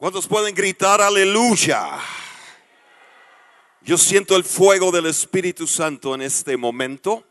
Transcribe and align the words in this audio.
¿Cuántos 0.00 0.26
pueden 0.26 0.54
gritar 0.54 1.02
aleluya? 1.02 1.98
Yo 3.82 3.98
siento 3.98 4.34
el 4.34 4.44
fuego 4.44 4.90
del 4.90 5.04
Espíritu 5.04 5.66
Santo 5.66 6.14
en 6.14 6.22
este 6.22 6.56
momento 6.56 7.22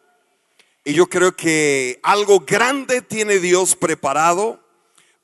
y 0.86 0.94
yo 0.94 1.08
creo 1.08 1.36
que 1.36 2.00
algo 2.04 2.42
grande 2.42 3.02
tiene 3.02 3.40
Dios 3.40 3.76
preparado 3.76 4.63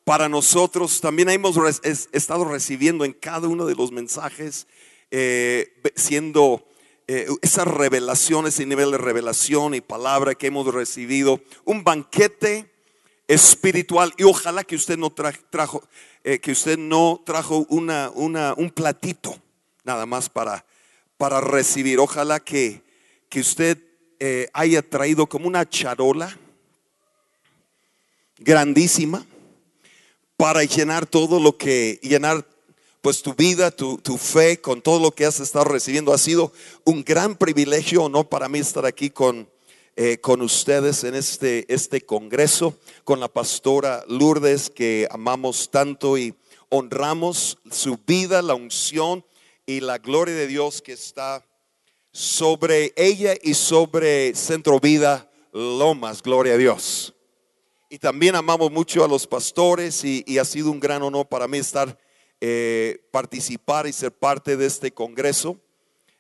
para 0.03 0.27
nosotros. 0.27 0.99
También 0.99 1.29
hemos 1.29 1.55
estado 1.83 2.45
recibiendo 2.45 3.05
en 3.05 3.13
cada 3.13 3.47
uno 3.47 3.67
de 3.67 3.75
los 3.75 3.91
mensajes, 3.91 4.65
eh, 5.11 5.71
siendo 5.95 6.67
eh, 7.07 7.27
esas 7.43 7.67
revelaciones, 7.67 8.55
ese 8.55 8.65
nivel 8.65 8.89
de 8.89 8.97
revelación 8.97 9.75
y 9.75 9.81
palabra 9.81 10.33
que 10.33 10.47
hemos 10.47 10.73
recibido, 10.73 11.39
un 11.63 11.83
banquete 11.83 12.73
espiritual 13.27 14.13
y 14.17 14.23
ojalá 14.23 14.63
que 14.63 14.75
usted 14.75 14.97
no 14.97 15.11
trajo, 15.11 15.83
eh, 16.27 16.39
que 16.39 16.53
usted 16.53 16.79
no 16.79 17.21
trajo 17.23 17.67
una, 17.69 18.09
un 18.09 18.71
platito 18.71 19.39
nada 19.83 20.07
más 20.07 20.27
para, 20.27 20.65
para 21.17 21.39
recibir. 21.39 21.99
Ojalá 21.99 22.39
que, 22.39 22.81
que 23.29 23.41
usted 23.41 23.77
eh, 24.19 24.49
haya 24.51 24.81
traído 24.81 25.27
como 25.27 25.47
una 25.47 25.69
charola 25.69 26.35
grandísima 28.39 29.23
para 30.35 30.63
llenar 30.63 31.05
todo 31.05 31.39
lo 31.39 31.57
que, 31.59 31.99
llenar 32.01 32.43
pues 33.01 33.21
tu 33.21 33.35
vida, 33.35 33.69
tu, 33.69 33.99
tu, 33.99 34.17
fe 34.17 34.59
con 34.59 34.81
todo 34.81 34.99
lo 34.99 35.11
que 35.11 35.27
has 35.27 35.39
estado 35.39 35.65
recibiendo. 35.65 36.11
Ha 36.11 36.17
sido 36.17 36.51
un 36.85 37.03
gran 37.03 37.35
privilegio, 37.35 38.09
¿no? 38.09 38.27
Para 38.27 38.49
mí 38.49 38.57
estar 38.57 38.87
aquí 38.87 39.11
con, 39.11 39.47
eh, 39.97 40.17
con 40.19 40.41
ustedes 40.41 41.05
en 41.05 41.15
este, 41.15 41.65
este 41.73 42.01
congreso, 42.01 42.77
con 43.05 43.21
la 43.21 43.29
pastora 43.29 44.03
Lourdes 44.09 44.69
que 44.69 45.07
amamos 45.09 45.71
tanto 45.71 46.17
y 46.17 46.35
honramos 46.67 47.59
su 47.71 47.97
vida, 48.05 48.41
la 48.41 48.55
unción 48.55 49.25
y 49.65 49.79
la 49.79 49.97
gloria 49.97 50.35
de 50.35 50.47
Dios 50.47 50.81
que 50.81 50.91
está 50.91 51.45
sobre 52.11 52.93
ella 52.97 53.35
y 53.41 53.53
sobre 53.53 54.35
Centro 54.35 54.81
Vida 54.81 55.31
Lomas, 55.53 56.21
gloria 56.21 56.55
a 56.55 56.57
Dios. 56.57 57.13
Y 57.89 57.97
también 57.97 58.35
amamos 58.35 58.71
mucho 58.71 59.01
a 59.05 59.07
los 59.07 59.25
pastores 59.25 60.03
y, 60.03 60.37
ha 60.37 60.43
sido 60.43 60.71
un 60.71 60.81
gran 60.81 61.03
honor 61.03 61.29
para 61.29 61.47
mí 61.47 61.59
estar, 61.59 61.97
eh, 62.41 63.07
participar 63.11 63.87
y 63.87 63.93
ser 63.93 64.11
parte 64.11 64.57
de 64.57 64.65
este 64.65 64.91
congreso 64.91 65.57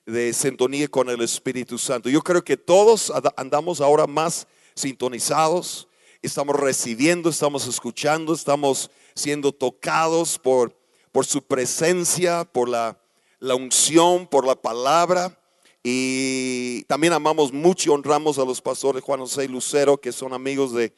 de 0.05 0.33
sintonía 0.33 0.87
con 0.87 1.09
el 1.09 1.21
Espíritu 1.21 1.77
Santo. 1.77 2.09
Yo 2.09 2.21
creo 2.21 2.43
que 2.43 2.57
todos 2.57 3.11
andamos 3.35 3.81
ahora 3.81 4.05
más 4.05 4.47
sintonizados, 4.75 5.87
estamos 6.21 6.55
recibiendo, 6.55 7.29
estamos 7.29 7.67
escuchando, 7.67 8.33
estamos 8.33 8.91
siendo 9.15 9.51
tocados 9.51 10.37
por, 10.37 10.75
por 11.11 11.25
su 11.25 11.41
presencia, 11.41 12.43
por 12.45 12.69
la, 12.69 12.99
la 13.39 13.55
unción, 13.55 14.27
por 14.27 14.45
la 14.45 14.55
palabra. 14.55 15.39
Y 15.83 16.83
también 16.83 17.13
amamos 17.13 17.53
mucho 17.53 17.89
y 17.89 17.93
honramos 17.93 18.37
a 18.39 18.45
los 18.45 18.61
pastores 18.61 19.03
Juan 19.03 19.19
José 19.21 19.45
y 19.45 19.47
Lucero, 19.47 19.97
que 19.97 20.11
son 20.11 20.33
amigos 20.33 20.73
de 20.73 20.93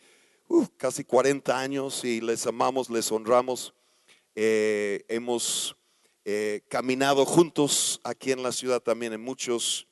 uh, 0.48 0.66
casi 0.78 1.04
40 1.04 1.58
años 1.58 2.04
y 2.04 2.22
les 2.22 2.46
amamos, 2.48 2.90
les 2.90 3.12
honramos. 3.12 3.74
Eh, 4.36 5.04
hemos 5.08 5.77
eh, 6.30 6.60
caminado 6.68 7.26
juntos 7.26 8.02
aquí 8.04 8.34
en 8.34 8.44
la 8.44 8.52
ciudad 8.52 8.82
también 8.82 9.14
en 9.14 9.22
muchos, 9.22 9.88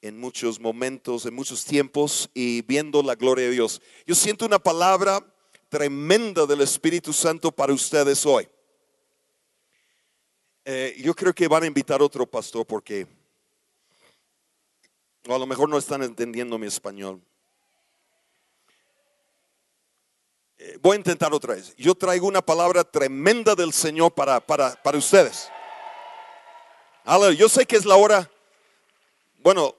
en 0.00 0.16
muchos 0.16 0.60
momentos, 0.60 1.26
en 1.26 1.34
muchos 1.34 1.64
tiempos 1.64 2.30
y 2.34 2.62
viendo 2.62 3.02
la 3.02 3.16
gloria 3.16 3.46
de 3.46 3.50
Dios. 3.50 3.82
Yo 4.06 4.14
siento 4.14 4.46
una 4.46 4.60
palabra 4.60 5.26
tremenda 5.68 6.46
del 6.46 6.60
Espíritu 6.60 7.12
Santo 7.12 7.50
para 7.50 7.72
ustedes 7.72 8.24
hoy. 8.24 8.48
Eh, 10.64 10.94
yo 11.02 11.16
creo 11.16 11.34
que 11.34 11.48
van 11.48 11.64
a 11.64 11.66
invitar 11.66 12.00
otro 12.00 12.30
pastor 12.30 12.64
porque 12.64 13.08
o 15.26 15.34
a 15.34 15.38
lo 15.40 15.46
mejor 15.46 15.68
no 15.68 15.78
están 15.78 16.04
entendiendo 16.04 16.58
mi 16.58 16.68
español. 16.68 17.20
Eh, 20.58 20.78
voy 20.80 20.94
a 20.94 20.98
intentar 20.98 21.34
otra 21.34 21.56
vez. 21.56 21.74
Yo 21.76 21.96
traigo 21.96 22.28
una 22.28 22.40
palabra 22.40 22.84
tremenda 22.84 23.56
del 23.56 23.72
Señor 23.72 24.14
para, 24.14 24.38
para, 24.38 24.80
para 24.80 24.96
ustedes. 24.96 25.50
Yo 27.04 27.48
sé 27.48 27.66
que 27.66 27.76
es 27.76 27.84
la 27.84 27.96
hora, 27.96 28.30
bueno, 29.42 29.74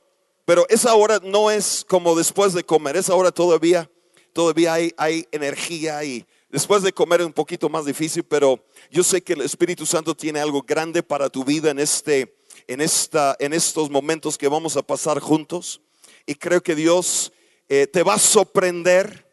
pero 0.46 0.66
esa 0.70 0.94
hora 0.94 1.20
no 1.24 1.50
es 1.50 1.86
como 1.88 2.16
después 2.16 2.54
de 2.54 2.66
comer, 2.66 2.98
esa 2.98 3.16
hora 3.16 3.32
todavía, 3.32 3.90
todavía 4.34 4.74
hay, 4.74 5.28
energía 5.32 6.04
y 6.04 6.26
después 6.50 6.84
de 6.84 6.92
comer 6.92 7.22
es 7.22 7.28
un 7.28 7.34
poquito 7.34 7.70
más 7.70 7.86
difícil, 7.86 8.24
pero 8.24 8.60
yo 8.92 9.04
sé 9.04 9.22
que 9.22 9.34
el 9.34 9.42
Espíritu 9.42 9.86
Santo 9.86 10.14
tiene 10.16 10.42
algo 10.42 10.62
grande 10.62 11.02
para 11.02 11.30
tu 11.30 11.46
vida 11.46 11.72
en 11.72 11.80
este, 11.80 12.36
en 12.68 12.82
esta, 12.82 13.38
en 13.40 13.54
estos 13.54 13.90
momentos 13.90 14.38
que 14.38 14.50
vamos 14.50 14.76
a 14.76 14.82
pasar 14.84 15.20
juntos. 15.20 15.82
Y 16.26 16.36
creo 16.36 16.62
que 16.62 16.76
Dios 16.76 17.32
eh, 17.70 17.88
te 17.88 18.04
va 18.04 18.16
a 18.16 18.20
sorprender 18.20 19.26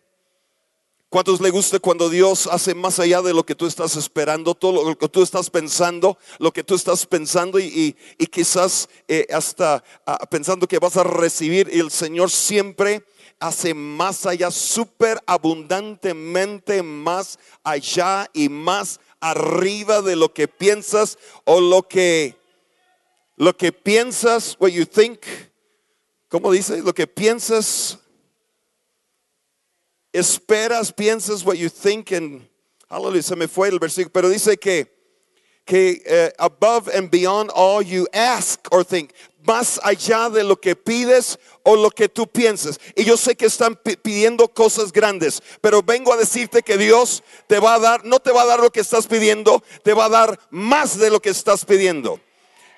¿Cuántos 1.11 1.41
le 1.41 1.51
gusta 1.51 1.81
cuando 1.81 2.09
Dios 2.09 2.47
hace 2.47 2.73
más 2.73 3.01
allá 3.01 3.21
de 3.21 3.35
lo 3.35 3.45
que 3.45 3.57
tú 3.57 3.67
estás 3.67 3.97
esperando, 3.97 4.55
todo 4.55 4.89
lo 4.89 4.97
que 4.97 5.09
tú 5.09 5.25
estás 5.25 5.51
pensando, 5.51 6.17
lo 6.39 6.53
que 6.53 6.63
tú 6.63 6.77
estás 6.77 7.05
pensando 7.05 7.59
y, 7.59 7.97
quizás 8.31 8.89
eh, 9.09 9.27
hasta 9.33 9.83
ah, 10.07 10.25
pensando 10.31 10.69
que 10.69 10.79
vas 10.79 10.97
a 10.97 11.03
recibir 11.03 11.69
el 11.73 11.91
Señor 11.91 12.31
siempre 12.31 13.05
hace 13.41 13.75
más 13.75 14.25
allá, 14.25 14.53
súper 14.53 15.21
abundantemente 15.27 16.81
más 16.85 17.41
allá 17.65 18.31
y 18.33 18.49
más 18.49 19.01
arriba 19.19 20.03
de 20.03 20.15
lo 20.15 20.33
que 20.33 20.47
piensas 20.47 21.19
o 21.45 21.61
lo 21.61 21.89
que, 21.89 22.37
lo 23.35 23.57
que 23.57 23.73
piensas, 23.73 24.57
what 24.61 24.69
you 24.69 24.87
think, 24.87 25.19
¿cómo 26.29 26.53
dice? 26.53 26.83
Lo 26.83 26.95
que 26.95 27.09
piensas 27.09 27.99
esperas, 30.13 30.93
piensas 30.93 31.45
what 31.45 31.57
you 31.57 31.69
think 31.69 32.13
and 32.13 32.49
hallelujah, 32.89 33.23
se 33.23 33.37
me 33.37 33.47
fue 33.47 33.69
el 33.69 33.79
versículo, 33.79 34.13
pero 34.13 34.29
dice 34.29 34.57
que 34.57 35.01
que 35.71 36.03
uh, 36.11 36.45
above 36.45 36.89
and 36.89 37.11
beyond 37.11 37.49
all 37.55 37.81
you 37.81 38.09
ask 38.13 38.67
or 38.73 38.83
think, 38.83 39.13
más 39.47 39.79
allá 39.85 40.29
de 40.29 40.43
lo 40.43 40.57
que 40.57 40.75
pides 40.75 41.39
o 41.63 41.77
lo 41.77 41.91
que 41.91 42.09
tú 42.09 42.27
piensas. 42.27 42.81
Y 42.97 43.05
yo 43.05 43.17
sé 43.17 43.37
que 43.37 43.47
están 43.47 43.77
pidiendo 44.03 44.49
cosas 44.49 44.91
grandes, 44.91 45.41
pero 45.61 45.83
vengo 45.83 46.13
a 46.13 46.17
decirte 46.17 46.63
que 46.63 46.77
Dios 46.77 47.23
te 47.47 47.61
va 47.61 47.75
a 47.75 47.79
dar, 47.79 48.05
no 48.05 48.19
te 48.19 48.33
va 48.33 48.43
a 48.43 48.47
dar 48.47 48.59
lo 48.59 48.71
que 48.71 48.81
estás 48.81 49.07
pidiendo, 49.07 49.63
te 49.85 49.95
va 49.95 50.07
a 50.07 50.09
dar 50.09 50.41
más 50.51 50.99
de 50.99 51.11
lo 51.11 51.21
que 51.21 51.31
estás 51.31 51.65
pidiendo. 51.65 52.21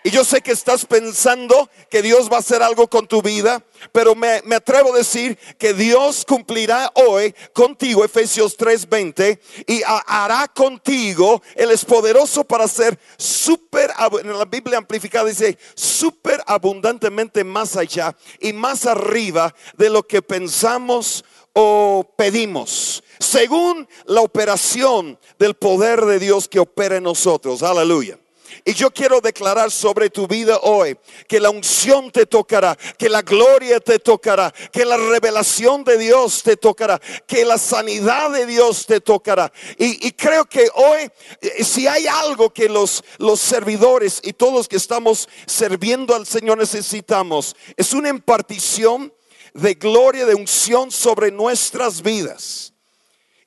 Y 0.04 0.10
yo 0.10 0.24
sé 0.24 0.40
que 0.40 0.50
estás 0.50 0.84
pensando 0.84 1.70
que 1.88 2.02
Dios 2.02 2.28
va 2.30 2.36
a 2.36 2.40
hacer 2.40 2.60
algo 2.60 2.88
con 2.88 3.06
tu 3.06 3.22
vida, 3.22 3.64
pero 3.92 4.16
me, 4.16 4.42
atrevo 4.54 4.92
a 4.92 4.98
decir 4.98 5.38
que 5.58 5.74
Dios 5.74 6.24
cumplirá 6.26 6.90
hoy 6.94 7.32
contigo, 7.52 8.04
Efesios 8.04 8.56
3:20, 8.56 9.38
y 9.68 9.82
hará 9.84 10.48
contigo, 10.48 11.40
Él 11.54 11.70
es 11.70 11.84
poderoso 11.84 12.42
para 12.42 12.64
hacer 12.64 12.98
súper, 13.16 13.92
en 14.20 14.36
la 14.36 14.44
Biblia 14.44 14.78
amplificada 14.78 15.28
dice, 15.28 15.56
súper 15.74 16.42
abundantemente 16.46 17.44
más 17.44 17.76
allá 17.76 18.16
y 18.40 18.52
más 18.52 18.86
arriba 18.86 19.54
de 19.76 19.88
lo 19.88 20.02
que 20.02 20.20
pensamos 20.20 21.24
o 21.52 22.12
pedimos, 22.16 23.04
según 23.20 23.88
la 24.06 24.22
operación 24.22 25.18
del 25.38 25.54
poder 25.54 26.04
de 26.06 26.18
Dios 26.18 26.48
que 26.48 26.58
opera 26.58 26.96
en 26.96 27.04
nosotros. 27.04 27.62
Aleluya. 27.62 28.18
Y 28.64 28.74
yo 28.74 28.90
quiero 28.90 29.20
declarar 29.20 29.70
sobre 29.70 30.10
tu 30.10 30.26
vida 30.26 30.58
hoy 30.62 30.96
que 31.28 31.40
la 31.40 31.50
unción 31.50 32.10
te 32.10 32.26
tocará, 32.26 32.76
que 32.98 33.08
la 33.08 33.22
gloria 33.22 33.80
te 33.80 33.98
tocará, 33.98 34.52
que 34.72 34.84
la 34.84 34.96
revelación 34.96 35.84
de 35.84 35.98
Dios 35.98 36.42
te 36.42 36.56
tocará, 36.56 37.00
que 37.26 37.44
la 37.44 37.58
sanidad 37.58 38.30
de 38.30 38.46
Dios 38.46 38.86
te 38.86 39.00
tocará. 39.00 39.52
Y, 39.78 40.12
creo 40.12 40.44
que 40.44 40.68
hoy, 40.74 41.10
eh, 41.40 41.64
si 41.64 41.86
hay 41.86 42.06
algo 42.06 42.50
que 42.50 42.68
los, 42.68 43.02
los 43.18 43.40
servidores 43.40 44.20
y 44.22 44.32
todos 44.32 44.68
que 44.68 44.76
estamos 44.76 45.28
sirviendo 45.46 46.14
al 46.14 46.26
Señor 46.26 46.58
necesitamos, 46.58 47.56
es 47.76 47.92
una 47.92 48.08
impartición 48.08 49.12
de 49.54 49.74
gloria, 49.74 50.26
de 50.26 50.34
unción 50.34 50.90
sobre 50.90 51.30
nuestras 51.30 52.02
vidas. 52.02 52.71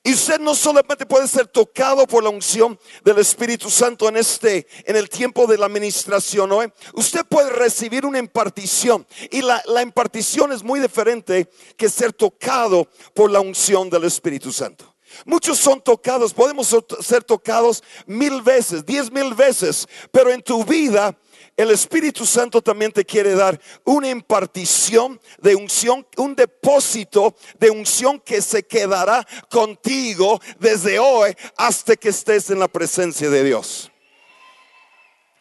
Y 0.05 0.13
usted 0.13 0.39
no 0.39 0.53
solamente 0.53 1.07
puede 1.07 1.27
ser 1.27 1.47
tocado 1.47 2.05
por 2.05 2.23
la 2.23 2.29
unción 2.29 2.79
del 3.03 3.17
Espíritu 3.17 3.71
Santo 3.71 4.07
en 4.07 4.17
este, 4.17 4.67
en 4.85 4.95
el 4.95 5.09
tiempo 5.09 5.47
de 5.47 5.57
la 5.57 5.65
administración, 5.65 6.47
¿no? 6.47 6.59
Usted 6.93 7.25
puede 7.25 7.49
recibir 7.49 8.05
una 8.05 8.19
impartición. 8.19 9.07
Y 9.31 9.41
la, 9.41 9.63
la 9.65 9.81
impartición 9.81 10.51
es 10.51 10.61
muy 10.61 10.79
diferente 10.79 11.49
que 11.75 11.89
ser 11.89 12.13
tocado 12.13 12.87
por 13.15 13.31
la 13.31 13.39
unción 13.39 13.89
del 13.89 14.03
Espíritu 14.03 14.51
Santo. 14.51 14.95
Muchos 15.25 15.57
son 15.57 15.81
tocados, 15.81 16.35
podemos 16.35 16.75
ser 16.99 17.23
tocados 17.23 17.83
mil 18.05 18.43
veces, 18.43 18.85
diez 18.85 19.11
mil 19.11 19.33
veces, 19.33 19.87
pero 20.11 20.29
en 20.31 20.43
tu 20.43 20.63
vida 20.65 21.17
el 21.57 21.71
Espíritu 21.71 22.25
Santo 22.25 22.61
también 22.61 22.91
te 22.91 23.05
quiere 23.05 23.33
dar 23.33 23.59
una 23.85 24.09
impartición 24.09 25.21
de 25.41 25.55
unción, 25.55 26.05
un 26.17 26.35
depósito 26.35 27.35
de 27.59 27.69
unción 27.69 28.19
que 28.19 28.41
se 28.41 28.63
quedará 28.63 29.25
contigo 29.49 30.41
desde 30.59 30.99
hoy 30.99 31.35
hasta 31.55 31.95
que 31.95 32.09
estés 32.09 32.49
en 32.49 32.59
la 32.59 32.67
presencia 32.67 33.29
de 33.29 33.43
Dios. 33.43 33.91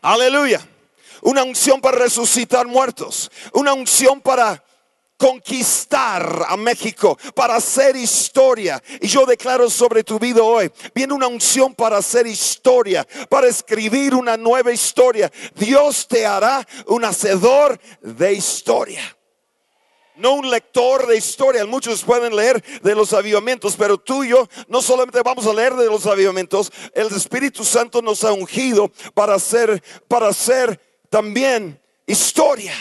Aleluya. 0.01 0.61
Una 1.23 1.43
unción 1.43 1.81
para 1.81 1.99
resucitar 1.99 2.67
muertos. 2.67 3.31
Una 3.53 3.73
unción 3.73 4.21
para 4.21 4.63
conquistar 5.17 6.45
a 6.49 6.57
México, 6.57 7.19
para 7.35 7.57
hacer 7.57 7.97
historia. 7.97 8.83
Y 9.01 9.07
yo 9.07 9.27
declaro 9.27 9.71
sobre 9.71 10.05
tu 10.05 10.19
vida 10.19 10.43
hoy, 10.43 10.71
viene 10.95 11.15
una 11.15 11.29
unción 11.29 11.75
para 11.75 11.99
hacer 11.99 12.27
historia, 12.27 13.07
para 13.29 13.47
escribir 13.47 14.15
una 14.15 14.37
nueva 14.37 14.73
historia. 14.73 15.31
Dios 15.55 16.07
te 16.09 16.27
hará 16.27 16.67
un 16.87 17.05
hacedor 17.05 17.79
de 18.03 18.33
historia. 18.33 19.17
No 20.17 20.35
un 20.35 20.49
lector 20.49 21.09
de 21.09 21.17
historia. 21.17 21.67
Muchos 21.67 22.05
pueden 22.05 22.37
leer 22.37 22.63
de 22.83 22.95
los 22.95 23.13
avivamientos, 23.13 23.75
pero 23.77 23.99
tú 23.99 24.23
y 24.23 24.29
yo 24.29 24.49
no 24.69 24.81
solamente 24.81 25.21
vamos 25.23 25.45
a 25.47 25.53
leer 25.53 25.75
de 25.75 25.87
los 25.87 26.07
avivamientos, 26.07 26.71
el 26.95 27.09
Espíritu 27.09 27.65
Santo 27.65 28.01
nos 28.01 28.23
ha 28.23 28.33
ungido 28.33 28.93
para 29.13 29.35
hacer, 29.35 29.83
para 30.07 30.29
hacer 30.29 30.81
también 31.11 31.81
historia. 32.07 32.75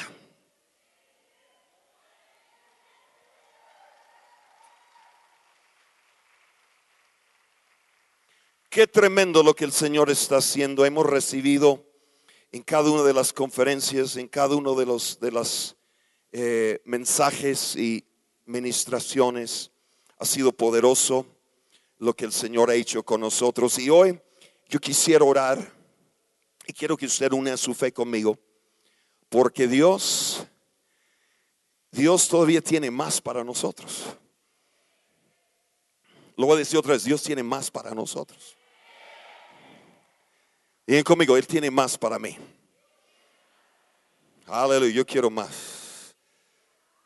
Qué 8.74 8.88
tremendo 8.88 9.44
lo 9.44 9.56
que 9.56 9.66
el 9.66 9.72
Señor 9.72 10.10
está 10.10 10.38
haciendo. 10.38 10.84
Hemos 10.84 11.06
recibido 11.06 11.86
en 12.52 12.64
cada 12.64 12.90
una 12.90 13.04
de 13.04 13.14
las 13.14 13.32
conferencias, 13.32 14.18
en 14.18 14.28
cada 14.28 14.56
uno 14.56 14.74
de 14.74 14.88
los 14.88 15.20
de 15.20 15.32
las 15.32 15.76
eh, 16.32 16.82
mensajes 16.84 17.76
y 17.76 18.04
ministraciones. 18.48 19.70
Ha 20.18 20.26
sido 20.26 20.52
poderoso 20.52 21.28
lo 22.00 22.16
que 22.16 22.26
el 22.26 22.32
Señor 22.32 22.72
ha 22.72 22.74
hecho 22.74 23.04
con 23.04 23.22
nosotros. 23.22 23.78
Y 23.78 23.92
hoy 23.92 24.20
yo 24.70 24.80
quisiera 24.80 25.24
orar 25.24 25.72
y 26.66 26.74
quiero 26.74 26.98
que 26.98 27.06
usted 27.06 27.32
une 27.32 27.56
su 27.58 27.76
fe 27.76 27.94
conmigo, 27.94 28.40
porque 29.30 29.68
Dios, 29.68 30.48
Dios 31.92 32.28
todavía 32.28 32.60
tiene 32.60 32.90
más 32.90 33.22
para 33.22 33.44
nosotros. 33.44 34.06
Lo 36.36 36.48
voy 36.48 36.56
a 36.56 36.58
decir 36.58 36.80
otra 36.80 36.94
vez, 36.94 37.04
Dios 37.04 37.22
tiene 37.22 37.44
más 37.44 37.70
para 37.70 37.94
nosotros. 37.94 38.58
Y 40.86 41.02
conmigo, 41.04 41.38
Él 41.38 41.48
tiene 41.48 41.72
más 41.72 41.98
para 41.98 42.20
mí. 42.20 42.38
Aleluya, 44.46 44.94
yo 44.94 45.06
quiero 45.06 45.30
más. 45.30 46.16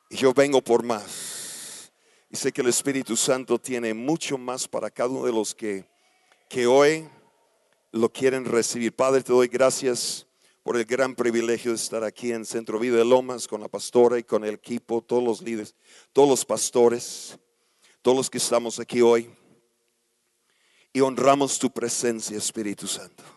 Y 0.09 0.18
yo 0.18 0.33
vengo 0.33 0.62
por 0.62 0.83
más. 0.83 1.91
Y 2.29 2.35
sé 2.35 2.51
que 2.51 2.62
el 2.62 2.68
Espíritu 2.68 3.15
Santo 3.15 3.59
tiene 3.59 3.94
mucho 3.94 4.38
más 4.38 4.68
para 4.68 4.89
cada 4.89 5.09
uno 5.09 5.25
de 5.25 5.31
los 5.31 5.53
que, 5.53 5.85
que 6.50 6.65
hoy 6.65 7.07
lo 7.91 8.12
quieren 8.12 8.45
recibir. 8.45 8.95
Padre, 8.95 9.21
te 9.21 9.31
doy 9.31 9.47
gracias 9.47 10.25
por 10.63 10.75
el 10.75 10.83
gran 10.83 11.15
privilegio 11.15 11.71
de 11.71 11.77
estar 11.77 12.03
aquí 12.03 12.31
en 12.31 12.45
Centro 12.45 12.79
Vida 12.79 12.97
de 12.97 13.06
Lomas 13.06 13.47
con 13.47 13.62
la 13.62 13.69
pastora 13.69 14.18
y 14.18 14.24
con 14.24 14.44
el 14.44 14.56
equipo, 14.56 15.01
todos 15.01 15.24
los 15.24 15.41
líderes, 15.41 15.75
todos 16.12 16.27
los 16.27 16.44
pastores, 16.44 17.38
todos 18.01 18.18
los 18.18 18.29
que 18.29 18.39
estamos 18.39 18.79
aquí 18.79 19.01
hoy. 19.01 19.29
Y 20.91 21.00
honramos 21.00 21.59
tu 21.59 21.69
presencia, 21.69 22.38
Espíritu 22.38 22.88
Santo. 22.88 23.37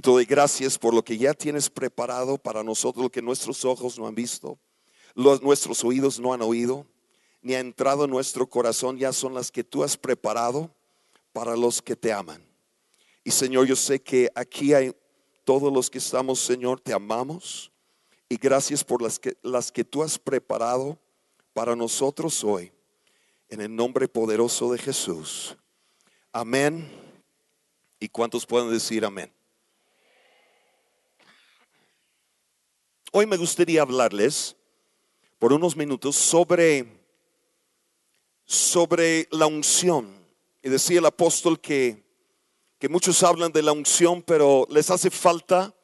Y 0.00 0.02
te 0.02 0.08
doy 0.08 0.24
gracias 0.24 0.78
por 0.78 0.94
lo 0.94 1.04
que 1.04 1.18
ya 1.18 1.34
tienes 1.34 1.68
preparado 1.68 2.38
para 2.38 2.64
nosotros, 2.64 3.02
lo 3.02 3.12
que 3.12 3.20
nuestros 3.20 3.66
ojos 3.66 3.98
no 3.98 4.06
han 4.06 4.14
visto, 4.14 4.58
los, 5.14 5.42
nuestros 5.42 5.84
oídos 5.84 6.18
no 6.18 6.32
han 6.32 6.40
oído, 6.40 6.86
ni 7.42 7.52
ha 7.52 7.60
entrado 7.60 8.06
en 8.06 8.10
nuestro 8.10 8.48
corazón, 8.48 8.96
ya 8.96 9.12
son 9.12 9.34
las 9.34 9.52
que 9.52 9.62
tú 9.62 9.84
has 9.84 9.98
preparado 9.98 10.74
para 11.34 11.54
los 11.54 11.82
que 11.82 11.96
te 11.96 12.14
aman. 12.14 12.42
Y 13.24 13.30
Señor, 13.30 13.66
yo 13.66 13.76
sé 13.76 14.00
que 14.00 14.30
aquí 14.34 14.72
hay 14.72 14.96
todos 15.44 15.70
los 15.70 15.90
que 15.90 15.98
estamos, 15.98 16.40
Señor, 16.40 16.80
te 16.80 16.94
amamos. 16.94 17.70
Y 18.26 18.36
gracias 18.36 18.82
por 18.82 19.02
las 19.02 19.18
que, 19.18 19.36
las 19.42 19.70
que 19.70 19.84
tú 19.84 20.02
has 20.02 20.18
preparado 20.18 20.98
para 21.52 21.76
nosotros 21.76 22.42
hoy. 22.42 22.72
En 23.50 23.60
el 23.60 23.76
nombre 23.76 24.08
poderoso 24.08 24.72
de 24.72 24.78
Jesús. 24.78 25.58
Amén. 26.32 26.90
¿Y 27.98 28.08
cuántos 28.08 28.46
pueden 28.46 28.70
decir 28.70 29.04
amén? 29.04 29.30
Hoy 33.12 33.26
me 33.26 33.36
gustaría 33.36 33.82
hablarles 33.82 34.54
por 35.40 35.52
unos 35.52 35.74
minutos 35.74 36.14
sobre, 36.14 36.86
sobre 38.44 39.26
la 39.32 39.48
unción. 39.48 40.14
Y 40.62 40.68
decía 40.68 41.00
el 41.00 41.06
apóstol 41.06 41.60
que, 41.60 42.04
que 42.78 42.88
muchos 42.88 43.24
hablan 43.24 43.50
de 43.50 43.64
la 43.64 43.72
unción, 43.72 44.22
pero 44.22 44.64
les 44.70 44.90
hace 44.90 45.10
falta 45.10 45.74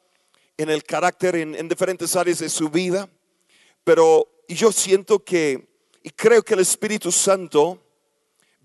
en 0.55 0.69
el 0.69 0.85
carácter, 0.85 1.35
en, 1.35 1.53
en 1.53 1.67
diferentes 1.67 2.15
áreas 2.15 2.39
de 2.39 2.47
su 2.47 2.69
vida. 2.69 3.09
Pero 3.83 4.25
yo 4.47 4.71
siento 4.71 5.21
que, 5.21 5.67
y 6.03 6.11
creo 6.11 6.41
que 6.41 6.53
el 6.53 6.61
Espíritu 6.61 7.11
Santo 7.11 7.77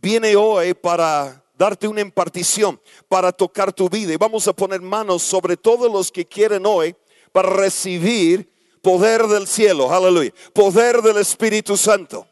viene 0.00 0.36
hoy 0.36 0.72
para 0.74 1.44
darte 1.58 1.88
una 1.88 2.00
impartición, 2.00 2.80
para 3.08 3.32
tocar 3.32 3.72
tu 3.72 3.88
vida. 3.88 4.12
Y 4.12 4.16
vamos 4.16 4.46
a 4.46 4.52
poner 4.52 4.80
manos 4.80 5.24
sobre 5.24 5.56
todos 5.56 5.90
los 5.90 6.12
que 6.12 6.24
quieren 6.24 6.64
hoy 6.64 6.94
para 7.32 7.50
recibir 7.50 8.51
poder 8.82 9.26
del 9.28 9.46
cielo, 9.46 9.92
aleluya, 9.92 10.32
poder 10.52 11.00
del 11.00 11.18
Espíritu 11.18 11.76
Santo, 11.76 12.26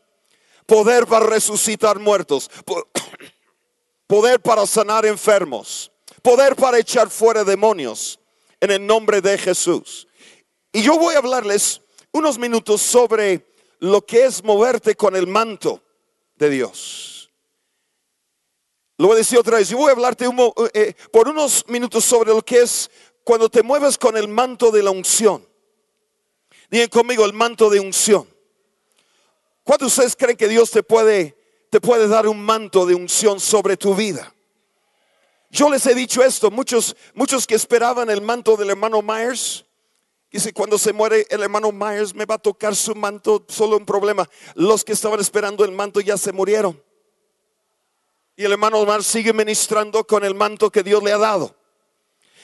poder 0.67 1.07
para 1.07 1.27
resucitar 1.27 1.99
muertos, 1.99 2.51
poder 4.07 4.41
para 4.41 4.67
sanar 4.67 5.07
enfermos, 5.07 5.91
poder 6.21 6.57
para 6.57 6.79
echar 6.79 7.09
fuera 7.09 7.45
demonios 7.45 8.19
en 8.61 8.73
el 8.73 8.87
nombre 8.87 9.21
de 9.21 9.39
Jesús. 9.39 10.07
Y 10.73 10.83
yo 10.83 10.99
voy 10.99 11.15
a 11.15 11.19
hablarles 11.19 11.81
unos 12.13 12.39
minutos 12.39 12.83
sobre 12.83 13.47
lo 13.79 14.05
que 14.05 14.25
es 14.25 14.45
moverte 14.45 14.95
con 14.95 15.17
el 15.17 15.27
manto 15.27 15.83
de 16.35 16.51
Dios. 16.51 17.31
Lo 18.99 19.07
voy 19.07 19.15
a 19.15 19.19
decir 19.19 19.39
otra 19.39 19.57
vez. 19.57 19.69
Yo 19.71 19.79
voy 19.79 19.89
a 19.89 19.93
hablarte 19.93 20.27
eh, 20.75 20.95
por 21.11 21.29
unos 21.29 21.65
minutos 21.69 22.05
sobre 22.05 22.35
lo 22.35 22.43
que 22.43 22.61
es 22.61 22.91
cuando 23.25 23.49
te 23.49 23.63
mueves 23.63 23.97
con 23.97 24.17
el 24.17 24.29
manto 24.29 24.71
de 24.71 24.83
la 24.83 24.91
unción. 24.91 25.50
Digan 26.71 26.89
conmigo 26.89 27.25
el 27.25 27.33
manto 27.33 27.69
de 27.69 27.81
unción. 27.81 28.29
¿Cuántos 29.65 29.89
de 29.89 30.03
ustedes 30.03 30.17
creen 30.17 30.37
que 30.37 30.49
Dios 30.49 30.71
te 30.71 30.83
puede, 30.83 31.37
te 31.69 31.81
puede 31.81 32.07
dar 32.07 32.29
un 32.29 32.41
manto 32.41 32.87
de 32.87 32.95
unción 32.95 33.41
sobre 33.41 33.77
tu 33.77 33.95
vida? 33.95 34.33
Yo 35.51 35.69
les 35.69 35.85
he 35.87 35.95
dicho 35.97 36.23
esto, 36.23 36.51
muchos, 36.51 36.97
muchos 37.15 37.47
que 37.47 37.57
esperaban 37.57 38.09
el 38.09 38.23
manto 38.23 38.57
del 38.57 38.71
hermano 38.71 39.03
Myers, 39.03 39.65
dice, 40.31 40.53
cuando 40.53 40.79
se 40.79 40.93
muere 40.93 41.27
el 41.29 41.43
hermano 41.43 41.73
Myers 41.73 42.15
me 42.15 42.25
va 42.25 42.37
a 42.37 42.39
tocar 42.39 42.77
su 42.77 42.95
manto, 42.95 43.45
solo 43.49 43.77
un 43.77 43.85
problema, 43.85 44.29
los 44.55 44.85
que 44.85 44.93
estaban 44.93 45.19
esperando 45.19 45.65
el 45.65 45.73
manto 45.73 46.01
ya 46.01 46.17
se 46.17 46.31
murieron. 46.31 46.81
Y 48.37 48.45
el 48.45 48.53
hermano 48.53 48.87
Myers 48.87 49.07
sigue 49.07 49.33
ministrando 49.33 50.05
con 50.05 50.25
el 50.25 50.37
manto 50.37 50.71
que 50.71 50.85
Dios 50.85 51.03
le 51.03 51.13
ha 51.13 51.19
dado. 51.19 51.60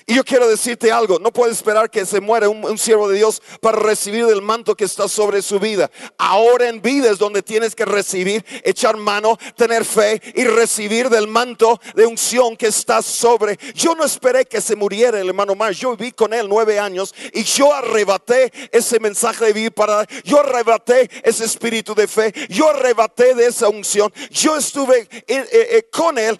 Y 0.09 0.15
yo 0.15 0.25
quiero 0.25 0.47
decirte 0.47 0.93
algo, 0.93 1.19
no 1.19 1.33
puedes 1.33 1.57
esperar 1.57 1.91
que 1.91 2.07
se 2.07 2.21
muera 2.21 2.49
un, 2.49 2.79
siervo 2.79 3.09
de 3.09 3.17
Dios 3.17 3.43
para 3.61 3.77
recibir 3.77 4.25
el 4.27 4.41
manto 4.41 4.77
que 4.77 4.85
está 4.85 5.09
sobre 5.09 5.43
su 5.43 5.59
vida. 5.59 5.91
Ahora 6.17 6.69
en 6.69 6.81
vida 6.81 7.11
es 7.11 7.19
donde 7.19 7.43
tienes 7.43 7.75
que 7.75 7.85
recibir, 7.85 8.45
echar 8.63 8.97
mano, 8.97 9.37
tener 9.57 9.85
fe 9.85 10.23
y 10.37 10.45
recibir 10.45 11.09
del 11.09 11.27
manto 11.27 11.81
de 11.97 12.07
unción 12.07 12.57
que 12.57 12.69
está 12.69 13.03
sobre. 13.03 13.59
Yo 13.75 13.97
no 13.97 14.05
esperé 14.05 14.45
que 14.45 14.61
se 14.61 14.77
muriera 14.77 15.19
el 15.19 15.27
hermano 15.27 15.57
más, 15.57 15.77
yo 15.77 15.97
viví 15.97 16.13
con 16.13 16.33
él 16.33 16.49
nueve 16.49 16.79
años 16.79 17.13
y 17.33 17.43
yo 17.43 17.75
arrebaté 17.75 18.53
ese 18.71 19.01
mensaje 19.01 19.47
de 19.47 19.53
vida 19.55 19.71
para, 19.73 20.07
yo 20.23 20.39
arrebaté 20.39 21.11
ese 21.25 21.45
espíritu 21.45 21.97
de 21.97 22.07
fe, 22.07 22.33
yo 22.49 22.71
arrebaté 22.71 23.35
de 23.35 23.47
esa 23.47 23.69
unción, 23.69 24.13
yo 24.31 24.57
estuve 24.57 25.01
eh, 25.01 25.25
eh, 25.27 25.47
eh, 25.51 25.89
con 25.91 26.17
él 26.17 26.39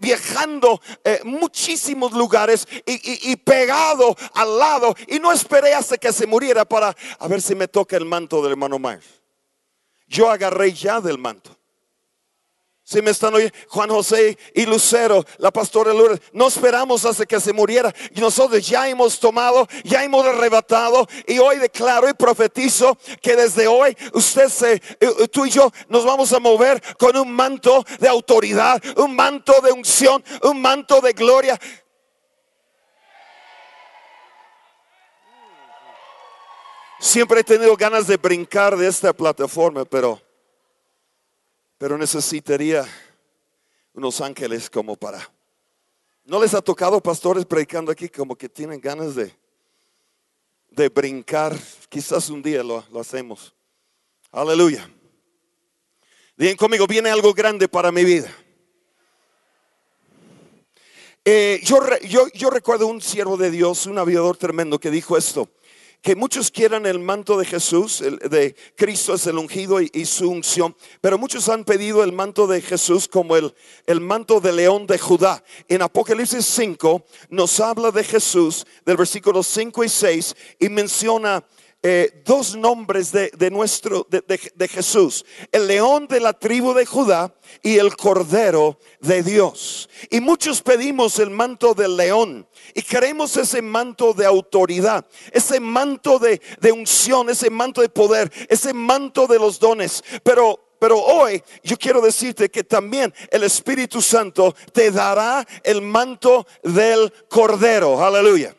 viajando 0.00 0.82
muchísimos 1.24 2.12
lugares 2.12 2.66
y, 2.92 3.36
pegado 3.36 4.16
al 4.34 4.58
lado 4.58 4.94
y 5.06 5.18
no 5.18 5.32
esperé 5.32 5.74
hasta 5.74 5.98
que 5.98 6.12
se 6.12 6.26
muriera 6.26 6.64
para 6.64 6.94
a 7.18 7.28
ver 7.28 7.40
si 7.40 7.54
me 7.54 7.68
toca 7.68 7.96
el 7.96 8.04
manto 8.04 8.42
del 8.42 8.52
hermano 8.52 8.78
Myers. 8.78 9.06
Yo 10.06 10.30
agarré 10.30 10.72
ya 10.72 11.00
del 11.00 11.18
manto. 11.18 11.56
Si 12.90 13.00
me 13.00 13.12
están 13.12 13.32
oyendo, 13.32 13.56
Juan 13.68 13.88
José 13.88 14.36
y 14.52 14.66
Lucero, 14.66 15.24
la 15.38 15.52
pastora 15.52 15.92
Lourdes, 15.92 16.20
no 16.32 16.48
esperamos 16.48 17.04
hasta 17.04 17.24
que 17.24 17.38
se 17.38 17.52
muriera. 17.52 17.94
Y 18.16 18.20
nosotros 18.20 18.66
ya 18.66 18.88
hemos 18.88 19.20
tomado, 19.20 19.68
ya 19.84 20.02
hemos 20.02 20.26
arrebatado. 20.26 21.06
Y 21.28 21.38
hoy 21.38 21.58
declaro 21.58 22.08
y 22.08 22.14
profetizo 22.14 22.98
que 23.22 23.36
desde 23.36 23.68
hoy 23.68 23.96
usted 24.12 24.48
se, 24.48 24.82
eh, 24.98 25.28
tú 25.30 25.46
y 25.46 25.50
yo 25.50 25.70
nos 25.88 26.04
vamos 26.04 26.32
a 26.32 26.40
mover 26.40 26.82
con 26.98 27.16
un 27.16 27.30
manto 27.30 27.84
de 28.00 28.08
autoridad, 28.08 28.82
un 28.96 29.14
manto 29.14 29.60
de 29.60 29.70
unción, 29.70 30.24
un 30.42 30.60
manto 30.60 31.00
de 31.00 31.12
gloria. 31.12 31.60
Siempre 37.02 37.40
he 37.40 37.44
tenido 37.44 37.74
ganas 37.78 38.06
de 38.06 38.18
brincar 38.18 38.76
de 38.76 38.86
esta 38.86 39.14
plataforma, 39.14 39.86
pero, 39.86 40.20
pero 41.78 41.96
necesitaría 41.96 42.86
unos 43.94 44.20
ángeles 44.20 44.68
como 44.68 44.96
para... 44.96 45.32
¿No 46.26 46.38
les 46.38 46.52
ha 46.52 46.60
tocado 46.60 47.00
pastores 47.00 47.46
predicando 47.46 47.90
aquí 47.90 48.10
como 48.10 48.36
que 48.36 48.50
tienen 48.50 48.82
ganas 48.82 49.14
de, 49.14 49.34
de 50.68 50.90
brincar? 50.90 51.58
Quizás 51.88 52.28
un 52.28 52.42
día 52.42 52.62
lo, 52.62 52.84
lo 52.92 53.00
hacemos. 53.00 53.54
Aleluya. 54.30 54.86
Digan 56.36 56.56
conmigo, 56.56 56.86
viene 56.86 57.08
algo 57.08 57.32
grande 57.32 57.66
para 57.66 57.90
mi 57.90 58.04
vida. 58.04 58.30
Eh, 61.24 61.60
yo, 61.64 61.80
yo, 62.06 62.28
yo 62.34 62.50
recuerdo 62.50 62.86
un 62.88 63.00
siervo 63.00 63.38
de 63.38 63.50
Dios, 63.50 63.86
un 63.86 63.96
aviador 63.96 64.36
tremendo, 64.36 64.78
que 64.78 64.90
dijo 64.90 65.16
esto 65.16 65.48
que 66.02 66.16
muchos 66.16 66.50
quieran 66.50 66.86
el 66.86 66.98
manto 66.98 67.38
de 67.38 67.44
Jesús, 67.44 68.00
el, 68.00 68.18
de 68.18 68.56
Cristo 68.76 69.14
es 69.14 69.26
el 69.26 69.36
ungido 69.36 69.80
y, 69.80 70.04
su 70.06 70.30
unción, 70.30 70.74
pero 71.00 71.18
muchos 71.18 71.48
han 71.48 71.64
pedido 71.64 72.02
el 72.02 72.12
manto 72.12 72.46
de 72.46 72.62
Jesús 72.62 73.06
como 73.06 73.36
el, 73.36 73.54
el 73.86 74.00
manto 74.00 74.40
de 74.40 74.52
león 74.52 74.86
de 74.86 74.98
Judá. 74.98 75.44
En 75.68 75.82
Apocalipsis 75.82 76.46
5 76.46 77.04
nos 77.28 77.60
habla 77.60 77.90
de 77.90 78.04
Jesús, 78.04 78.66
del 78.86 78.96
versículo 78.96 79.42
5 79.42 79.84
y 79.84 79.88
6, 79.88 80.36
y 80.58 80.68
menciona 80.70 81.44
eh, 81.82 82.22
dos 82.26 82.56
nombres 82.56 83.10
de, 83.10 83.50
nuestro, 83.50 84.06
de, 84.10 84.68
Jesús, 84.68 85.24
el 85.50 85.66
león 85.66 86.06
de 86.08 86.20
la 86.20 86.34
tribu 86.34 86.74
de 86.74 86.84
Judá 86.84 87.34
y 87.62 87.78
el 87.78 87.96
cordero 87.96 88.78
de 89.00 89.22
Dios. 89.22 89.88
Y 90.10 90.20
muchos 90.20 90.60
pedimos 90.60 91.18
el 91.18 91.30
manto 91.30 91.72
del 91.72 91.96
león 91.96 92.46
y 92.74 92.82
queremos 92.82 93.36
ese 93.36 93.62
manto 93.62 94.12
de 94.12 94.26
autoridad, 94.26 95.06
ese 95.32 95.58
manto 95.58 96.18
de, 96.18 96.40
de 96.60 96.72
unción, 96.72 97.30
ese 97.30 97.48
manto 97.48 97.80
de 97.80 97.88
poder, 97.88 98.30
ese 98.48 98.74
manto 98.74 99.26
de 99.26 99.38
los 99.38 99.58
dones. 99.58 100.04
Pero 100.22 100.60
pero 100.78 100.98
hoy 100.98 101.42
yo 101.62 101.76
quiero 101.76 102.00
decirte 102.00 102.50
que 102.50 102.64
también 102.64 103.12
el 103.30 103.44
Espíritu 103.44 104.00
Santo 104.00 104.56
te 104.72 104.90
dará 104.90 105.46
el 105.62 105.82
manto 105.82 106.46
del 106.62 107.12
Cordero. 107.28 108.02
Aleluya. 108.02 108.56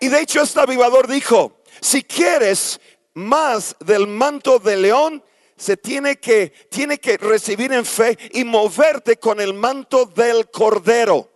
Y 0.00 0.08
de 0.08 0.20
hecho 0.20 0.42
este 0.42 0.58
avivador 0.58 1.06
dijo, 1.06 1.61
si 1.82 2.04
quieres 2.04 2.80
más 3.14 3.76
del 3.80 4.06
manto 4.06 4.58
de 4.58 4.76
león, 4.76 5.22
se 5.56 5.76
tiene 5.76 6.16
que, 6.16 6.52
tiene 6.70 6.98
que 6.98 7.18
recibir 7.18 7.72
en 7.72 7.84
fe 7.84 8.16
y 8.32 8.44
moverte 8.44 9.18
con 9.18 9.40
el 9.40 9.52
manto 9.52 10.06
del 10.06 10.48
cordero. 10.50 11.28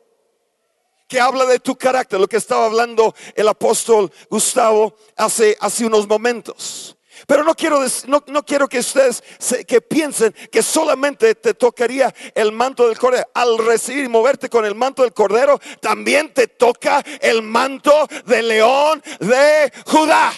Que 1.08 1.20
habla 1.20 1.44
de 1.46 1.60
tu 1.60 1.76
carácter, 1.76 2.18
lo 2.18 2.28
que 2.28 2.36
estaba 2.36 2.66
hablando 2.66 3.14
el 3.34 3.46
apóstol 3.48 4.10
Gustavo 4.30 4.96
hace, 5.16 5.56
hace 5.60 5.84
unos 5.84 6.08
momentos. 6.08 6.95
Pero 7.26 7.42
no 7.42 7.54
quiero, 7.56 7.80
no, 8.06 8.23
no 8.28 8.45
quiero 8.45 8.68
que 8.68 8.78
ustedes 8.78 9.23
que 9.66 9.80
piensen 9.80 10.33
que 10.50 10.62
solamente 10.62 11.35
te 11.35 11.54
tocaría 11.54 12.14
el 12.35 12.52
manto 12.52 12.87
del 12.87 12.97
cordero. 12.97 13.28
Al 13.35 13.59
recibir 13.59 14.04
y 14.04 14.09
moverte 14.09 14.49
con 14.49 14.64
el 14.64 14.76
manto 14.76 15.02
del 15.02 15.12
cordero, 15.12 15.61
también 15.80 16.33
te 16.33 16.47
toca 16.47 17.04
el 17.21 17.42
manto 17.42 18.06
del 18.26 18.47
león 18.47 19.02
de 19.18 19.73
Judá. 19.87 20.33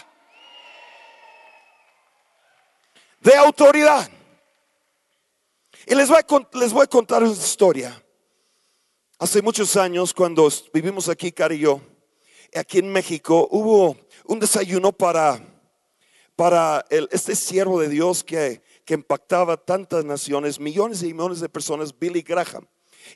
De 3.20 3.34
autoridad. 3.36 4.10
Y 5.86 5.94
les 5.94 6.08
voy 6.08 6.18
a, 6.18 6.58
les 6.58 6.72
voy 6.72 6.84
a 6.84 6.86
contar 6.86 7.22
una 7.22 7.32
historia. 7.32 8.02
Hace 9.18 9.42
muchos 9.42 9.76
años, 9.76 10.14
cuando 10.14 10.48
vivimos 10.72 11.08
aquí, 11.10 11.32
Cari 11.32 11.56
y 11.56 11.60
yo, 11.60 11.82
aquí 12.54 12.78
en 12.78 12.90
México, 12.90 13.46
hubo 13.50 13.96
un 14.24 14.38
desayuno 14.38 14.92
para 14.92 15.57
para 16.38 16.86
este 16.88 17.34
siervo 17.34 17.80
de 17.80 17.88
Dios 17.88 18.22
que, 18.22 18.62
que 18.84 18.94
impactaba 18.94 19.56
tantas 19.56 20.04
naciones, 20.04 20.60
millones 20.60 21.02
y 21.02 21.12
millones 21.12 21.40
de 21.40 21.48
personas, 21.48 21.92
Billy 21.98 22.22
Graham. 22.22 22.64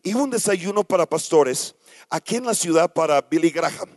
Y 0.03 0.15
un 0.15 0.29
desayuno 0.29 0.83
para 0.83 1.07
pastores 1.07 1.77
aquí 2.11 2.35
en 2.35 2.47
la 2.47 2.53
ciudad 2.53 2.93
para 2.93 3.21
Billy 3.21 3.51
Graham. 3.51 3.97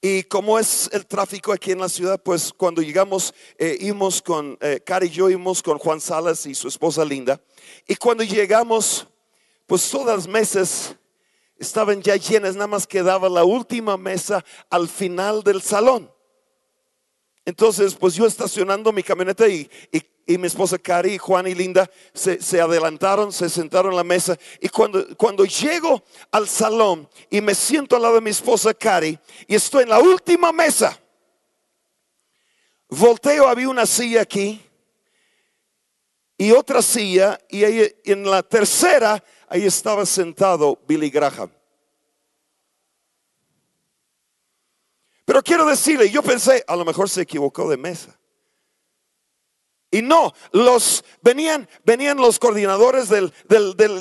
Y 0.00 0.22
como 0.22 0.58
es 0.58 0.88
el 0.94 1.04
tráfico 1.04 1.52
aquí 1.52 1.72
en 1.72 1.80
la 1.80 1.90
ciudad, 1.90 2.18
pues 2.22 2.54
cuando 2.54 2.80
llegamos, 2.80 3.34
eh, 3.58 3.76
íbamos 3.78 4.22
con, 4.22 4.56
eh, 4.62 4.82
y 5.02 5.08
yo 5.10 5.28
íbamos 5.28 5.62
con 5.62 5.76
Juan 5.76 6.00
Salas 6.00 6.46
y 6.46 6.54
su 6.54 6.68
esposa 6.68 7.04
Linda. 7.04 7.38
Y 7.86 7.96
cuando 7.96 8.24
llegamos, 8.24 9.06
pues 9.66 9.90
todas 9.90 10.16
las 10.16 10.26
mesas 10.26 10.96
estaban 11.58 12.00
ya 12.00 12.16
llenas, 12.16 12.54
nada 12.54 12.66
más 12.66 12.86
quedaba 12.86 13.28
la 13.28 13.44
última 13.44 13.98
mesa 13.98 14.42
al 14.70 14.88
final 14.88 15.42
del 15.42 15.60
salón. 15.60 16.13
Entonces, 17.44 17.94
pues 17.94 18.14
yo 18.14 18.26
estacionando 18.26 18.90
mi 18.92 19.02
camioneta 19.02 19.46
y, 19.46 19.70
mi 20.26 20.46
esposa 20.46 20.78
Cari, 20.78 21.18
Juan 21.18 21.46
y 21.46 21.54
Linda 21.54 21.90
se, 22.14 22.60
adelantaron, 22.60 23.30
se 23.30 23.50
sentaron 23.50 23.92
en 23.92 23.96
la 23.96 24.04
mesa. 24.04 24.38
Y 24.60 24.68
cuando, 24.70 25.06
cuando 25.16 25.44
llego 25.44 26.02
al 26.30 26.48
salón 26.48 27.08
y 27.28 27.42
me 27.42 27.54
siento 27.54 27.96
al 27.96 28.02
lado 28.02 28.14
de 28.14 28.22
mi 28.22 28.30
esposa 28.30 28.72
Cari 28.72 29.18
y 29.46 29.54
estoy 29.54 29.82
en 29.82 29.90
la 29.90 29.98
última 29.98 30.50
mesa, 30.52 30.98
volteo, 32.88 33.46
había 33.46 33.68
una 33.68 33.84
silla 33.84 34.22
aquí 34.22 34.60
y 36.38 36.50
otra 36.52 36.80
silla 36.80 37.38
y 37.48 37.64
ahí, 37.64 37.94
en 38.04 38.28
la 38.28 38.42
tercera 38.42 39.22
ahí 39.48 39.64
estaba 39.64 40.06
sentado 40.06 40.78
Billy 40.86 41.10
Graham. 41.10 41.50
Pero 45.34 45.42
quiero 45.42 45.66
decirle, 45.66 46.08
yo 46.10 46.22
pensé, 46.22 46.62
a 46.64 46.76
lo 46.76 46.84
mejor 46.84 47.10
se 47.10 47.22
equivocó 47.22 47.68
de 47.68 47.76
mesa. 47.76 48.16
Y 49.90 50.00
no, 50.00 50.32
los 50.52 51.04
venían, 51.22 51.68
venían 51.84 52.18
los 52.18 52.38
coordinadores 52.38 53.08
del, 53.08 53.32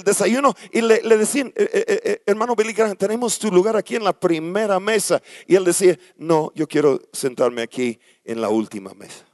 desayuno 0.03 0.53
y 0.71 0.81
le, 0.81 0.99
decían, 1.17 1.47
eh, 1.55 1.69
eh, 1.73 2.01
eh, 2.03 2.23
hermano 2.27 2.55
Billy 2.55 2.73
Graham, 2.73 2.95
tenemos 2.95 3.39
tu 3.39 3.49
lugar 3.49 3.75
aquí 3.75 3.95
en 3.95 4.03
la 4.03 4.13
primera 4.13 4.79
mesa. 4.79 5.23
Y 5.47 5.55
él 5.55 5.63
decía, 5.63 5.97
no, 6.17 6.51
yo 6.53 6.67
quiero 6.67 7.01
sentarme 7.11 7.63
aquí 7.63 7.99
en 8.23 8.39
la 8.39 8.49
última 8.49 8.93
mesa. 8.93 9.25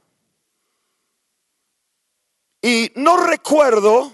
Y 2.62 2.92
no 2.94 3.26
recuerdo, 3.26 4.10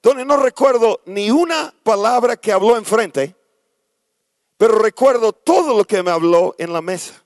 donde 0.00 0.24
no 0.24 0.36
recuerdo 0.36 1.00
ni 1.06 1.32
una 1.32 1.74
palabra 1.82 2.36
que 2.36 2.52
habló 2.52 2.76
enfrente 2.76 3.41
pero 4.62 4.78
recuerdo 4.78 5.32
todo 5.32 5.76
lo 5.76 5.84
que 5.84 6.04
me 6.04 6.12
habló 6.12 6.54
en 6.56 6.72
la 6.72 6.80
mesa. 6.80 7.20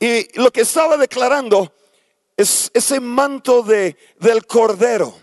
Y 0.00 0.26
lo 0.40 0.50
que 0.50 0.62
estaba 0.62 0.96
declarando 0.96 1.72
es 2.36 2.68
ese 2.74 2.98
manto 2.98 3.62
de, 3.62 3.96
del 4.18 4.44
cordero, 4.44 5.14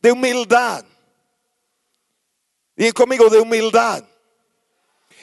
de 0.00 0.10
humildad. 0.10 0.82
Y 2.74 2.90
conmigo, 2.92 3.28
de 3.28 3.40
humildad. 3.40 4.02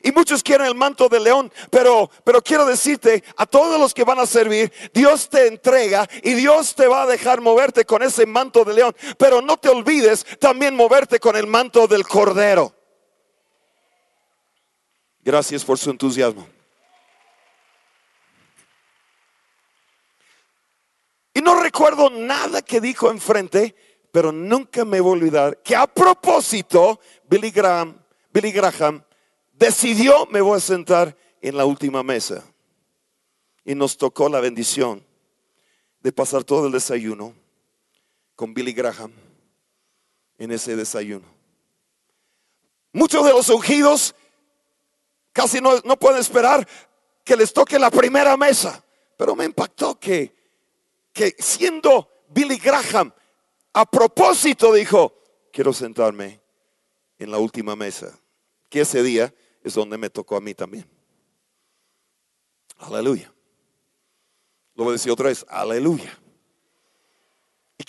Y 0.03 0.11
muchos 0.11 0.43
quieren 0.43 0.67
el 0.67 0.75
manto 0.75 1.09
de 1.09 1.19
león, 1.19 1.51
pero, 1.71 2.11
pero 2.23 2.39
quiero 2.43 2.63
decirte 2.63 3.23
a 3.37 3.47
todos 3.47 3.79
los 3.79 3.91
que 3.95 4.03
van 4.03 4.19
a 4.19 4.27
servir, 4.27 4.71
Dios 4.93 5.29
te 5.29 5.47
entrega 5.47 6.07
y 6.21 6.35
Dios 6.35 6.75
te 6.75 6.85
va 6.85 7.01
a 7.01 7.07
dejar 7.07 7.41
moverte 7.41 7.85
con 7.85 8.03
ese 8.03 8.27
manto 8.27 8.63
de 8.63 8.75
león. 8.75 8.95
Pero 9.17 9.41
no 9.41 9.57
te 9.57 9.69
olvides 9.69 10.27
también 10.37 10.75
moverte 10.75 11.19
con 11.19 11.35
el 11.35 11.47
manto 11.47 11.87
del 11.87 12.07
cordero. 12.07 12.75
Gracias 15.29 15.63
por 15.63 15.77
su 15.77 15.91
entusiasmo. 15.91 16.47
Y 21.35 21.39
no 21.39 21.61
recuerdo 21.61 22.09
nada 22.09 22.63
que 22.63 22.81
dijo 22.81 23.11
enfrente, 23.11 23.75
pero 24.11 24.31
nunca 24.31 24.83
me 24.85 24.99
voy 24.99 25.11
a 25.11 25.13
olvidar 25.13 25.61
que 25.61 25.75
a 25.75 25.85
propósito, 25.85 26.99
Billy 27.29 27.51
Graham, 27.51 27.95
Billy 28.33 28.51
Graham 28.51 29.03
decidió, 29.53 30.25
me 30.31 30.41
voy 30.41 30.57
a 30.57 30.59
sentar 30.59 31.15
en 31.43 31.57
la 31.57 31.65
última 31.65 32.01
mesa. 32.01 32.43
Y 33.63 33.75
nos 33.75 33.97
tocó 33.97 34.29
la 34.29 34.39
bendición 34.39 35.05
de 36.01 36.11
pasar 36.11 36.43
todo 36.43 36.65
el 36.65 36.71
desayuno 36.71 37.35
con 38.35 38.55
Billy 38.55 38.73
Graham 38.73 39.11
en 40.39 40.51
ese 40.51 40.75
desayuno. 40.75 41.27
Muchos 42.93 43.23
de 43.23 43.31
los 43.31 43.47
ungidos 43.49 44.15
Casi 45.33 45.61
no, 45.61 45.79
no 45.85 45.97
pueden 45.97 46.19
esperar 46.19 46.67
que 47.23 47.35
les 47.35 47.53
toque 47.53 47.77
la 47.77 47.91
primera 47.91 48.35
mesa. 48.37 48.83
Pero 49.17 49.35
me 49.35 49.45
impactó 49.45 49.99
que, 49.99 50.35
que 51.13 51.35
siendo 51.37 52.09
Billy 52.29 52.57
Graham, 52.57 53.13
a 53.73 53.85
propósito 53.85 54.73
dijo, 54.73 55.13
quiero 55.51 55.73
sentarme 55.73 56.41
en 57.17 57.31
la 57.31 57.37
última 57.37 57.75
mesa. 57.75 58.17
Que 58.69 58.81
ese 58.81 59.03
día 59.03 59.33
es 59.63 59.73
donde 59.73 59.97
me 59.97 60.09
tocó 60.09 60.37
a 60.37 60.41
mí 60.41 60.53
también. 60.53 60.89
Aleluya. 62.77 63.33
Lo 64.75 64.85
voy 64.85 64.91
a 64.91 64.93
decir 64.93 65.11
otra 65.11 65.27
vez, 65.27 65.45
aleluya. 65.49 66.17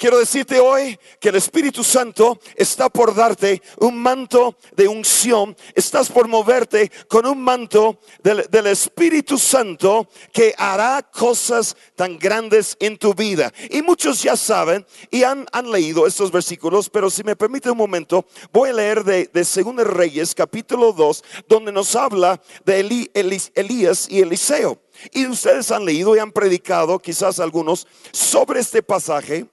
Quiero 0.01 0.19
decirte 0.19 0.59
hoy 0.59 0.99
que 1.21 1.29
el 1.29 1.35
Espíritu 1.35 1.85
Santo 1.85 2.41
está 2.57 2.89
por 2.89 3.15
darte 3.15 3.61
un 3.81 3.99
manto 3.99 4.57
de 4.75 4.89
unción. 4.89 5.55
Estás 5.75 6.09
por 6.09 6.27
moverte 6.27 6.91
con 7.07 7.27
un 7.27 7.43
manto 7.43 8.01
del, 8.23 8.67
Espíritu 8.67 9.37
Santo 9.37 10.09
que 10.33 10.55
hará 10.57 11.03
cosas 11.03 11.77
tan 11.97 12.19
grandes 12.19 12.79
en 12.81 12.97
tu 12.97 13.13
vida. 13.13 13.53
Y 13.69 13.83
muchos 13.83 14.23
ya 14.23 14.39
saben 14.39 14.87
y 15.11 15.23
han, 15.23 15.45
leído 15.71 16.07
estos 16.07 16.33
versículos, 16.33 16.89
pero 16.89 17.11
si 17.11 17.23
me 17.23 17.37
permite 17.37 17.71
un 17.71 17.77
momento, 17.77 18.25
voy 18.55 18.71
a 18.71 18.73
leer 18.73 19.05
de, 19.05 19.29
de 19.31 19.45
Según 19.45 19.77
Reyes, 19.77 20.35
capítulo 20.35 20.95
2, 20.95 21.23
donde 21.47 21.73
nos 21.73 21.95
habla 21.95 22.41
de 22.65 22.81
Elías 22.81 24.07
y 24.09 24.21
Eliseo. 24.23 24.81
Y 25.13 25.27
ustedes 25.27 25.71
han 25.71 25.85
leído 25.85 26.17
y 26.17 26.21
han 26.21 26.33
predicado, 26.33 26.99
quizás 27.01 27.39
algunos, 27.39 27.87
sobre 28.13 28.61
este 28.61 28.83
pasaje. 28.83 29.47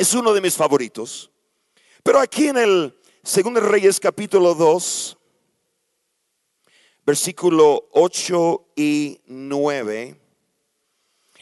Es 0.00 0.14
uno 0.14 0.32
de 0.32 0.40
mis 0.40 0.56
favoritos. 0.56 1.30
Pero 2.02 2.20
aquí 2.20 2.46
en 2.46 2.56
el 2.56 2.98
Segundo 3.22 3.60
Reyes 3.60 4.00
capítulo 4.00 4.54
2, 4.54 5.18
versículo 7.04 7.86
8 7.92 8.68
y 8.76 9.20
9, 9.26 10.18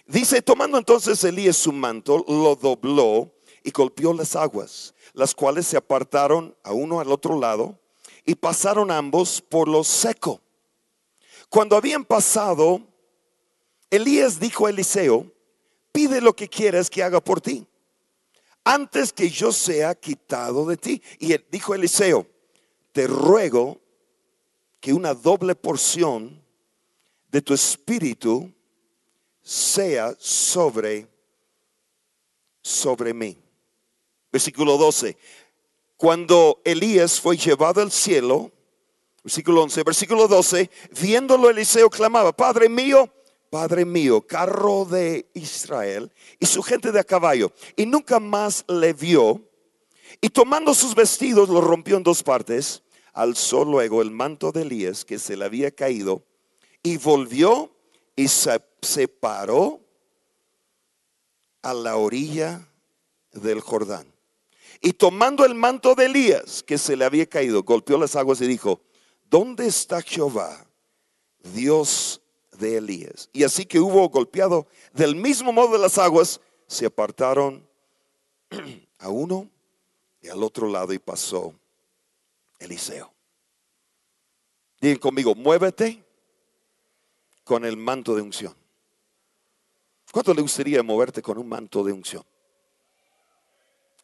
dice, 0.09 0.43
tomando 0.43 0.77
entonces 0.77 1.23
Elías 1.23 1.57
su 1.57 1.71
manto, 1.71 2.25
lo 2.27 2.57
dobló 2.57 3.33
y 3.62 3.71
golpeó 3.71 4.12
las 4.12 4.35
aguas, 4.35 4.93
las 5.12 5.37
cuales 5.37 5.69
se 5.69 5.77
apartaron 5.77 6.57
a 6.65 6.73
uno 6.73 6.99
al 6.99 7.12
otro 7.12 7.38
lado 7.38 7.79
y 8.25 8.35
pasaron 8.35 8.91
ambos 8.91 9.41
por 9.41 9.69
lo 9.69 9.85
seco. 9.85 10.41
Cuando 11.49 11.77
habían 11.77 12.05
pasado, 12.05 12.81
Elías 13.88 14.41
dijo 14.41 14.67
a 14.67 14.71
Eliseo, 14.71 15.33
pide 15.93 16.21
lo 16.21 16.35
que 16.35 16.49
quieras 16.49 16.91
que 16.91 17.05
haga 17.05 17.23
por 17.23 17.41
ti 17.41 17.65
antes 18.68 19.14
que 19.14 19.30
yo 19.30 19.50
sea 19.50 19.94
quitado 19.94 20.66
de 20.66 20.76
ti. 20.76 21.02
Y 21.18 21.34
dijo 21.50 21.75
Eliseo, 21.75 22.26
te 22.92 23.06
ruego 23.06 23.80
que 24.78 24.92
una 24.92 25.14
doble 25.14 25.54
porción 25.54 26.44
de 27.30 27.40
tu 27.40 27.54
espíritu 27.54 28.52
sea 29.40 30.14
sobre 30.18 31.08
sobre 32.60 33.14
mí. 33.14 33.38
Versículo 34.30 34.76
12. 34.76 35.16
Cuando 35.96 36.60
Elías 36.62 37.18
fue 37.18 37.38
llevado 37.38 37.80
al 37.80 37.90
cielo, 37.90 38.52
versículo 39.25 39.62
11, 39.62 39.82
versículo 39.82 40.28
12, 40.28 40.70
viéndolo 41.00 41.48
Eliseo 41.48 41.88
clamaba, 41.88 42.37
Padre 42.37 42.68
mío, 42.68 43.10
Padre 43.50 43.85
mío, 43.85 44.26
carro 44.26 44.85
de 44.85 45.28
Israel 45.35 46.12
y 46.38 46.47
su 46.47 46.62
gente 46.62 46.93
de 46.93 47.00
a 47.00 47.05
caballo. 47.05 47.52
Y 47.76 47.87
nunca 47.87 48.21
más 48.21 48.64
le 48.69 48.93
vio. 48.93 49.43
Y 50.21 50.31
tomando 50.31 50.75
sus 50.75 50.95
vestidos, 50.95 51.49
los 51.49 51.64
rompió 51.64 51.97
en 51.97 52.02
dos 52.02 52.23
partes. 52.23 52.83
Alzó 53.12 53.64
luego 53.64 54.02
el 54.02 54.11
manto 54.11 54.52
de 54.52 54.62
Elías 54.62 55.05
que 55.05 55.19
se 55.19 55.37
le 55.37 55.45
había 55.45 55.71
caído 55.71 56.23
y 56.83 56.97
volvió 56.97 57.75
y 58.14 58.28
se 58.28 58.61
separó 58.81 59.81
a 61.62 61.75
la 61.75 61.97
orilla 61.97 62.69
del 63.33 63.61
Jordán. 63.61 64.12
Y 64.81 64.93
tomando 64.93 65.45
el 65.45 65.55
manto 65.55 65.95
de 65.95 66.07
Elías 66.07 66.62
que 66.62 66.78
se 66.78 66.97
le 66.97 67.05
había 67.05 67.26
caído, 67.26 67.62
golpeó 67.62 67.99
las 67.99 68.14
aguas 68.14 68.40
y 68.40 68.47
dijo, 68.47 68.81
¿dónde 69.28 69.67
está 69.67 70.02
Jehová, 70.02 70.67
Dios 71.52 72.21
de 72.59 72.77
Elías. 72.77 73.31
Y 73.33 73.45
así 73.45 73.65
que 73.65 73.81
hubo 73.81 74.09
golpeado 74.09 74.67
del 74.93 75.15
mismo 75.15 75.53
modo 75.53 75.73
de 75.73 75.79
las 75.79 75.99
aguas, 75.99 76.41
se 76.67 76.87
apartaron 76.87 77.67
a 78.99 79.09
uno 79.09 79.49
y 80.21 80.29
al 80.29 80.43
otro 80.43 80.69
lado 80.69 80.93
y 80.93 80.99
pasó 80.99 81.55
Eliseo. 82.59 83.12
Digan 84.81 84.99
conmigo, 84.99 85.35
muévete 85.35 86.05
con 87.45 87.65
el 87.65 87.77
manto 87.77 88.15
de 88.15 88.23
unción. 88.23 88.55
¿Cuánto 90.12 90.35
le 90.35 90.43
gustaría 90.43 90.83
moverte 90.83 91.23
con 91.23 91.38
un 91.38 91.49
manto 91.49 91.83
de 91.83 91.93
unción? 91.93 92.25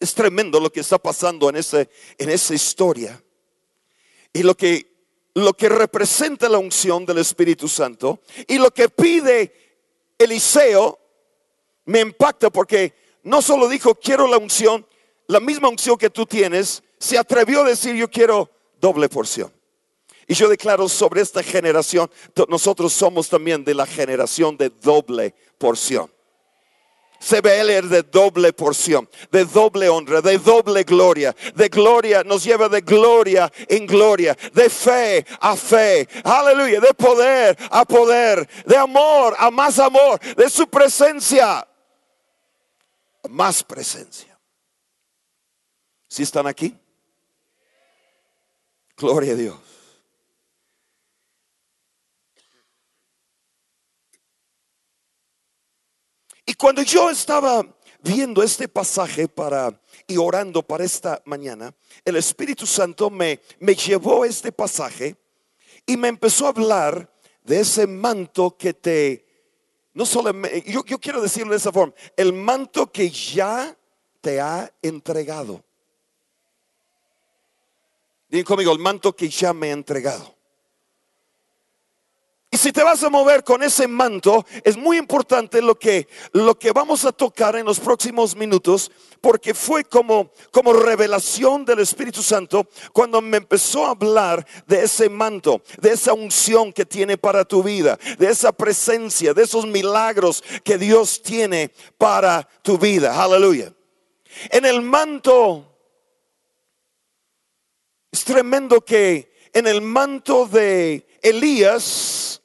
Es 0.00 0.14
tremendo 0.14 0.60
lo 0.60 0.70
que 0.70 0.80
está 0.80 0.98
pasando 0.98 1.48
en, 1.48 1.56
ese, 1.56 1.88
en 2.18 2.30
esa 2.30 2.54
historia. 2.54 3.22
Y 4.32 4.42
lo 4.42 4.56
que 4.56 4.93
lo 5.34 5.52
que 5.54 5.68
representa 5.68 6.48
la 6.48 6.58
unción 6.58 7.04
del 7.04 7.18
Espíritu 7.18 7.68
Santo 7.68 8.20
y 8.46 8.58
lo 8.58 8.70
que 8.70 8.88
pide 8.88 9.52
Eliseo 10.16 10.98
me 11.86 12.00
impacta 12.00 12.50
porque 12.50 12.94
no 13.24 13.42
solo 13.42 13.68
dijo 13.68 13.94
quiero 13.96 14.28
la 14.28 14.38
unción, 14.38 14.86
la 15.26 15.40
misma 15.40 15.68
unción 15.68 15.98
que 15.98 16.10
tú 16.10 16.24
tienes, 16.24 16.82
se 16.98 17.18
atrevió 17.18 17.62
a 17.62 17.68
decir 17.68 17.96
yo 17.96 18.08
quiero 18.08 18.50
doble 18.80 19.08
porción. 19.08 19.52
Y 20.26 20.34
yo 20.34 20.48
declaro 20.48 20.88
sobre 20.88 21.20
esta 21.20 21.42
generación, 21.42 22.10
nosotros 22.48 22.92
somos 22.92 23.28
también 23.28 23.62
de 23.64 23.74
la 23.74 23.86
generación 23.86 24.56
de 24.56 24.70
doble 24.70 25.34
porción. 25.58 26.13
CBL 27.20 27.88
de 27.88 28.02
doble 28.02 28.52
porción, 28.52 29.08
de 29.30 29.44
doble 29.44 29.88
honra, 29.88 30.20
de 30.20 30.38
doble 30.38 30.84
gloria. 30.84 31.34
De 31.54 31.68
gloria 31.68 32.22
nos 32.22 32.44
lleva 32.44 32.68
de 32.68 32.82
gloria 32.82 33.50
en 33.68 33.86
gloria, 33.86 34.36
de 34.52 34.68
fe 34.68 35.24
a 35.40 35.56
fe. 35.56 36.06
Aleluya, 36.22 36.80
de 36.80 36.92
poder 36.94 37.56
a 37.70 37.84
poder, 37.84 38.48
de 38.66 38.76
amor 38.76 39.34
a 39.38 39.50
más 39.50 39.78
amor, 39.78 40.20
de 40.36 40.50
su 40.50 40.66
presencia 40.68 41.60
a 41.60 41.68
más 43.28 43.62
presencia. 43.62 44.38
Si 46.08 46.22
están 46.22 46.46
aquí? 46.46 46.76
Gloria 48.96 49.32
a 49.32 49.36
Dios. 49.36 49.63
Y 56.46 56.54
cuando 56.54 56.82
yo 56.82 57.10
estaba 57.10 57.66
viendo 58.00 58.42
este 58.42 58.68
pasaje 58.68 59.28
para 59.28 59.80
y 60.06 60.16
orando 60.18 60.62
para 60.62 60.84
esta 60.84 61.22
mañana, 61.24 61.74
el 62.04 62.16
Espíritu 62.16 62.66
Santo 62.66 63.08
me, 63.08 63.40
me 63.60 63.74
llevó 63.74 64.24
este 64.24 64.52
pasaje 64.52 65.16
y 65.86 65.96
me 65.96 66.08
empezó 66.08 66.46
a 66.46 66.50
hablar 66.50 67.10
de 67.42 67.60
ese 67.60 67.86
manto 67.86 68.56
que 68.56 68.74
te, 68.74 69.26
no 69.94 70.04
solo, 70.04 70.32
yo, 70.66 70.84
yo 70.84 70.98
quiero 70.98 71.22
decirlo 71.22 71.52
de 71.52 71.58
esa 71.58 71.72
forma, 71.72 71.94
el 72.16 72.32
manto 72.32 72.90
que 72.90 73.10
ya 73.10 73.76
te 74.20 74.40
ha 74.40 74.72
entregado. 74.82 75.62
Digan 78.28 78.44
conmigo, 78.44 78.72
el 78.72 78.78
manto 78.78 79.14
que 79.14 79.28
ya 79.28 79.52
me 79.52 79.68
ha 79.70 79.72
entregado. 79.72 80.33
Y 82.54 82.56
si 82.56 82.70
te 82.70 82.84
vas 82.84 83.02
a 83.02 83.10
mover 83.10 83.42
con 83.42 83.64
ese 83.64 83.88
manto, 83.88 84.46
es 84.62 84.76
muy 84.76 84.96
importante 84.96 85.60
lo 85.60 85.76
que, 85.76 86.06
lo 86.30 86.56
que 86.56 86.70
vamos 86.70 87.04
a 87.04 87.10
tocar 87.10 87.56
en 87.56 87.66
los 87.66 87.80
próximos 87.80 88.36
minutos, 88.36 88.92
porque 89.20 89.54
fue 89.54 89.82
como, 89.82 90.30
como 90.52 90.72
revelación 90.72 91.64
del 91.64 91.80
Espíritu 91.80 92.22
Santo 92.22 92.68
cuando 92.92 93.20
me 93.20 93.38
empezó 93.38 93.84
a 93.84 93.90
hablar 93.90 94.46
de 94.68 94.84
ese 94.84 95.08
manto, 95.08 95.62
de 95.80 95.94
esa 95.94 96.12
unción 96.12 96.72
que 96.72 96.86
tiene 96.86 97.18
para 97.18 97.44
tu 97.44 97.60
vida, 97.60 97.98
de 98.20 98.28
esa 98.28 98.52
presencia, 98.52 99.34
de 99.34 99.42
esos 99.42 99.66
milagros 99.66 100.44
que 100.62 100.78
Dios 100.78 101.22
tiene 101.24 101.72
para 101.98 102.48
tu 102.62 102.78
vida. 102.78 103.20
Aleluya. 103.20 103.74
En 104.50 104.64
el 104.64 104.80
manto, 104.80 105.76
es 108.12 108.22
tremendo 108.22 108.84
que 108.84 109.34
en 109.52 109.66
el 109.66 109.80
manto 109.80 110.46
de 110.46 111.04
Elías, 111.20 112.42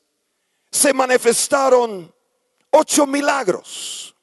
se 0.71 0.93
manifestaron 0.93 2.13
ocho 2.71 3.07
milagros. 3.07 4.15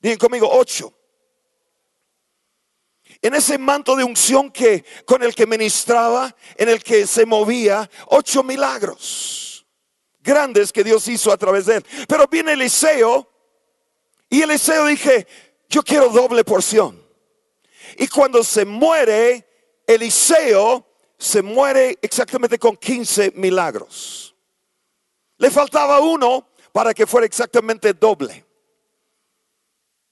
Digan 0.00 0.18
conmigo, 0.18 0.48
ocho. 0.50 0.92
En 3.20 3.34
ese 3.34 3.56
manto 3.56 3.94
de 3.94 4.04
unción 4.04 4.50
que 4.50 4.84
con 5.04 5.22
el 5.22 5.34
que 5.34 5.46
ministraba, 5.46 6.34
en 6.56 6.68
el 6.68 6.82
que 6.82 7.06
se 7.06 7.24
movía, 7.24 7.88
ocho 8.08 8.42
milagros 8.42 9.52
grandes 10.22 10.72
que 10.72 10.84
Dios 10.84 11.06
hizo 11.08 11.32
a 11.32 11.36
través 11.36 11.66
de 11.66 11.76
él. 11.76 11.84
Pero 12.08 12.26
viene 12.26 12.52
Eliseo 12.52 13.28
y 14.28 14.42
Eliseo 14.42 14.86
dije, 14.86 15.26
yo 15.68 15.82
quiero 15.82 16.08
doble 16.08 16.44
porción. 16.44 17.02
Y 17.98 18.08
cuando 18.08 18.42
se 18.42 18.64
muere, 18.64 19.46
Eliseo 19.86 20.86
se 21.18 21.42
muere 21.42 21.98
exactamente 22.00 22.58
con 22.58 22.76
15 22.76 23.32
milagros. 23.36 24.31
Le 25.42 25.50
faltaba 25.50 25.98
uno 25.98 26.46
para 26.70 26.94
que 26.94 27.04
fuera 27.04 27.26
exactamente 27.26 27.92
doble. 27.92 28.46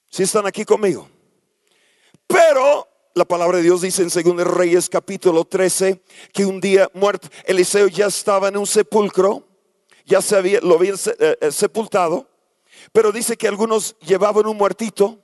Si 0.09 0.25
están 0.25 0.45
aquí 0.45 0.65
conmigo. 0.65 1.09
Pero 2.27 2.89
la 3.15 3.25
palabra 3.25 3.59
de 3.59 3.63
Dios 3.63 3.83
dice 3.83 4.03
en 4.03 4.09
2 4.09 4.45
Reyes 4.45 4.89
capítulo 4.89 5.45
13 5.45 6.03
que 6.33 6.45
un 6.45 6.61
día 6.61 6.91
muerto 6.95 7.29
Eliseo 7.45 7.87
ya 7.87 8.07
estaba 8.07 8.49
en 8.49 8.57
un 8.57 8.67
sepulcro, 8.67 9.47
ya 10.05 10.21
se 10.21 10.35
había, 10.35 10.59
lo 10.63 10.75
habían 10.75 10.97
eh, 10.97 11.39
eh, 11.41 11.53
sepultado, 11.53 12.29
pero 12.93 13.13
dice 13.13 13.37
que 13.37 13.47
algunos 13.47 13.97
llevaban 14.01 14.49
un 14.49 14.57
muertito 14.57 15.21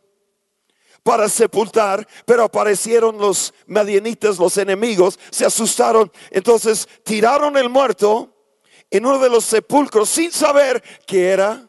para 1.03 1.29
sepultar, 1.29 2.07
pero 2.25 2.45
aparecieron 2.45 3.19
los 3.19 3.53
madianitas, 3.66 4.38
los 4.38 4.57
enemigos, 4.57 5.19
se 5.33 5.45
asustaron, 5.45 6.12
entonces 6.31 6.88
tiraron 7.03 7.57
el 7.57 7.69
muerto 7.69 8.36
en 8.90 9.07
uno 9.07 9.18
de 9.18 9.31
los 9.31 9.44
sepulcros 9.44 10.09
sin 10.09 10.31
saber 10.31 10.83
que 11.07 11.29
era 11.29 11.68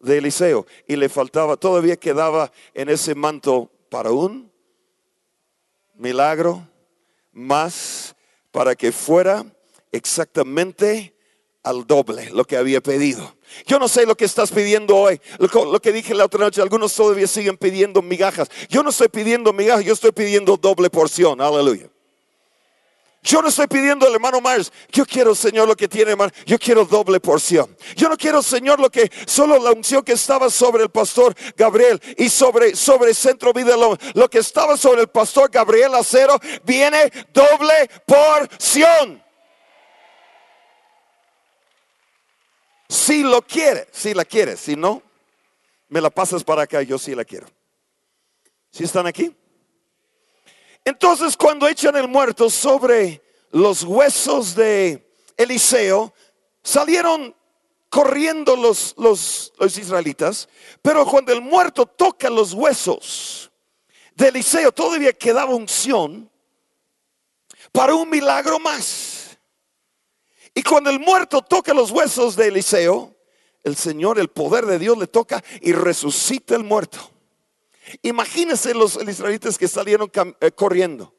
de 0.00 0.18
Eliseo 0.18 0.66
y 0.86 0.96
le 0.96 1.08
faltaba, 1.08 1.56
todavía 1.56 1.96
quedaba 1.96 2.52
en 2.74 2.88
ese 2.88 3.14
manto 3.14 3.70
para 3.88 4.10
un 4.10 4.50
milagro 5.94 6.68
más 7.32 8.14
para 8.50 8.74
que 8.74 8.92
fuera 8.92 9.44
exactamente 9.92 11.14
al 11.62 11.86
doble 11.86 12.30
lo 12.30 12.44
que 12.44 12.56
había 12.56 12.80
pedido. 12.80 13.36
Yo 13.66 13.78
no 13.78 13.88
sé 13.88 14.04
lo 14.06 14.16
que 14.16 14.24
estás 14.24 14.50
pidiendo 14.50 14.96
hoy, 14.96 15.20
lo, 15.38 15.80
que 15.80 15.92
dije 15.92 16.14
la 16.14 16.26
otra 16.26 16.40
noche, 16.40 16.60
algunos 16.60 16.94
todavía 16.94 17.26
siguen 17.26 17.56
pidiendo 17.56 18.02
migajas. 18.02 18.48
Yo 18.68 18.82
no 18.82 18.90
estoy 18.90 19.08
pidiendo 19.08 19.52
migajas, 19.52 19.84
yo 19.84 19.94
estoy 19.94 20.12
pidiendo 20.12 20.56
doble 20.56 20.90
porción, 20.90 21.40
aleluya. 21.40 21.88
Yo 23.24 23.40
no 23.40 23.48
estoy 23.48 23.66
pidiendo 23.66 24.06
al 24.06 24.12
hermano 24.12 24.38
Myers, 24.42 24.70
yo 24.92 25.06
quiero, 25.06 25.34
Señor, 25.34 25.66
lo 25.66 25.74
que 25.74 25.88
tiene, 25.88 26.10
hermano, 26.10 26.30
yo 26.44 26.58
quiero 26.58 26.84
doble 26.84 27.18
porción. 27.20 27.74
Yo 27.96 28.10
no 28.10 28.18
quiero, 28.18 28.42
Señor, 28.42 28.78
lo 28.78 28.90
que 28.90 29.10
solo 29.26 29.58
la 29.58 29.72
unción 29.72 30.02
que 30.02 30.12
estaba 30.12 30.50
sobre 30.50 30.82
el 30.82 30.90
pastor 30.90 31.34
Gabriel 31.56 31.98
y 32.18 32.28
sobre, 32.28 32.76
sobre 32.76 33.14
Centro 33.14 33.54
Vida, 33.54 33.78
lo, 33.78 33.96
lo 34.12 34.28
que 34.28 34.40
estaba 34.40 34.76
sobre 34.76 35.00
el 35.00 35.08
pastor 35.08 35.50
Gabriel 35.50 35.94
Acero, 35.94 36.38
viene 36.64 37.10
doble 37.32 37.88
porción. 38.04 39.24
Si 42.90 43.22
lo 43.22 43.40
quiere, 43.40 43.88
si 43.90 44.12
la 44.12 44.26
quiere, 44.26 44.58
si 44.58 44.76
no, 44.76 45.02
me 45.88 46.02
la 46.02 46.10
pasas 46.10 46.44
para 46.44 46.64
acá, 46.64 46.82
yo 46.82 46.98
sí 46.98 47.14
la 47.14 47.24
quiero. 47.24 47.46
¿Si 48.70 48.84
están 48.84 49.06
aquí? 49.06 49.34
Entonces 50.84 51.36
cuando 51.36 51.66
echan 51.66 51.96
el 51.96 52.08
muerto 52.08 52.50
sobre 52.50 53.22
los 53.50 53.84
huesos 53.84 54.54
de 54.54 55.14
Eliseo, 55.36 56.12
salieron 56.62 57.34
corriendo 57.88 58.56
los, 58.56 58.94
los, 58.98 59.52
israelitas, 59.78 60.48
pero 60.82 61.06
cuando 61.06 61.32
el 61.32 61.40
muerto 61.40 61.86
toca 61.86 62.28
los 62.28 62.52
huesos 62.52 63.52
de 64.16 64.28
Eliseo, 64.28 64.72
todavía 64.72 65.12
quedaba 65.12 65.54
unción 65.54 66.28
para 67.70 67.94
un 67.94 68.10
milagro 68.10 68.58
más. 68.58 69.38
Y 70.54 70.62
cuando 70.62 70.90
el 70.90 70.98
muerto 70.98 71.40
toca 71.40 71.72
los 71.72 71.90
huesos 71.90 72.36
de 72.36 72.48
Eliseo, 72.48 73.14
el 73.62 73.76
Señor, 73.76 74.18
el 74.18 74.28
poder 74.28 74.66
de 74.66 74.78
Dios 74.78 74.98
le 74.98 75.06
toca 75.06 75.42
y 75.60 75.72
resucita 75.72 76.54
el 76.54 76.64
muerto. 76.64 77.13
Imagínense 78.02 78.74
los 78.74 78.96
israelitas 78.96 79.58
que 79.58 79.68
salieron 79.68 80.10
eh, 80.40 80.50
corriendo. 80.52 81.14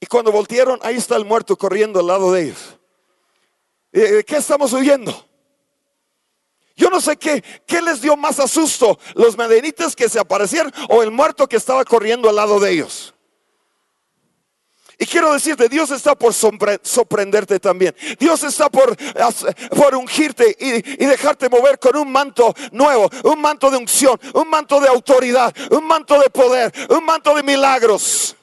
Y 0.00 0.06
cuando 0.06 0.32
voltearon, 0.32 0.78
ahí 0.82 0.96
está 0.96 1.16
el 1.16 1.24
muerto 1.24 1.56
corriendo 1.56 2.00
al 2.00 2.06
lado 2.06 2.32
de 2.32 2.42
ellos. 2.42 2.78
¿De 3.92 4.24
qué 4.24 4.36
estamos 4.36 4.72
huyendo? 4.72 5.28
Yo 6.74 6.88
no 6.88 7.00
sé 7.00 7.16
qué, 7.16 7.44
qué 7.66 7.82
les 7.82 8.00
dio 8.00 8.16
más 8.16 8.40
asusto, 8.40 8.98
los 9.14 9.36
medenitas 9.36 9.94
que 9.94 10.08
se 10.08 10.18
aparecieron 10.18 10.72
o 10.88 11.02
el 11.02 11.10
muerto 11.10 11.46
que 11.46 11.56
estaba 11.56 11.84
corriendo 11.84 12.28
al 12.28 12.36
lado 12.36 12.58
de 12.58 12.72
ellos. 12.72 13.14
Y 15.02 15.06
quiero 15.06 15.32
decirte, 15.32 15.68
Dios 15.68 15.90
está 15.90 16.14
por 16.14 16.32
sorprenderte 16.32 17.58
también. 17.58 17.92
Dios 18.20 18.44
está 18.44 18.70
por, 18.70 18.96
por 19.70 19.96
ungirte 19.96 20.56
y, 20.60 21.02
y, 21.02 21.06
dejarte 21.06 21.48
mover 21.48 21.80
con 21.80 21.96
un 21.96 22.12
manto 22.12 22.54
nuevo, 22.70 23.10
un 23.24 23.40
manto 23.40 23.68
de 23.68 23.78
unción, 23.78 24.16
un 24.32 24.48
manto 24.48 24.80
de 24.80 24.86
autoridad, 24.86 25.52
un 25.72 25.88
manto 25.88 26.20
de 26.20 26.30
poder, 26.30 26.72
un 26.88 27.04
manto 27.04 27.34
de 27.34 27.42
milagros. 27.42 28.36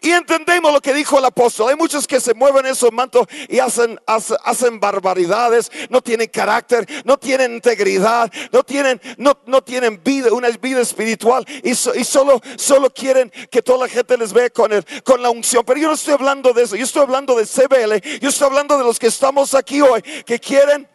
Y 0.00 0.10
entendemos 0.10 0.72
lo 0.72 0.80
que 0.80 0.94
dijo 0.94 1.18
el 1.18 1.24
apóstol. 1.24 1.70
Hay 1.70 1.76
muchos 1.76 2.06
que 2.06 2.20
se 2.20 2.34
mueven 2.34 2.66
en 2.66 2.72
esos 2.72 2.92
mantos 2.92 3.26
y 3.48 3.58
hacen, 3.58 4.00
hacen, 4.06 4.80
barbaridades, 4.80 5.70
no 5.90 6.00
tienen 6.00 6.28
carácter, 6.28 6.86
no 7.04 7.18
tienen 7.18 7.54
integridad, 7.54 8.32
no 8.50 8.62
tienen, 8.62 9.00
no, 9.18 9.38
no 9.46 9.62
tienen 9.62 10.00
vida, 10.02 10.32
una 10.32 10.48
vida 10.50 10.80
espiritual 10.80 11.44
y, 11.62 11.70
y, 11.70 12.04
solo, 12.04 12.40
solo 12.56 12.90
quieren 12.90 13.30
que 13.50 13.62
toda 13.62 13.86
la 13.86 13.88
gente 13.88 14.16
les 14.16 14.32
vea 14.32 14.50
con, 14.50 14.72
el, 14.72 14.84
con 15.04 15.22
la 15.22 15.30
unción. 15.30 15.64
Pero 15.66 15.80
yo 15.80 15.88
no 15.88 15.94
estoy 15.94 16.14
hablando 16.14 16.52
de 16.52 16.62
eso, 16.62 16.76
yo 16.76 16.84
estoy 16.84 17.02
hablando 17.02 17.34
de 17.34 17.44
CBL, 17.44 18.18
yo 18.20 18.28
estoy 18.30 18.46
hablando 18.46 18.78
de 18.78 18.84
los 18.84 18.98
que 18.98 19.08
estamos 19.08 19.54
aquí 19.54 19.80
hoy, 19.80 20.02
que 20.02 20.38
quieren 20.38 20.88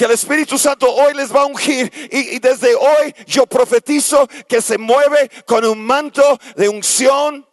que 0.00 0.06
el 0.06 0.12
Espíritu 0.12 0.56
Santo 0.56 0.90
hoy 0.90 1.12
les 1.12 1.30
va 1.30 1.42
a 1.42 1.44
ungir 1.44 1.92
y, 2.10 2.38
desde 2.38 2.74
hoy 2.74 3.14
yo 3.26 3.44
profetizo 3.44 4.26
que 4.48 4.62
se 4.62 4.78
mueve 4.78 5.30
con 5.44 5.62
un 5.62 5.84
manto 5.84 6.40
de 6.56 6.70
unción 6.70 7.46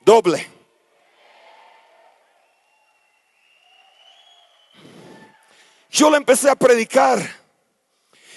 doble. 0.00 0.44
Yo 5.88 6.10
le 6.10 6.16
empecé 6.16 6.50
a 6.50 6.56
predicar 6.56 7.20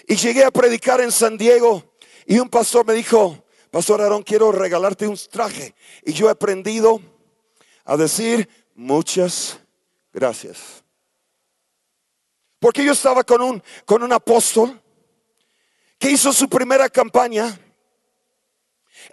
y 0.08 0.16
llegué 0.16 0.44
a 0.44 0.52
predicar 0.52 1.02
en 1.02 1.12
San 1.12 1.36
Diego 1.36 1.96
y 2.28 2.38
un 2.38 2.50
pastor 2.50 2.86
me 2.86 2.94
dijo, 2.94 3.44
Pastor 3.72 4.04
Aarón, 4.04 4.22
quiero 4.22 4.52
regalarte 4.52 5.08
un 5.08 5.18
traje. 5.32 5.74
Y 6.06 6.14
yo 6.14 6.28
he 6.28 6.32
aprendido 6.32 7.02
a 7.86 7.98
decir 7.98 8.48
muchas 8.76 9.60
gracias. 10.14 10.84
Porque 12.60 12.84
yo 12.84 12.94
estaba 12.94 13.24
con 13.24 13.42
un, 13.42 13.64
con 13.86 14.04
un 14.04 14.12
apóstol 14.12 14.82
que 15.98 16.12
hizo 16.12 16.34
su 16.34 16.50
primera 16.50 16.90
campaña. 16.90 17.60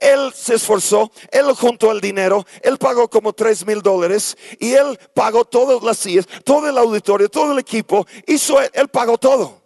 Él 0.00 0.32
se 0.34 0.54
esforzó, 0.54 1.12
él 1.30 1.52
juntó 1.52 1.92
el 1.92 2.00
dinero, 2.00 2.44
él 2.62 2.78
pagó 2.78 3.08
como 3.08 3.32
tres 3.32 3.66
mil 3.66 3.82
dólares 3.82 4.36
y 4.58 4.72
él 4.72 4.98
pagó 5.14 5.44
todas 5.44 5.82
las 5.82 5.98
sillas, 5.98 6.26
todo 6.42 6.68
el 6.68 6.78
auditorio, 6.78 7.28
todo 7.28 7.52
el 7.52 7.58
equipo, 7.58 8.06
hizo, 8.26 8.60
él 8.60 8.88
pagó 8.88 9.18
todo. 9.18 9.62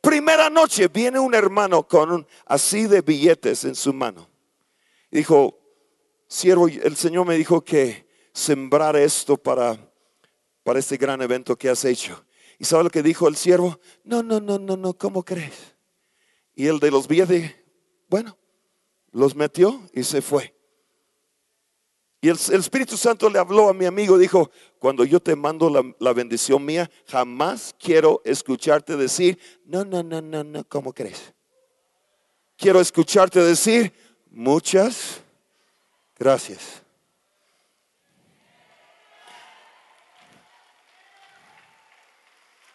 Primera 0.00 0.50
noche 0.50 0.88
viene 0.88 1.18
un 1.18 1.34
hermano 1.34 1.86
con 1.86 2.10
un, 2.10 2.26
así 2.46 2.86
de 2.86 3.00
billetes 3.02 3.64
en 3.64 3.74
su 3.74 3.92
mano. 3.92 4.28
Dijo, 5.10 5.58
siervo, 6.26 6.68
el 6.68 6.96
Señor 6.96 7.26
me 7.26 7.36
dijo 7.36 7.62
que 7.62 8.06
sembrar 8.32 8.96
esto 8.96 9.36
para, 9.36 9.78
para 10.64 10.78
este 10.78 10.96
gran 10.96 11.22
evento 11.22 11.56
que 11.56 11.68
has 11.68 11.84
hecho. 11.84 12.24
¿Y 12.62 12.64
sabe 12.64 12.84
lo 12.84 12.90
que 12.90 13.02
dijo 13.02 13.26
el 13.26 13.34
siervo? 13.34 13.80
No, 14.04 14.22
no, 14.22 14.38
no, 14.38 14.56
no, 14.56 14.76
no, 14.76 14.94
¿cómo 14.94 15.24
crees? 15.24 15.74
Y 16.54 16.68
el 16.68 16.78
de 16.78 16.92
los 16.92 17.08
billetes, 17.08 17.56
bueno, 18.08 18.38
los 19.10 19.34
metió 19.34 19.90
y 19.92 20.04
se 20.04 20.22
fue. 20.22 20.54
Y 22.20 22.28
el, 22.28 22.36
Espíritu 22.36 22.96
Santo 22.96 23.28
le 23.28 23.40
habló 23.40 23.68
a 23.68 23.74
mi 23.74 23.84
amigo, 23.84 24.16
dijo, 24.16 24.48
cuando 24.78 25.04
yo 25.04 25.18
te 25.18 25.34
mando 25.34 25.68
la, 25.68 25.82
la, 25.98 26.12
bendición 26.12 26.64
mía, 26.64 26.88
jamás 27.08 27.74
quiero 27.80 28.22
escucharte 28.24 28.96
decir, 28.96 29.40
no, 29.64 29.84
no, 29.84 30.04
no, 30.04 30.22
no, 30.22 30.44
no, 30.44 30.62
¿cómo 30.68 30.92
crees? 30.92 31.34
Quiero 32.56 32.80
escucharte 32.80 33.40
decir, 33.40 33.92
muchas 34.30 35.20
gracias. 36.16 36.81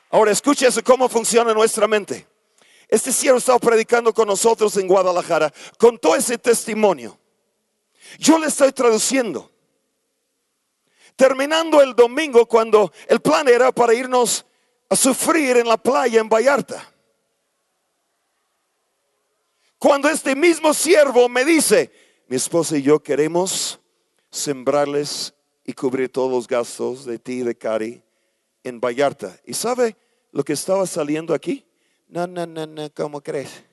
Ahora 0.09 0.31
escúchese 0.31 0.83
cómo 0.83 1.09
funciona 1.09 1.53
nuestra 1.53 1.87
mente. 1.87 2.27
Este 2.87 3.11
siervo 3.11 3.39
estaba 3.39 3.59
predicando 3.59 4.13
con 4.13 4.27
nosotros 4.27 4.77
en 4.77 4.87
Guadalajara. 4.87 5.53
Contó 5.77 6.15
ese 6.15 6.37
testimonio. 6.37 7.17
Yo 8.17 8.39
le 8.39 8.47
estoy 8.47 8.71
traduciendo. 8.71 9.51
Terminando 11.17 11.81
el 11.81 11.93
domingo 11.93 12.45
cuando 12.45 12.93
el 13.07 13.19
plan 13.19 13.47
era 13.47 13.71
para 13.71 13.93
irnos 13.93 14.45
a 14.89 14.95
sufrir 14.95 15.57
en 15.57 15.67
la 15.67 15.75
playa 15.75 16.21
en 16.21 16.29
Vallarta. 16.29 16.93
Cuando 19.77 20.09
este 20.09 20.35
mismo 20.35 20.73
siervo 20.73 21.27
me 21.27 21.43
dice, 21.43 21.91
mi 22.27 22.37
esposa 22.37 22.77
y 22.77 22.83
yo 22.83 22.99
queremos 22.99 23.79
sembrarles 24.31 25.33
y 25.65 25.73
cubrir 25.73 26.09
todos 26.09 26.31
los 26.31 26.47
gastos 26.47 27.05
de 27.05 27.19
ti 27.19 27.39
y 27.39 27.43
de 27.43 27.55
Cari 27.55 28.01
en 28.67 28.80
Vallarta. 28.80 29.39
¿Y 29.45 29.53
sabe 29.53 29.95
lo 30.32 30.43
que 30.43 30.53
estaba 30.53 30.86
saliendo 30.86 31.34
aquí? 31.34 31.65
No, 32.08 32.27
no, 32.27 32.45
no, 32.45 32.65
no, 32.65 32.89
¿cómo 32.93 33.21
crees? 33.21 33.63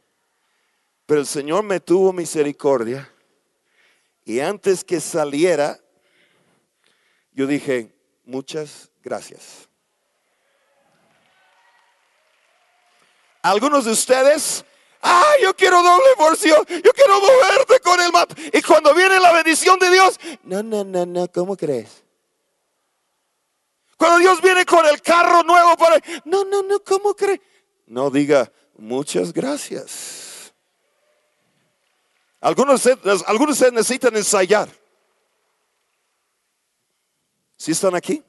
Pero 1.06 1.20
el 1.20 1.26
Señor 1.26 1.62
me 1.62 1.80
tuvo 1.80 2.12
misericordia 2.12 3.10
y 4.24 4.40
antes 4.40 4.82
que 4.82 5.00
saliera, 5.00 5.78
yo 7.32 7.46
dije, 7.46 7.94
muchas 8.24 8.90
gracias. 9.02 9.68
Algunos 13.42 13.84
de 13.84 13.90
ustedes, 13.90 14.64
ah, 15.02 15.34
yo 15.42 15.54
quiero 15.54 15.82
doble 15.82 16.06
porción, 16.16 16.64
yo 16.66 16.92
quiero 16.92 17.20
moverte 17.20 17.80
con 17.80 18.00
el 18.00 18.10
mapa. 18.10 18.34
Y 18.50 18.62
cuando 18.62 18.94
viene 18.94 19.20
la 19.20 19.32
bendición 19.32 19.78
de 19.78 19.90
Dios, 19.90 20.18
no, 20.44 20.62
no, 20.62 20.82
no, 20.82 21.04
no, 21.04 21.28
¿cómo 21.30 21.54
crees? 21.54 22.03
Cuando 24.04 24.18
Dios 24.18 24.42
viene 24.42 24.66
con 24.66 24.84
el 24.84 25.00
carro 25.00 25.42
nuevo 25.42 25.78
para... 25.78 25.98
No, 26.26 26.44
no, 26.44 26.62
no, 26.62 26.78
¿cómo 26.80 27.14
cree? 27.14 27.40
No 27.86 28.10
diga, 28.10 28.52
muchas 28.76 29.32
gracias. 29.32 30.52
Algunos, 32.38 32.86
algunos 33.24 33.52
ustedes 33.54 33.72
necesitan 33.72 34.14
ensayar. 34.14 34.68
¿Sí 37.56 37.72
están 37.72 37.94
aquí? 37.94 38.22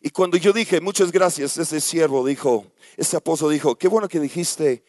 Y 0.00 0.10
cuando 0.10 0.38
yo 0.38 0.52
dije, 0.52 0.80
muchas 0.80 1.12
gracias, 1.12 1.56
ese 1.56 1.80
siervo 1.80 2.26
dijo, 2.26 2.66
ese 2.96 3.16
apóstol 3.16 3.52
dijo, 3.52 3.78
qué 3.78 3.86
bueno 3.86 4.08
que 4.08 4.18
dijiste 4.18 4.82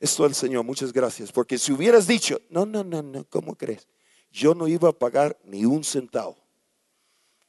esto 0.00 0.24
al 0.24 0.34
Señor, 0.34 0.64
muchas 0.64 0.92
gracias. 0.92 1.30
Porque 1.30 1.58
si 1.58 1.70
hubieras 1.70 2.08
dicho, 2.08 2.40
no, 2.50 2.66
no, 2.66 2.82
no, 2.82 3.02
no, 3.02 3.24
¿cómo 3.30 3.54
crees? 3.54 3.86
Yo 4.34 4.52
no 4.52 4.66
iba 4.66 4.88
a 4.88 4.92
pagar 4.92 5.38
ni 5.44 5.64
un 5.64 5.84
centavo. 5.84 6.36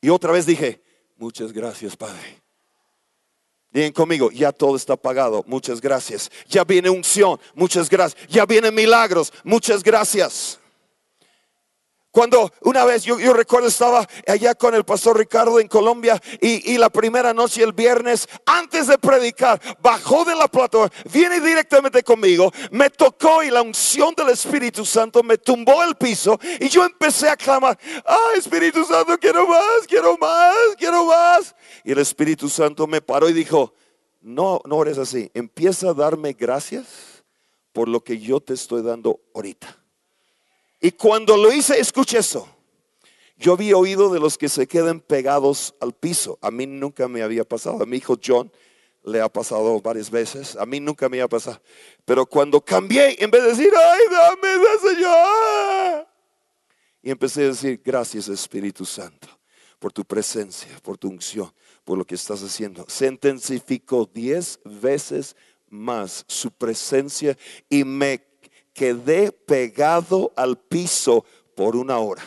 Y 0.01 0.09
otra 0.09 0.31
vez 0.31 0.45
dije, 0.45 0.83
muchas 1.17 1.51
gracias, 1.51 1.97
Padre. 1.97 2.43
Digan 3.71 3.91
conmigo, 3.91 4.29
ya 4.29 4.51
todo 4.51 4.75
está 4.75 4.95
pagado, 4.95 5.43
muchas 5.47 5.81
gracias. 5.81 6.29
Ya 6.47 6.63
viene 6.63 6.91
unción, 6.91 7.39
muchas 7.55 7.89
gracias. 7.89 8.27
Ya 8.29 8.45
vienen 8.45 8.75
milagros, 8.75 9.33
muchas 9.43 9.81
gracias. 9.81 10.59
Cuando 12.15 12.49
una 12.61 12.85
vez 12.85 13.03
yo, 13.03 13.17
recuerdo 13.33 13.67
estaba 13.67 14.07
allá 14.25 14.55
con 14.55 14.73
el 14.73 14.85
pastor 14.85 15.17
Ricardo 15.17 15.59
en 15.59 15.67
Colombia 15.67 16.17
y, 16.39 16.71
y 16.71 16.77
la 16.77 16.89
primera 16.89 17.33
noche 17.33 17.61
el 17.61 17.73
viernes, 17.73 18.25
antes 18.45 18.87
de 18.87 18.97
predicar, 18.97 19.59
bajó 19.81 20.23
de 20.23 20.33
la 20.33 20.47
plataforma, 20.47 20.95
viene 21.11 21.41
directamente 21.41 22.03
conmigo, 22.03 22.53
me 22.71 22.89
tocó 22.89 23.43
y 23.43 23.51
la 23.51 23.61
unción 23.61 24.15
del 24.15 24.29
Espíritu 24.29 24.85
Santo 24.85 25.23
me 25.23 25.37
tumbó 25.37 25.83
el 25.83 25.95
piso 25.95 26.39
y 26.61 26.69
yo 26.69 26.85
empecé 26.85 27.27
a 27.27 27.35
clamar, 27.35 27.77
ah 28.05 28.29
Espíritu 28.37 28.85
Santo, 28.85 29.17
quiero 29.17 29.45
más, 29.45 29.85
quiero 29.85 30.17
más, 30.17 30.55
quiero 30.77 31.07
más. 31.07 31.53
Y 31.83 31.91
el 31.91 31.97
Espíritu 31.97 32.47
Santo 32.47 32.87
me 32.87 33.01
paró 33.01 33.27
y 33.27 33.33
dijo, 33.33 33.73
no, 34.21 34.61
no 34.63 34.81
eres 34.83 34.99
así, 34.99 35.29
empieza 35.33 35.89
a 35.89 35.93
darme 35.93 36.31
gracias 36.31 36.85
por 37.73 37.89
lo 37.89 38.01
que 38.05 38.19
yo 38.19 38.39
te 38.39 38.53
estoy 38.53 38.83
dando 38.83 39.19
ahorita. 39.33 39.84
Y 40.79 40.91
cuando 40.91 41.37
lo 41.37 41.51
hice, 41.51 41.79
escuche 41.79 42.17
eso. 42.17 42.47
Yo 43.37 43.53
había 43.53 43.77
oído 43.77 44.09
de 44.13 44.19
los 44.19 44.37
que 44.37 44.49
se 44.49 44.67
quedan 44.67 44.99
pegados 44.99 45.75
al 45.79 45.93
piso. 45.93 46.39
A 46.41 46.51
mí 46.51 46.65
nunca 46.65 47.07
me 47.07 47.21
había 47.21 47.43
pasado. 47.43 47.83
A 47.83 47.85
mi 47.85 47.97
hijo 47.97 48.17
John 48.23 48.51
le 49.03 49.21
ha 49.21 49.29
pasado 49.29 49.81
varias 49.81 50.09
veces. 50.09 50.55
A 50.55 50.65
mí 50.65 50.79
nunca 50.79 51.09
me 51.09 51.17
había 51.17 51.27
pasado. 51.27 51.61
Pero 52.05 52.25
cuando 52.25 52.61
cambié, 52.61 53.21
en 53.21 53.29
vez 53.29 53.43
de 53.43 53.49
decir, 53.49 53.71
ay, 53.75 54.01
dame, 54.09 54.63
da 54.63 54.89
Señor. 54.93 56.07
Y 57.03 57.11
empecé 57.11 57.43
a 57.43 57.47
decir, 57.47 57.81
gracias 57.83 58.29
Espíritu 58.29 58.85
Santo 58.85 59.27
por 59.79 59.93
tu 59.93 60.03
presencia, 60.03 60.69
por 60.81 60.97
tu 60.97 61.09
unción, 61.09 61.53
por 61.83 61.97
lo 61.97 62.05
que 62.05 62.15
estás 62.15 62.41
haciendo. 62.41 62.85
Se 62.87 63.05
intensificó 63.05 64.09
diez 64.11 64.59
veces 64.63 65.35
más 65.69 66.25
su 66.27 66.49
presencia 66.49 67.37
y 67.69 67.83
me 67.83 68.25
quedé 68.75 69.31
pegado 69.31 70.33
al 70.35 70.57
piso 70.57 71.25
por 71.55 71.75
una 71.75 71.97
hora. 71.97 72.23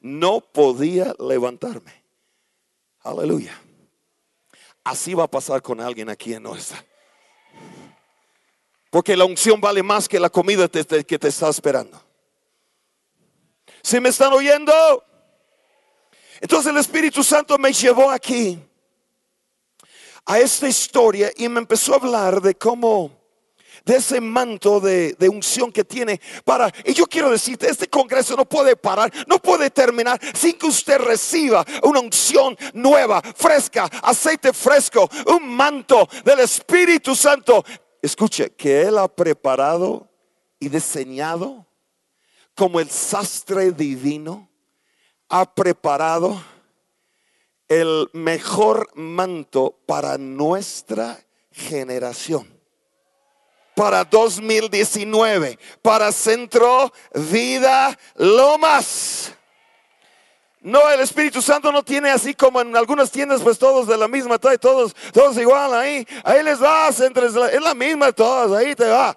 No 0.00 0.40
podía 0.40 1.14
levantarme. 1.18 2.04
Aleluya. 3.00 3.58
Así 4.84 5.14
va 5.14 5.24
a 5.24 5.30
pasar 5.30 5.62
con 5.62 5.80
alguien 5.80 6.10
aquí 6.10 6.34
en 6.34 6.42
nuestra. 6.42 6.84
Porque 8.90 9.16
la 9.16 9.24
unción 9.24 9.60
vale 9.60 9.82
más 9.82 10.08
que 10.08 10.18
la 10.18 10.28
comida 10.28 10.68
que 10.68 11.18
te 11.18 11.28
está 11.28 11.48
esperando. 11.48 12.02
¿Sí 13.82 14.00
me 14.00 14.08
están 14.08 14.32
oyendo? 14.32 15.04
Entonces 16.40 16.72
el 16.72 16.78
Espíritu 16.78 17.22
Santo 17.22 17.58
me 17.58 17.72
llevó 17.72 18.10
aquí 18.10 18.58
a 20.24 20.38
esta 20.38 20.68
historia 20.68 21.30
y 21.36 21.48
me 21.48 21.60
empezó 21.60 21.94
a 21.94 21.96
hablar 21.96 22.40
de 22.40 22.54
cómo 22.54 23.17
de 23.84 23.96
ese 23.96 24.20
manto 24.20 24.80
de, 24.80 25.14
de 25.14 25.28
unción 25.28 25.72
que 25.72 25.84
tiene 25.84 26.20
para, 26.44 26.72
y 26.84 26.92
yo 26.92 27.06
quiero 27.06 27.30
decirte, 27.30 27.68
este 27.68 27.88
congreso 27.88 28.36
no 28.36 28.44
puede 28.44 28.76
parar, 28.76 29.12
no 29.26 29.38
puede 29.38 29.70
terminar 29.70 30.20
sin 30.34 30.58
que 30.58 30.66
usted 30.66 30.98
reciba 30.98 31.64
una 31.82 32.00
unción 32.00 32.56
nueva, 32.74 33.22
fresca, 33.22 33.88
aceite 34.02 34.52
fresco, 34.52 35.08
un 35.26 35.48
manto 35.48 36.08
del 36.24 36.40
Espíritu 36.40 37.14
Santo. 37.14 37.64
Escuche, 38.00 38.50
que 38.50 38.82
Él 38.82 38.98
ha 38.98 39.08
preparado 39.08 40.08
y 40.60 40.68
diseñado 40.68 41.66
como 42.54 42.80
el 42.80 42.90
sastre 42.90 43.72
divino, 43.72 44.48
ha 45.28 45.54
preparado 45.54 46.42
el 47.68 48.08
mejor 48.14 48.88
manto 48.94 49.78
para 49.86 50.16
nuestra 50.16 51.20
generación 51.52 52.57
para 53.78 54.02
2019, 54.02 55.56
para 55.80 56.10
Centro 56.10 56.92
Vida 57.14 57.96
Lomas. 58.16 59.32
No, 60.60 60.90
el 60.90 60.98
Espíritu 60.98 61.40
Santo 61.40 61.70
no 61.70 61.84
tiene 61.84 62.10
así 62.10 62.34
como 62.34 62.60
en 62.60 62.76
algunas 62.76 63.08
tiendas, 63.12 63.40
pues 63.40 63.56
todos 63.56 63.86
de 63.86 63.96
la 63.96 64.08
misma 64.08 64.36
todos, 64.38 64.96
todos 65.12 65.38
igual 65.38 65.72
ahí. 65.74 66.04
Ahí 66.24 66.42
les 66.42 66.58
vas, 66.58 66.98
entre, 66.98 67.26
es 67.26 67.34
la 67.62 67.72
misma 67.72 68.10
todas, 68.10 68.50
ahí 68.50 68.74
te 68.74 68.88
va. 68.88 69.16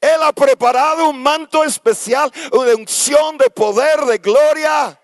Él 0.00 0.20
ha 0.20 0.32
preparado 0.32 1.08
un 1.08 1.22
manto 1.22 1.62
especial 1.62 2.32
de 2.32 2.74
unción, 2.74 3.38
de 3.38 3.50
poder, 3.50 4.00
de 4.00 4.18
gloria. 4.18 5.00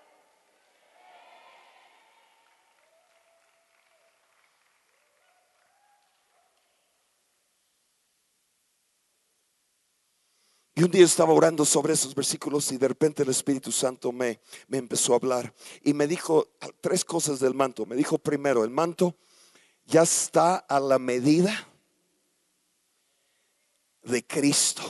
Y 10.81 10.83
un 10.83 10.89
día 10.89 11.05
estaba 11.05 11.31
orando 11.31 11.63
sobre 11.63 11.93
esos 11.93 12.15
versículos 12.15 12.71
y 12.71 12.77
de 12.77 12.87
repente 12.87 13.21
el 13.21 13.29
Espíritu 13.29 13.71
Santo 13.71 14.11
me, 14.11 14.39
me 14.67 14.79
empezó 14.79 15.13
a 15.13 15.17
hablar 15.17 15.53
y 15.83 15.93
me 15.93 16.07
dijo 16.07 16.47
tres 16.81 17.05
cosas 17.05 17.39
del 17.39 17.53
manto. 17.53 17.85
Me 17.85 17.95
dijo 17.95 18.17
primero, 18.17 18.63
el 18.63 18.71
manto 18.71 19.15
ya 19.85 20.01
está 20.01 20.55
a 20.55 20.79
la 20.79 20.97
medida 20.97 21.67
de 24.01 24.25
Cristo. 24.25 24.81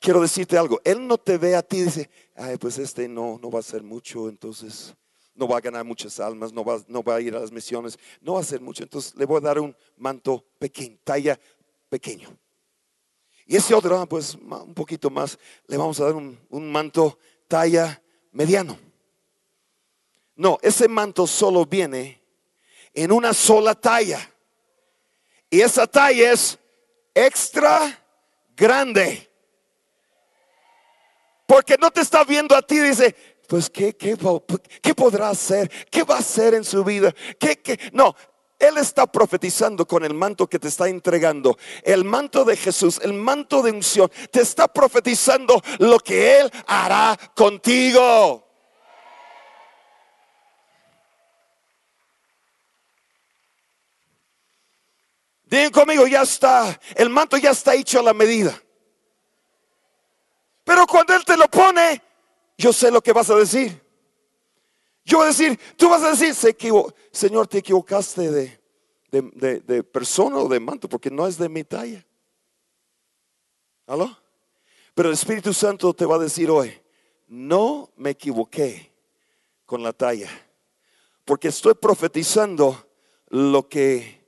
Quiero 0.00 0.22
decirte 0.22 0.58
algo, 0.58 0.80
Él 0.82 1.06
no 1.06 1.16
te 1.16 1.38
ve 1.38 1.54
a 1.54 1.62
ti 1.62 1.76
y 1.76 1.82
dice, 1.84 2.10
ay, 2.34 2.56
pues 2.56 2.78
este 2.78 3.06
no, 3.06 3.38
no 3.40 3.48
va 3.48 3.58
a 3.58 3.60
hacer 3.60 3.84
mucho, 3.84 4.28
entonces 4.28 4.92
no 5.36 5.46
va 5.46 5.58
a 5.58 5.60
ganar 5.60 5.84
muchas 5.84 6.18
almas, 6.18 6.52
no 6.52 6.64
va, 6.64 6.82
no 6.88 7.00
va 7.04 7.14
a 7.14 7.20
ir 7.20 7.36
a 7.36 7.38
las 7.38 7.52
misiones, 7.52 7.96
no 8.20 8.32
va 8.32 8.40
a 8.40 8.42
hacer 8.42 8.60
mucho, 8.60 8.82
entonces 8.82 9.14
le 9.14 9.24
voy 9.24 9.38
a 9.38 9.42
dar 9.42 9.60
un 9.60 9.76
manto 9.98 10.44
pequeño, 10.58 10.98
talla 11.04 11.38
pequeño. 11.88 12.36
Y 13.50 13.56
ese 13.56 13.74
otro, 13.74 13.98
ah, 13.98 14.06
pues 14.06 14.36
un 14.36 14.74
poquito 14.74 15.10
más, 15.10 15.36
le 15.66 15.76
vamos 15.76 15.98
a 15.98 16.04
dar 16.04 16.14
un, 16.14 16.38
manto 16.70 17.18
talla 17.48 18.00
mediano. 18.30 18.78
No, 20.36 20.56
ese 20.62 20.86
manto 20.86 21.26
solo 21.26 21.66
viene 21.66 22.22
en 22.94 23.10
una 23.10 23.34
sola 23.34 23.74
talla. 23.74 24.20
Y 25.50 25.60
esa 25.62 25.88
talla 25.88 26.30
es 26.30 26.60
extra 27.12 28.00
grande. 28.54 29.28
Porque 31.44 31.76
no 31.76 31.90
te 31.90 32.02
está 32.02 32.22
viendo 32.22 32.54
a 32.54 32.62
ti 32.62 32.78
dice, 32.78 33.16
pues 33.48 33.68
¿qué, 33.68 33.96
qué, 33.96 34.16
qué 34.80 34.94
podrá 34.94 35.28
hacer? 35.28 35.68
¿Qué 35.90 36.04
va 36.04 36.14
a 36.14 36.20
hacer 36.20 36.54
en 36.54 36.62
su 36.62 36.84
vida? 36.84 37.12
¿Qué, 37.36 37.60
qué? 37.60 37.80
No, 37.92 38.14
Él 38.60 38.76
está 38.76 39.06
profetizando 39.06 39.86
con 39.86 40.04
el 40.04 40.12
manto 40.12 40.46
que 40.46 40.58
te 40.58 40.68
está 40.68 40.86
entregando. 40.86 41.56
El 41.82 42.04
manto 42.04 42.44
de 42.44 42.56
Jesús, 42.56 43.00
el 43.02 43.14
manto 43.14 43.62
de 43.62 43.72
unción, 43.72 44.10
te 44.30 44.42
está 44.42 44.68
profetizando 44.68 45.60
lo 45.78 45.98
que 45.98 46.40
Él 46.40 46.50
hará 46.66 47.18
contigo. 47.34 48.46
Digan 55.44 55.70
conmigo, 55.72 56.06
ya 56.06 56.22
está, 56.22 56.78
el 56.94 57.08
manto 57.08 57.36
ya 57.38 57.50
está 57.50 57.74
hecho 57.74 57.98
a 57.98 58.02
la 58.02 58.14
medida. 58.14 58.62
Pero 60.62 60.86
cuando 60.86 61.16
Él 61.16 61.24
te 61.24 61.36
lo 61.36 61.48
pone, 61.48 62.00
yo 62.58 62.72
sé 62.72 62.90
lo 62.90 63.00
que 63.00 63.12
vas 63.12 63.30
a 63.30 63.34
decir. 63.36 63.89
Yo 65.10 65.16
voy 65.16 65.24
a 65.24 65.30
decir, 65.30 65.58
tú 65.76 65.88
vas 65.88 66.04
a 66.04 66.10
decir, 66.10 66.32
se 66.36 66.56
Señor, 67.10 67.48
te 67.48 67.58
equivocaste 67.58 68.30
de, 68.30 68.60
de, 69.10 69.22
de- 69.34 69.58
de 69.58 69.82
persona 69.82 70.36
o 70.36 70.48
de 70.48 70.60
manto, 70.60 70.88
porque 70.88 71.10
no 71.10 71.26
es 71.26 71.36
de 71.36 71.48
mi 71.48 71.64
talla. 71.64 72.06
¿Aló? 73.88 74.16
Pero 74.94 75.08
el 75.08 75.14
Espíritu 75.14 75.52
Santo 75.52 75.92
te 75.94 76.06
va 76.06 76.14
a 76.14 76.20
decir 76.20 76.48
hoy, 76.48 76.72
no 77.26 77.90
me 77.96 78.10
equivoqué 78.10 78.92
con 79.66 79.82
la 79.82 79.92
talla, 79.92 80.30
porque 81.24 81.48
estoy 81.48 81.74
profetizando 81.74 82.86
lo 83.30 83.68
que 83.68 84.24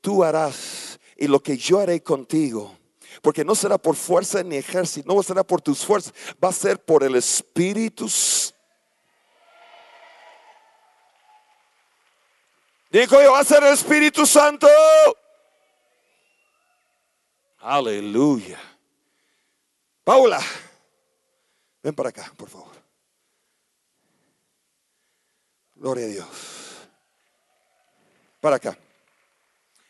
tú 0.00 0.24
harás 0.24 0.98
y 1.18 1.26
lo 1.28 1.42
que 1.42 1.58
yo 1.58 1.78
haré 1.78 2.02
contigo. 2.02 2.74
Porque 3.20 3.44
no 3.44 3.54
será 3.54 3.76
por 3.76 3.96
fuerza 3.96 4.42
ni 4.42 4.56
ejército, 4.56 5.14
no 5.14 5.22
será 5.22 5.44
por 5.44 5.60
tus 5.60 5.84
fuerzas, 5.84 6.14
va 6.42 6.48
a 6.48 6.52
ser 6.52 6.82
por 6.82 7.04
el 7.04 7.16
Espíritu. 7.16 8.06
S- 8.06 8.41
Dijo 12.92 13.22
yo, 13.22 13.32
va 13.32 13.40
a 13.40 13.44
ser 13.44 13.62
el 13.62 13.72
Espíritu 13.72 14.26
Santo. 14.26 14.68
Aleluya. 17.60 18.60
Paula, 20.04 20.38
ven 21.82 21.94
para 21.94 22.10
acá, 22.10 22.30
por 22.36 22.50
favor. 22.50 22.70
Gloria 25.74 26.04
a 26.04 26.08
Dios. 26.08 26.28
Para 28.42 28.56
acá. 28.56 28.76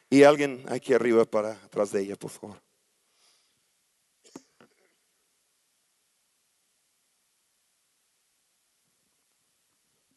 Y 0.09 0.23
alguien 0.23 0.65
aquí 0.69 0.95
arriba 0.95 1.25
para 1.25 1.55
atrás 1.55 1.91
de 1.91 2.03
ella, 2.03 2.15
por 2.15 2.31
favor. 2.31 2.63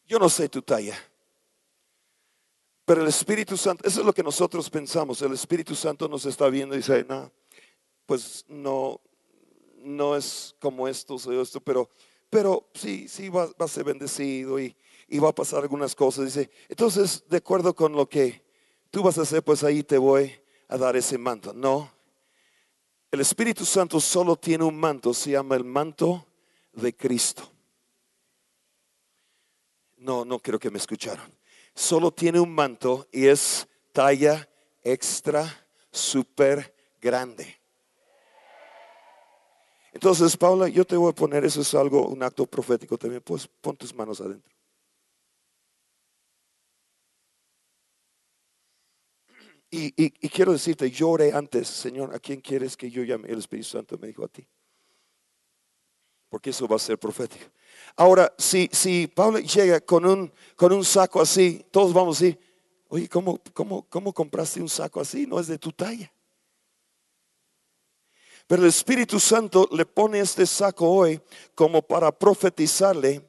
Yo 0.06 0.20
no 0.20 0.30
sé 0.30 0.48
tu 0.50 0.62
talla. 0.62 0.96
Pero 2.86 3.02
el 3.02 3.08
Espíritu 3.08 3.58
Santo, 3.58 3.86
eso 3.86 4.02
es 4.02 4.06
lo 4.06 4.14
que 4.14 4.22
nosotros 4.22 4.70
pensamos. 4.70 5.20
El 5.24 5.34
Espíritu 5.34 5.74
Santo 5.74 6.08
nos 6.08 6.26
está 6.26 6.48
viendo 6.50 6.76
y 6.76 6.78
dice, 6.78 7.04
no, 7.10 7.32
pues 8.06 8.46
no, 8.48 9.02
no 9.78 10.16
es 10.16 10.56
como 10.60 10.88
esto 10.88 11.16
o 11.16 11.42
esto, 11.42 11.60
pero, 11.60 11.90
pero 12.30 12.70
sí, 12.76 13.08
sí 13.08 13.30
va, 13.30 13.50
a 13.58 13.68
ser 13.68 13.86
bendecido 13.86 14.60
y, 14.60 14.76
y, 15.08 15.18
va 15.18 15.30
a 15.30 15.36
pasar 15.36 15.64
algunas 15.64 15.96
cosas. 15.96 16.26
Dice, 16.26 16.52
entonces, 16.70 17.24
de 17.28 17.38
acuerdo 17.38 17.74
con 17.74 17.94
lo 17.94 18.08
que 18.08 18.44
tú 18.92 19.02
vas 19.02 19.18
a 19.18 19.24
hacer, 19.24 19.44
pues 19.44 19.64
ahí 19.64 19.82
te 19.82 19.98
voy 19.98 20.32
a 20.68 20.78
dar 20.78 20.96
ese 20.96 21.18
manto. 21.18 21.54
No, 21.54 21.92
el 23.10 23.20
Espíritu 23.20 23.66
Santo 23.66 24.00
solo 24.00 24.36
tiene 24.36 24.64
un 24.64 24.78
manto, 24.78 25.12
se 25.12 25.32
llama 25.32 25.56
el 25.56 25.64
manto 25.64 26.28
de 26.72 26.96
Cristo. 26.96 27.52
No, 29.98 30.24
no 30.24 30.38
creo 30.38 30.60
que 30.60 30.70
me 30.70 30.78
escucharon 30.78 31.36
solo 31.76 32.12
tiene 32.12 32.40
un 32.40 32.52
manto 32.52 33.08
y 33.12 33.28
es 33.28 33.68
talla 33.92 34.50
extra, 34.84 35.68
súper 35.92 36.74
grande. 37.02 37.60
Entonces, 39.94 40.36
Paula, 40.36 40.68
yo 40.68 40.86
te 40.86 40.98
voy 40.98 41.12
a 41.12 41.16
poner, 41.16 41.46
eso 41.46 41.62
es 41.62 41.74
algo, 41.74 42.08
un 42.08 42.22
acto 42.24 42.46
profético 42.46 42.98
también, 42.98 43.22
pues 43.22 43.48
pon 43.48 43.78
tus 43.78 43.94
manos 43.94 44.20
adentro. 44.20 44.56
Y, 49.72 50.10
quiero 50.30 50.54
decirte, 50.54 50.90
lloré 50.90 51.34
antes, 51.34 51.68
Señor, 51.68 52.16
¿a 52.16 52.20
quién 52.20 52.40
quieres 52.40 52.78
que 52.78 52.90
yo 52.90 53.04
llame? 53.04 53.30
El 53.30 53.40
Espíritu 53.40 53.70
Santo 53.70 53.98
me 53.98 54.08
dijo 54.08 54.24
a 54.24 54.30
ti. 54.30 54.48
Porque 56.30 56.52
eso 56.52 56.66
va 56.68 56.78
a 56.78 56.80
ser 56.80 56.98
profético. 56.98 57.46
Ahora, 57.96 58.34
si, 58.38 58.70
si 58.74 59.08
Pablo 59.08 59.40
llega 59.40 59.80
con 59.80 60.06
un, 60.06 60.34
con 60.56 60.74
un 60.74 60.84
saco 60.84 61.22
así, 61.22 61.66
todos 61.72 61.94
vamos 61.94 62.20
a 62.20 62.26
decir, 62.26 62.40
oye, 62.90 63.08
¿cómo, 63.08 63.40
cómo, 63.54 63.88
¿cómo 63.88 64.14
compraste 64.14 64.62
un 64.62 64.70
saco 64.70 65.00
así? 65.00 65.26
No 65.26 65.40
es 65.40 65.48
de 65.48 65.58
tu 65.58 65.72
talla. 65.72 66.12
Pero 68.48 68.62
el 68.62 68.70
Espíritu 68.70 69.20
Santo 69.20 69.68
le 69.72 69.86
pone 69.86 70.20
este 70.20 70.46
saco 70.46 70.90
hoy 70.90 71.20
como 71.56 71.82
para 71.82 72.12
profetizarle 72.12 73.28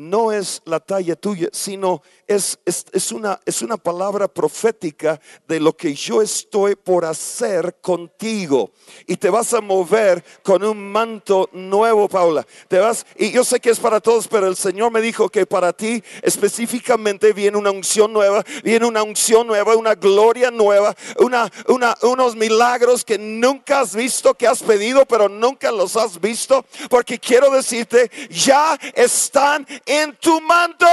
no 0.00 0.32
es 0.32 0.62
la 0.64 0.80
talla 0.80 1.14
tuya, 1.14 1.50
sino 1.52 2.02
es, 2.26 2.58
es, 2.64 3.12
una, 3.12 3.38
es 3.44 3.60
una 3.60 3.76
palabra 3.76 4.28
profética 4.28 5.20
de 5.46 5.60
lo 5.60 5.76
que 5.76 5.92
yo 5.94 6.22
estoy 6.22 6.74
por 6.74 7.04
hacer 7.04 7.76
contigo. 7.82 8.70
Y 9.06 9.16
te 9.16 9.28
vas 9.28 9.52
a 9.52 9.60
mover 9.60 10.24
con 10.42 10.64
un 10.64 10.90
manto 10.90 11.50
nuevo, 11.52 12.08
Paula. 12.08 12.46
Te 12.68 12.78
vas, 12.78 13.04
y 13.16 13.30
yo 13.30 13.44
sé 13.44 13.60
que 13.60 13.68
es 13.68 13.78
para 13.78 14.00
todos, 14.00 14.26
pero 14.26 14.46
el 14.46 14.56
Señor 14.56 14.90
me 14.90 15.02
dijo 15.02 15.28
que 15.28 15.44
para 15.44 15.74
ti 15.74 16.02
específicamente 16.22 17.34
viene 17.34 17.58
una 17.58 17.70
unción 17.70 18.10
nueva, 18.10 18.42
viene 18.64 18.86
una 18.86 19.02
unción 19.02 19.46
nueva, 19.46 19.76
una 19.76 19.96
gloria 19.96 20.50
nueva, 20.50 20.96
una, 21.18 21.52
una, 21.68 21.94
unos 22.02 22.36
milagros 22.36 23.04
que 23.04 23.18
nunca 23.18 23.80
has 23.80 23.94
visto, 23.94 24.32
que 24.32 24.46
has 24.46 24.62
pedido, 24.62 25.04
pero 25.04 25.28
nunca 25.28 25.70
los 25.70 25.94
has 25.96 26.18
visto. 26.18 26.64
Porque 26.88 27.18
quiero 27.18 27.50
decirte, 27.50 28.10
ya 28.30 28.78
están 28.94 29.66
en 29.90 30.16
tu 30.18 30.40
manto. 30.40 30.86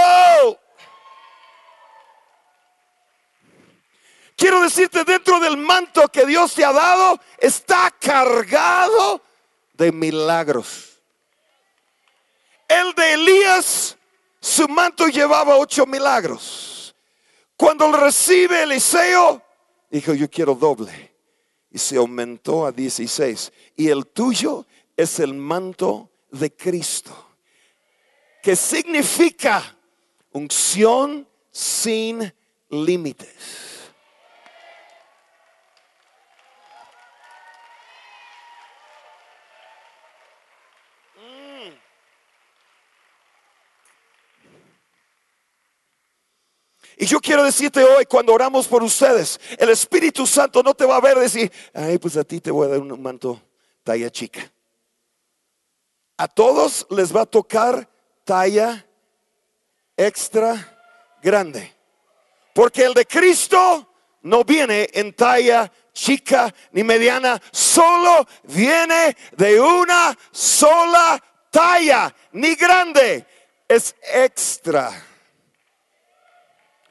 Quiero 4.35 4.61
decirte, 4.61 5.03
dentro 5.03 5.39
del 5.39 5.55
manto 5.55 6.07
que 6.07 6.25
Dios 6.25 6.55
te 6.55 6.65
ha 6.65 6.71
dado, 6.71 7.19
está 7.37 7.93
cargado 7.99 9.21
de 9.73 9.91
milagros. 9.91 10.99
El 12.67 12.93
de 12.93 13.13
Elías, 13.13 13.95
su 14.39 14.67
manto 14.67 15.07
llevaba 15.07 15.57
ocho 15.57 15.85
milagros. 15.85 16.95
Cuando 17.55 17.87
lo 17.89 17.97
recibe 17.97 18.63
Eliseo, 18.63 19.43
dijo, 19.91 20.13
yo 20.15 20.27
quiero 20.27 20.55
doble. 20.55 21.15
Y 21.69 21.77
se 21.77 21.97
aumentó 21.97 22.65
a 22.65 22.71
16. 22.71 23.51
Y 23.75 23.89
el 23.89 24.07
tuyo 24.07 24.65
es 24.95 25.19
el 25.19 25.35
manto 25.35 26.09
de 26.31 26.51
Cristo 26.51 27.26
que 28.41 28.55
significa 28.55 29.63
unción 30.31 31.27
sin 31.51 32.33
límites. 32.69 33.57
Y 46.99 47.05
yo 47.05 47.19
quiero 47.19 47.43
decirte 47.43 47.83
hoy, 47.83 48.05
cuando 48.05 48.33
oramos 48.33 48.67
por 48.67 48.81
ustedes, 48.81 49.39
el 49.59 49.69
Espíritu 49.69 50.25
Santo 50.25 50.63
no 50.63 50.73
te 50.73 50.83
va 50.83 50.95
a 50.95 51.01
ver 51.01 51.19
decir, 51.19 51.51
ay, 51.71 51.99
pues 51.99 52.17
a 52.17 52.23
ti 52.23 52.41
te 52.41 52.49
voy 52.49 52.65
a 52.65 52.71
dar 52.71 52.79
un 52.79 52.99
manto 53.01 53.39
talla 53.83 54.09
chica. 54.09 54.51
A 56.17 56.27
todos 56.27 56.87
les 56.89 57.15
va 57.15 57.21
a 57.21 57.25
tocar 57.27 57.87
talla 58.27 58.85
extra 59.95 60.53
grande. 61.23 61.73
Porque 62.53 62.83
el 62.83 62.93
de 62.93 63.05
Cristo 63.05 63.93
no 64.23 64.43
viene 64.43 64.89
en 64.93 65.13
talla 65.13 65.71
chica 65.93 66.53
ni 66.73 66.83
mediana, 66.83 67.41
solo 67.51 68.27
viene 68.43 69.15
de 69.37 69.61
una 69.61 70.15
sola 70.31 71.23
talla, 71.49 72.13
ni 72.33 72.55
grande, 72.55 73.25
es 73.67 73.95
extra 74.01 74.91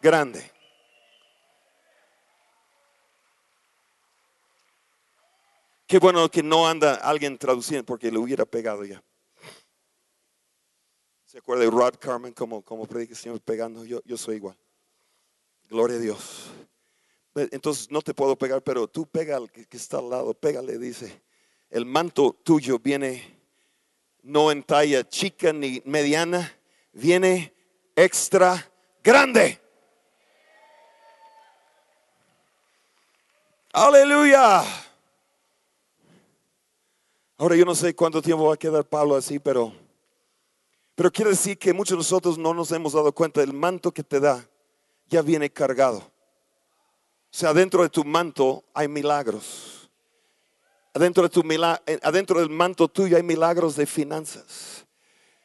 grande. 0.00 0.50
Qué 5.86 5.98
bueno 5.98 6.28
que 6.30 6.42
no 6.42 6.66
anda 6.66 6.94
alguien 6.94 7.36
traduciendo 7.38 7.84
porque 7.84 8.10
le 8.10 8.18
hubiera 8.18 8.44
pegado 8.46 8.84
ya. 8.84 9.02
¿Se 11.36 11.40
acuerda 11.40 11.64
de 11.64 11.70
Rod 11.70 11.96
Carmen 11.98 12.32
como, 12.32 12.62
como 12.62 12.86
predica 12.86 13.12
el 13.12 13.18
Señor 13.18 13.40
pegando? 13.42 13.84
Yo, 13.84 14.00
yo 14.06 14.16
soy 14.16 14.36
igual. 14.36 14.56
Gloria 15.68 15.98
a 15.98 16.00
Dios. 16.00 16.46
Entonces 17.34 17.90
no 17.90 18.00
te 18.00 18.14
puedo 18.14 18.36
pegar, 18.36 18.62
pero 18.62 18.88
tú 18.88 19.04
pega 19.04 19.36
al 19.36 19.52
que, 19.52 19.66
está 19.72 19.98
al 19.98 20.08
lado, 20.08 20.32
pégale, 20.32 20.78
dice. 20.78 21.20
El 21.68 21.84
manto 21.84 22.34
tuyo 22.42 22.78
viene 22.78 23.38
no 24.22 24.50
en 24.50 24.62
talla 24.62 25.06
chica 25.06 25.52
ni 25.52 25.82
mediana, 25.84 26.56
viene 26.94 27.52
extra 27.94 28.72
grande. 29.04 29.60
Aleluya. 33.74 34.62
Ahora 37.36 37.56
yo 37.56 37.66
no 37.66 37.74
sé 37.74 37.94
cuánto 37.94 38.22
tiempo 38.22 38.46
va 38.46 38.54
a 38.54 38.56
quedar 38.56 38.86
Pablo 38.86 39.16
así, 39.16 39.38
pero 39.38 39.84
pero 40.96 41.12
quiere 41.12 41.30
decir 41.30 41.58
que 41.58 41.74
muchos 41.74 41.90
de 41.90 41.98
nosotros 41.98 42.38
no 42.38 42.54
nos 42.54 42.72
hemos 42.72 42.94
dado 42.94 43.12
cuenta 43.12 43.40
del 43.40 43.52
manto 43.52 43.92
que 43.92 44.02
te 44.02 44.18
da 44.18 44.44
ya 45.08 45.22
viene 45.22 45.50
cargado. 45.50 45.98
O 45.98 47.38
sea, 47.38 47.52
dentro 47.52 47.82
de 47.82 47.90
tu 47.90 48.02
manto 48.02 48.64
hay 48.72 48.88
milagros. 48.88 49.90
Adentro, 50.94 51.24
de 51.24 51.28
tu 51.28 51.42
eh, 51.86 52.00
adentro 52.02 52.40
del 52.40 52.48
manto 52.48 52.88
tuyo 52.88 53.18
hay 53.18 53.22
milagros 53.22 53.76
de 53.76 53.84
finanzas. 53.84 54.86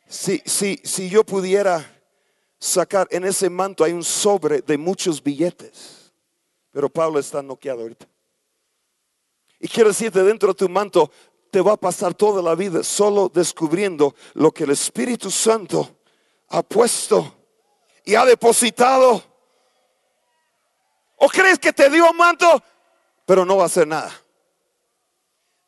Si, 0.08 0.42
si, 0.46 0.80
si 0.82 1.10
yo 1.10 1.26
pudiera 1.26 2.02
sacar 2.58 3.06
en 3.12 3.26
ese 3.26 3.50
manto 3.50 3.84
hay 3.84 3.92
un 3.92 4.06
sobre 4.06 4.62
de 4.62 4.78
muchos 4.78 5.22
billetes. 5.22 6.14
Pero 6.72 6.88
Pablo 6.88 7.20
está 7.20 7.41
noqueado 7.41 7.82
ahorita. 7.82 8.08
Y 9.60 9.68
quiero 9.68 9.89
decirte, 9.89 10.24
dentro 10.24 10.54
de 10.54 10.56
tu 10.56 10.70
manto 10.70 11.12
te 11.52 11.62
va 11.62 11.74
a 11.74 11.78
pasar 11.78 12.14
toda 12.14 12.41
la 12.41 12.56
vida 12.56 12.82
solo 12.82 13.30
descubriendo 13.30 14.16
lo 14.34 14.52
que 14.52 14.64
el 14.64 14.72
Espíritu 14.72 15.30
Santo 15.30 15.97
ha 16.47 16.64
puesto 16.64 17.36
y 18.06 18.16
ha 18.16 18.26
depositado. 18.26 19.22
¿O 21.18 21.28
crees 21.28 21.60
que 21.60 21.74
te 21.74 21.89
dio 21.89 22.10
un 22.10 22.18
manto, 22.18 22.64
pero 23.26 23.45
no 23.45 23.58
va 23.58 23.64
a 23.64 23.66
hacer 23.68 23.86
nada? 23.86 24.12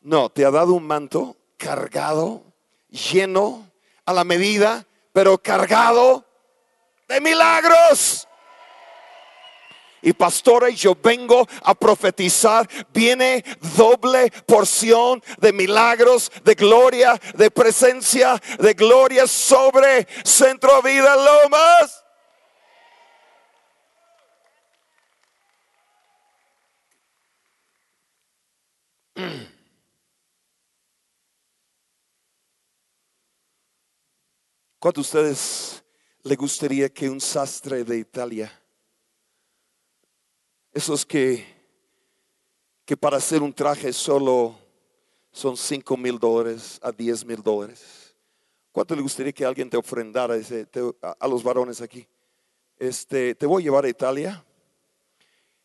No, 0.00 0.30
te 0.30 0.44
ha 0.44 0.50
dado 0.50 0.72
un 0.72 0.86
manto 0.86 1.36
cargado, 1.56 2.42
lleno, 2.88 3.70
a 4.06 4.12
la 4.12 4.24
medida, 4.24 4.86
pero 5.12 5.38
cargado 5.38 6.24
de 7.08 7.20
milagros. 7.20 8.26
Y 10.04 10.12
pastora, 10.12 10.68
yo 10.68 10.94
vengo 11.02 11.48
a 11.62 11.74
profetizar, 11.74 12.68
viene 12.92 13.42
doble 13.74 14.30
porción 14.46 15.22
de 15.38 15.50
milagros, 15.50 16.30
de 16.44 16.54
gloria, 16.54 17.18
de 17.34 17.50
presencia, 17.50 18.40
de 18.58 18.74
gloria 18.74 19.26
sobre 19.26 20.06
Centro 20.22 20.82
Vida 20.82 21.16
Lomas. 21.16 22.04
¿Cuántos 34.78 35.10
de 35.12 35.18
ustedes 35.18 35.84
le 36.24 36.36
gustaría 36.36 36.90
que 36.92 37.08
un 37.08 37.18
sastre 37.18 37.84
de 37.84 37.96
Italia, 37.96 38.52
esos 40.74 41.06
que, 41.06 41.46
que 42.84 42.96
para 42.96 43.16
hacer 43.16 43.42
un 43.42 43.52
traje 43.52 43.92
solo 43.92 44.58
son 45.30 45.56
5 45.56 45.96
mil 45.96 46.18
dólares 46.18 46.80
a 46.82 46.90
10 46.90 47.24
mil 47.24 47.42
dólares? 47.42 48.14
¿Cuánto 48.72 48.96
le 48.96 49.02
gustaría 49.02 49.32
que 49.32 49.44
alguien 49.44 49.70
te 49.70 49.76
ofrendara 49.76 50.34
a, 51.20 51.28
los 51.28 51.44
varones 51.44 51.80
aquí? 51.80 52.06
Este, 52.76 53.36
te 53.36 53.46
voy 53.46 53.62
a 53.62 53.64
llevar 53.64 53.84
a 53.84 53.88
Italia 53.88 54.44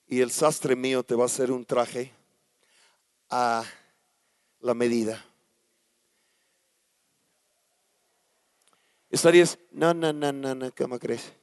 y 0.05 0.21
el 0.21 0.29
sastre 0.29 0.75
mío 0.75 1.01
te 1.03 1.15
va 1.15 1.23
a 1.23 1.25
hacer 1.25 1.51
un 1.51 1.65
traje 1.65 2.13
a 3.31 3.63
la 4.59 4.75
medida. 4.75 5.25
Estarías, 9.09 9.57
no, 9.71 9.91
no, 9.95 10.13
no, 10.13 10.31
no, 10.31 10.53
no, 10.53 10.71
¿cómo 10.75 10.99
crees? 10.99 11.33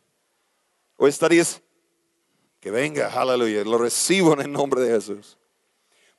O 0.97 1.09
estarías, 1.09 1.61
que 2.67 2.73
venga, 2.73 3.07
aleluya, 3.13 3.63
lo 3.63 3.79
recibo 3.79 4.33
en 4.33 4.41
el 4.41 4.51
nombre 4.51 4.81
de 4.81 4.91
Jesús. 4.91 5.39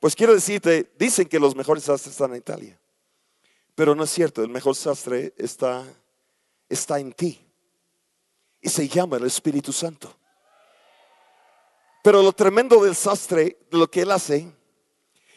Pues 0.00 0.16
quiero 0.16 0.32
decirte, 0.32 0.90
dicen 0.98 1.28
que 1.28 1.38
los 1.38 1.54
mejores 1.54 1.84
sastres 1.84 2.14
están 2.14 2.30
en 2.30 2.38
Italia, 2.38 2.80
pero 3.74 3.94
no 3.94 4.04
es 4.04 4.10
cierto, 4.10 4.42
el 4.42 4.48
mejor 4.48 4.74
sastre 4.74 5.34
está, 5.36 5.84
está 6.66 7.00
en 7.00 7.12
ti 7.12 7.38
y 8.62 8.70
se 8.70 8.88
llama 8.88 9.18
el 9.18 9.26
Espíritu 9.26 9.74
Santo. 9.74 10.10
Pero 12.02 12.22
lo 12.22 12.32
tremendo 12.32 12.82
del 12.82 12.94
sastre, 12.94 13.58
de 13.70 13.76
lo 13.76 13.90
que 13.90 14.00
él 14.00 14.10
hace, 14.10 14.50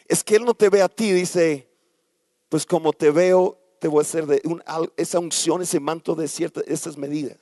es 0.08 0.24
que 0.24 0.38
él 0.38 0.46
no 0.46 0.54
te 0.54 0.70
ve 0.70 0.82
a 0.82 0.88
ti, 0.88 1.12
dice, 1.12 1.68
pues 2.48 2.66
como 2.66 2.94
te 2.94 3.12
veo, 3.12 3.60
te 3.82 3.90
voy 3.90 4.00
a 4.00 4.04
hacer 4.04 4.28
de 4.28 4.42
esa 4.96 5.20
unción, 5.20 5.62
ese 5.62 5.82
manto 5.82 6.16
de 6.16 6.30
ciertas 6.30 6.64
esas 6.68 6.96
medidas. 6.96 7.38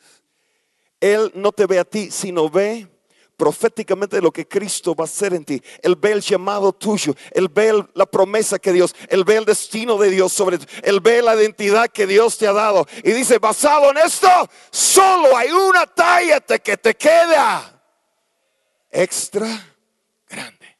Él 0.99 1.31
no 1.35 1.51
te 1.51 1.67
ve 1.67 1.77
a 1.77 1.85
ti, 1.85 2.09
sino 2.09 2.49
ve 2.49 2.87
proféticamente 3.39 4.21
lo 4.21 4.33
que 4.33 4.45
Cristo 4.45 4.93
va 4.93 5.05
a 5.05 5.07
hacer 5.07 5.33
en 5.33 5.45
ti. 5.45 5.63
Él 5.81 5.95
ve 5.95 6.11
el 6.11 6.19
llamado 6.19 6.73
tuyo, 6.73 7.15
Él 7.31 7.47
ve 7.47 7.85
la 7.93 8.05
promesa 8.05 8.59
que 8.59 8.73
Dios, 8.73 8.93
Él 9.07 9.23
ve 9.23 9.37
el 9.37 9.45
destino 9.45 9.97
de 9.97 10.09
Dios 10.09 10.33
sobre 10.33 10.57
ti, 10.57 10.65
Él 10.83 10.99
ve 10.99 11.21
la 11.21 11.35
identidad 11.35 11.87
que 11.87 12.05
Dios 12.05 12.37
te 12.37 12.47
ha 12.47 12.51
dado. 12.51 12.85
Y 13.01 13.13
dice, 13.13 13.39
basado 13.39 13.91
en 13.91 13.97
esto, 13.99 14.27
solo 14.69 15.37
hay 15.37 15.51
una 15.51 15.87
talla 15.87 16.41
que 16.41 16.75
te 16.75 16.95
queda 16.95 17.81
extra 18.91 19.47
grande. 20.27 20.77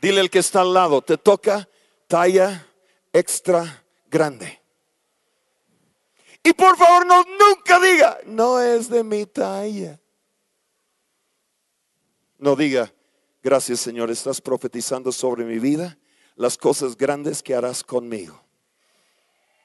Dile 0.00 0.22
el 0.22 0.30
que 0.30 0.38
está 0.38 0.62
al 0.62 0.72
lado, 0.72 1.02
te 1.02 1.18
toca 1.18 1.68
talla 2.06 2.66
extra 3.12 3.84
grande. 4.06 4.67
Y 6.48 6.54
por 6.54 6.78
favor 6.78 7.04
no 7.04 7.24
nunca 7.24 7.78
diga, 7.78 8.18
no 8.24 8.58
es 8.58 8.88
de 8.88 9.04
mi 9.04 9.26
talla. 9.26 10.00
No 12.38 12.56
diga, 12.56 12.90
gracias 13.42 13.80
Señor, 13.80 14.10
estás 14.10 14.40
profetizando 14.40 15.12
sobre 15.12 15.44
mi 15.44 15.58
vida 15.58 15.98
las 16.36 16.56
cosas 16.56 16.96
grandes 16.96 17.42
que 17.42 17.54
harás 17.54 17.84
conmigo. 17.84 18.47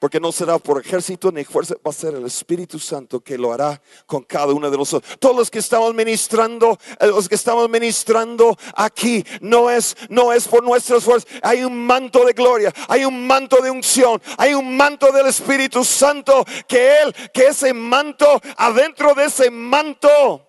Porque 0.04 0.20
no 0.20 0.32
será 0.32 0.58
por 0.58 0.78
ejército 0.84 1.32
ni 1.32 1.44
fuerza, 1.44 1.76
va 1.76 1.88
a 1.88 1.94
ser 1.94 2.14
el 2.14 2.26
Espíritu 2.26 2.78
Santo 2.78 3.20
que 3.20 3.38
lo 3.38 3.54
hará 3.54 3.80
con 4.04 4.22
cada 4.22 4.52
uno 4.52 4.70
de 4.70 4.76
nosotros. 4.76 5.16
Todos 5.18 5.34
los 5.34 5.50
que 5.50 5.60
estamos 5.60 5.94
ministrando, 5.94 6.78
eh, 7.00 7.06
los 7.06 7.26
que 7.26 7.36
estamos 7.36 7.70
ministrando 7.70 8.54
aquí, 8.76 9.24
no 9.40 9.70
es, 9.70 9.96
no 10.10 10.30
es 10.30 10.46
por 10.46 10.62
nuestras 10.62 11.02
fuerzas. 11.02 11.26
Hay 11.42 11.64
un 11.64 11.86
manto 11.86 12.22
de 12.26 12.34
gloria, 12.34 12.70
hay 12.86 13.06
un 13.06 13.26
manto 13.26 13.62
de 13.62 13.70
unción, 13.70 14.20
hay 14.36 14.52
un 14.52 14.76
manto 14.76 15.10
del 15.10 15.24
Espíritu 15.24 15.82
Santo 15.82 16.44
que 16.68 17.00
Él, 17.00 17.14
que 17.32 17.46
ese 17.46 17.72
manto, 17.72 18.26
adentro 18.58 19.14
de 19.14 19.24
ese 19.24 19.50
manto, 19.50 20.46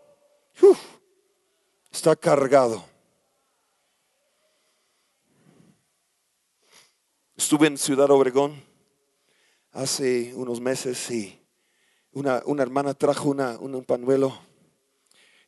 está 1.90 2.14
cargado. 2.18 2.84
Estuve 7.38 7.68
en 7.68 7.78
Ciudad 7.78 8.12
Obregón 8.12 8.65
hace 9.76 10.34
unos 10.36 10.62
meses 10.62 11.12
y 11.12 11.38
una, 12.14 12.42
hermana 12.60 12.94
trajo 12.94 13.30
una, 13.30 13.60
un 13.60 13.84
pañuelo. 13.84 14.36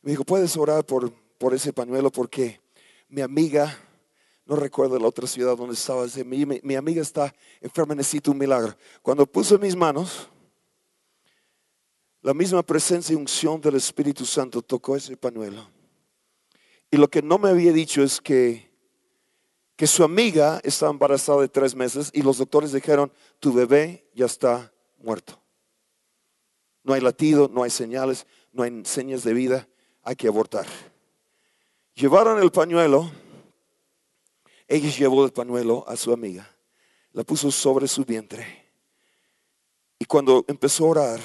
Me 0.02 0.10
dijo, 0.10 0.22
¿puedes 0.22 0.54
orar 0.56 0.84
por, 0.84 1.10
por 1.38 1.54
ese 1.54 1.72
pañuelo? 1.72 2.12
Porque 2.12 2.60
mi 3.08 3.22
amiga, 3.22 3.76
no 4.44 4.54
recuerdo 4.54 4.98
la 4.98 5.08
otra 5.08 5.26
ciudad 5.26 5.56
donde 5.56 5.74
estaba, 5.74 6.06
mi, 6.26 6.44
mi 6.44 6.74
amiga 6.74 7.00
está 7.00 7.34
enferma, 7.62 7.94
necesita 7.94 8.30
un 8.30 8.38
milagro. 8.38 8.76
Cuando 9.00 9.24
puse 9.24 9.56
mis 9.56 9.74
manos, 9.74 10.28
la 12.20 12.34
misma 12.34 12.62
presencia 12.62 13.14
y 13.14 13.16
unción 13.16 13.62
del 13.62 13.76
Espíritu 13.76 14.26
Santo 14.26 14.60
tocó 14.60 14.94
ese 14.94 15.16
pañuelo. 15.16 15.66
Y 16.90 16.98
lo 16.98 17.08
que 17.08 17.22
no 17.22 17.38
me 17.38 17.48
había 17.48 17.72
dicho 17.72 18.02
es 18.02 18.20
que 18.20 18.67
que 19.78 19.86
su 19.86 20.02
amiga 20.02 20.60
estaba 20.64 20.90
embarazada 20.90 21.40
de 21.40 21.48
tres 21.48 21.76
meses 21.76 22.10
y 22.12 22.22
los 22.22 22.38
doctores 22.38 22.72
dijeron, 22.72 23.12
tu 23.38 23.52
bebé 23.52 24.10
ya 24.12 24.26
está 24.26 24.72
muerto. 24.98 25.40
No 26.82 26.94
hay 26.94 27.00
latido, 27.00 27.48
no 27.48 27.62
hay 27.62 27.70
señales, 27.70 28.26
no 28.50 28.64
hay 28.64 28.82
señas 28.84 29.22
de 29.22 29.32
vida, 29.34 29.68
hay 30.02 30.16
que 30.16 30.26
abortar. 30.26 30.66
Llevaron 31.94 32.42
el 32.42 32.50
pañuelo, 32.50 33.08
ella 34.66 34.90
llevó 34.90 35.24
el 35.24 35.30
pañuelo 35.30 35.84
a 35.86 35.94
su 35.94 36.12
amiga, 36.12 36.52
la 37.12 37.22
puso 37.22 37.48
sobre 37.52 37.86
su 37.86 38.04
vientre. 38.04 38.72
Y 39.96 40.06
cuando 40.06 40.44
empezó 40.48 40.86
a 40.86 40.88
orar, 40.88 41.20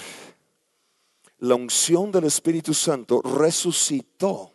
la 1.39 1.56
unción 1.56 2.12
del 2.12 2.26
Espíritu 2.26 2.76
Santo 2.76 3.20
resucitó 3.24 4.51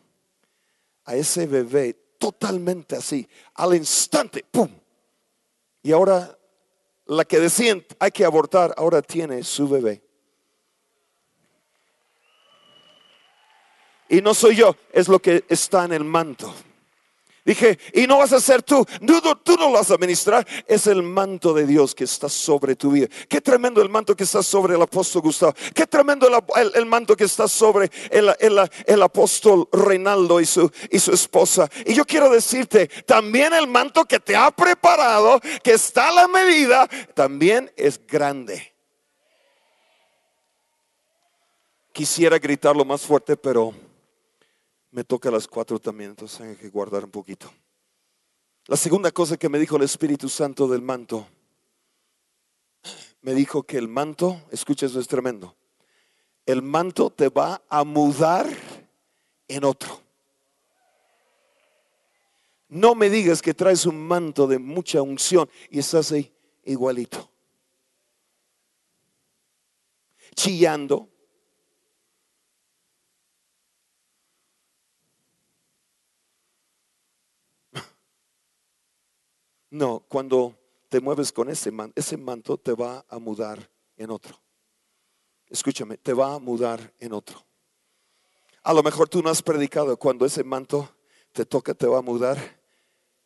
a 1.05 1.17
ese 1.17 1.49
bebé 1.49 2.08
totalmente 2.19 2.97
así, 2.97 3.29
al 3.55 3.75
instante, 3.75 4.45
¡pum! 4.51 4.69
Y 5.83 5.93
ahora 5.93 6.37
la 7.07 7.25
que 7.25 7.39
decían 7.39 7.85
hay 7.99 8.11
que 8.11 8.25
abortar, 8.25 8.75
ahora 8.77 9.01
tiene 9.01 9.43
su 9.43 9.69
bebé. 9.69 10.03
Y 14.11 14.21
no 14.21 14.35
soy 14.35 14.57
yo, 14.57 14.77
es 14.93 15.09
lo 15.09 15.19
que 15.19 15.45
está 15.49 15.85
en 15.85 15.93
el 15.93 16.05
manto. 16.05 16.53
Dije, 17.49 17.79
y 17.95 18.07
no 18.07 18.19
vas 18.19 18.35
a 18.35 18.43
ser 18.43 18.63
tú, 18.63 18.85
tú 19.43 19.57
no 19.57 19.69
lo 19.69 19.73
vas 19.73 19.91
a 19.91 19.95
administrar, 19.95 20.47
es 20.67 20.87
el 20.87 21.03
manto 21.03 21.55
de 21.55 21.67
Dios 21.67 21.95
que 21.95 22.05
está 22.05 22.29
sobre 22.29 22.77
tu 22.77 22.91
vida. 22.91 23.07
Qué 23.27 23.41
tremendo 23.41 23.81
el 23.81 23.89
manto 23.89 24.15
que 24.15 24.25
está 24.25 24.43
sobre 24.43 24.75
el 24.75 24.83
apóstol 24.83 25.23
Gustavo, 25.23 25.55
qué 25.75 25.87
tremendo 25.87 26.29
el, 26.75 26.85
manto 26.85 27.17
que 27.17 27.25
está 27.25 27.49
sobre 27.49 27.91
el, 28.11 29.03
apóstol 29.03 29.67
Reinaldo 29.73 30.43
y 30.43 30.45
su, 30.45 30.71
y 30.91 30.99
su 30.99 31.11
esposa. 31.15 31.71
Y 31.87 31.95
yo 31.95 32.05
quiero 32.05 32.29
decirte, 32.29 32.87
también 33.07 33.55
el 33.55 33.67
manto 33.67 34.05
que 34.05 34.21
te 34.21 34.37
ha 34.37 34.51
preparado, 34.51 35.41
que 35.63 35.73
está 35.73 36.11
a 36.11 36.13
la 36.13 36.29
medida, 36.29 36.87
también 37.15 37.73
es 37.79 37.99
grande. 38.07 38.75
Quisiera 41.95 42.39
gritarlo 42.39 42.85
más 42.85 43.01
fuerte, 43.01 43.39
pero 43.39 43.73
me 44.99 45.05
toca 45.05 45.29
a 45.29 45.33
las 45.33 45.47
cuatro 45.47 45.79
también, 45.79 46.11
entonces 46.11 46.41
hay 46.41 46.57
que 46.57 46.71
guardar 46.71 47.05
un 47.05 47.13
poquito. 47.13 47.49
La 48.67 48.77
segunda 48.77 49.13
cosa 49.13 49.37
que 49.37 49.49
me 49.49 49.61
dijo 49.61 49.77
el 49.77 49.85
Espíritu 49.85 50.29
Santo 50.29 50.67
del 50.67 50.83
manto, 50.83 51.25
me 53.23 53.33
dijo 53.33 53.63
que 53.63 53.79
el 53.79 53.87
manto, 53.87 54.43
escucha 54.51 54.87
eso 54.87 54.99
es 54.99 55.07
tremendo, 55.07 55.55
el 56.47 56.63
manto 56.63 57.11
te 57.11 57.29
va 57.29 57.63
a 57.69 57.85
mudar 57.85 58.49
en 59.47 59.63
otro. 59.63 60.01
No 62.67 62.97
me 62.97 63.09
digas 63.09 63.41
que 63.41 63.55
traes 63.55 63.87
un 63.87 64.05
manto 64.05 64.49
de 64.49 64.59
mucha 64.59 65.01
unción 65.01 65.49
y 65.71 65.79
estás 65.79 66.11
ahí 66.11 66.35
igualito. 66.65 67.31
Chillando, 70.35 71.09
No, 79.71 80.01
cuando 80.09 80.59
te 80.89 81.01
mueves 81.01 81.33
con 81.33 81.51
ese 81.51 81.71
manto, 81.71 82.01
ese 82.01 82.17
manto 82.17 82.57
te 82.57 82.73
va 82.73 83.05
a 83.09 83.19
mudar 83.19 83.71
en 83.97 84.11
otro. 84.11 84.41
Escúchame, 85.49 85.97
te 85.99 86.13
va 86.13 86.35
a 86.35 86.39
mudar 86.39 86.95
en 86.99 87.13
otro. 87.13 87.45
A 88.63 88.73
lo 88.73 88.83
mejor 88.83 89.09
tú 89.09 89.23
no 89.23 89.31
has 89.31 89.43
predicado 89.43 89.97
cuando 89.99 90.27
ese 90.27 90.45
manto 90.45 90.89
te 91.33 91.45
toca, 91.45 91.75
te 91.75 91.87
va 91.87 91.99
a 91.99 92.03
mudar 92.03 92.39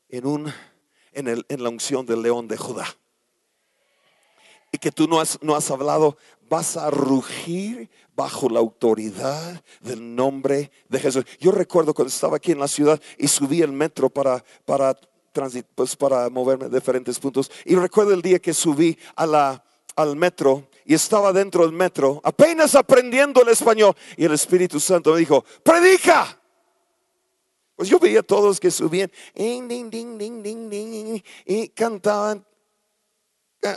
en 0.09 0.26
un 0.26 0.53
en, 1.12 1.28
el, 1.28 1.47
en 1.49 1.62
la 1.62 1.68
unción 1.68 2.07
del 2.07 2.22
león 2.22 2.49
de 2.49 2.57
Judá. 2.57 2.86
Y 4.70 4.78
que 4.78 4.90
tú 4.90 5.07
no 5.07 5.20
has, 5.20 5.38
no 5.43 5.55
has 5.55 5.70
hablado, 5.70 6.16
vas 6.49 6.76
a 6.76 6.90
rugir 6.90 7.90
bajo 8.14 8.49
la 8.49 8.61
autoridad 8.61 9.62
del 9.80 10.14
nombre 10.14 10.70
de 10.88 10.99
Jesús. 10.99 11.24
Yo 11.38 11.53
recuerdo 11.53 11.93
cuando 11.93 12.09
estaba 12.09 12.36
aquí 12.36 12.53
en 12.53 12.61
la 12.61 12.68
ciudad 12.68 13.01
y 13.18 13.28
subí 13.28 13.61
el 13.61 13.72
metro 13.72 14.09
para, 14.09 14.43
para, 14.64 14.99
pues 15.74 15.97
para 15.97 16.28
moverme 16.30 16.66
a 16.66 16.68
diferentes 16.68 17.18
puntos. 17.18 17.51
Y 17.64 17.74
recuerdo 17.74 18.12
el 18.14 18.22
día 18.22 18.39
que 18.39 18.53
subí 18.53 18.99
a 19.16 19.26
la, 19.26 19.64
al 19.97 20.16
metro 20.16 20.68
y 20.85 20.95
estaba 20.95 21.33
dentro 21.33 21.64
del 21.64 21.72
metro, 21.72 22.20
apenas 22.24 22.74
aprendiendo 22.74 23.43
el 23.43 23.49
español. 23.49 23.95
Y 24.16 24.24
el 24.24 24.33
Espíritu 24.33 24.80
Santo 24.80 25.12
me 25.12 25.20
dijo, 25.20 25.45
predica. 25.62 26.39
Pues 27.76 27.89
yo 27.89 27.99
veía 27.99 28.20
a 28.20 28.22
todos 28.22 28.61
que 28.61 28.70
subían 28.70 29.11
y 31.47 31.68
cantaban 31.68 32.45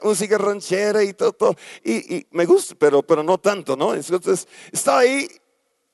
música 0.04 0.38
ranchera 0.38 1.04
y 1.04 1.14
todo, 1.14 1.56
Y, 1.84 2.26
me 2.32 2.46
gusta, 2.46 2.76
pero, 2.78 3.04
pero 3.04 3.24
no 3.24 3.38
tanto, 3.38 3.76
¿no? 3.76 3.94
Entonces 3.94 4.48
estaba 4.72 5.00
ahí. 5.00 5.28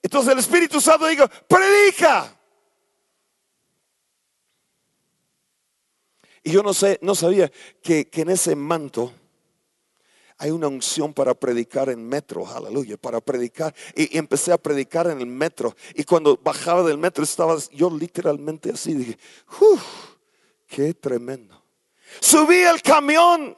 Entonces 0.02 0.34
el 0.34 0.40
Espíritu 0.40 0.82
Santo 0.82 1.06
dijo, 1.08 1.26
predica. 1.48 2.41
Y 6.44 6.52
yo 6.52 6.64
no 6.64 6.74
sé, 6.74 7.00
no 7.02 7.16
sabía 7.16 7.52
que, 7.82 8.10
que 8.10 8.22
en 8.22 8.30
ese 8.30 8.56
manto 8.56 9.14
hay 10.42 10.50
una 10.50 10.68
unción 10.68 11.14
para 11.14 11.36
predicar 11.36 11.90
en 11.90 12.04
metro, 12.04 12.48
aleluya, 12.48 12.98
para 12.98 13.22
predicar. 13.22 13.76
Y, 13.96 14.18
empecé 14.18 14.52
a 14.52 14.58
predicar 14.58 15.06
en 15.06 15.20
el 15.20 15.28
metro. 15.28 15.76
Y 15.94 16.04
cuando 16.04 16.36
bajaba 16.36 16.82
del 16.82 16.98
metro 16.98 17.24
estaba 17.24 17.56
yo 17.72 17.96
literalmente 17.96 18.72
así, 18.72 18.96
dije, 18.96 19.20
uff, 19.60 19.84
qué 20.66 20.96
tremendo. 20.96 21.64
Subí 22.20 22.56
el 22.56 22.82
camión. 22.82 23.56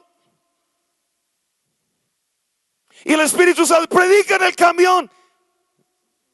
Y 3.02 3.14
el 3.14 3.20
Espíritu 3.20 3.64
Santo 3.64 3.88
predica 3.88 4.36
en 4.36 4.42
el 4.42 4.54
camión. 4.54 5.10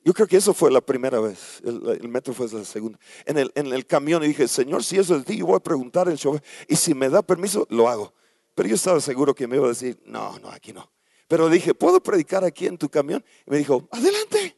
Yo 0.02 0.14
creo 0.14 0.26
que 0.26 0.38
eso 0.38 0.54
fue 0.54 0.70
la 0.70 0.80
primera 0.80 1.20
vez. 1.20 1.60
El, 1.62 2.08
metro 2.08 2.32
fue 2.32 2.48
la 2.48 2.64
segunda. 2.64 2.98
En 3.26 3.36
el, 3.36 3.52
en 3.54 3.66
el 3.66 3.86
camión 3.86 4.24
y 4.24 4.28
dije, 4.28 4.48
Señor, 4.48 4.82
si 4.82 4.98
eso 4.98 5.14
es 5.14 5.24
de 5.24 5.32
ti, 5.32 5.38
yo 5.38 5.46
voy 5.46 5.56
a 5.56 5.60
preguntar 5.60 6.08
al 6.08 6.16
chofer. 6.16 6.42
Y 6.68 6.76
si 6.76 6.94
me 6.94 7.10
da 7.10 7.22
permiso, 7.22 7.66
lo 7.70 7.88
hago. 7.88 8.14
Pero 8.54 8.68
yo 8.68 8.74
estaba 8.74 9.00
seguro 9.00 9.34
que 9.34 9.46
me 9.46 9.56
iba 9.56 9.66
a 9.66 9.70
decir, 9.70 10.00
no, 10.06 10.38
no, 10.38 10.48
aquí 10.48 10.72
no. 10.72 10.90
Pero 11.28 11.48
dije, 11.48 11.74
¿puedo 11.74 12.02
predicar 12.02 12.44
aquí 12.44 12.66
en 12.66 12.78
tu 12.78 12.88
camión? 12.88 13.24
Y 13.46 13.50
me 13.50 13.58
dijo, 13.58 13.88
adelante. 13.92 14.56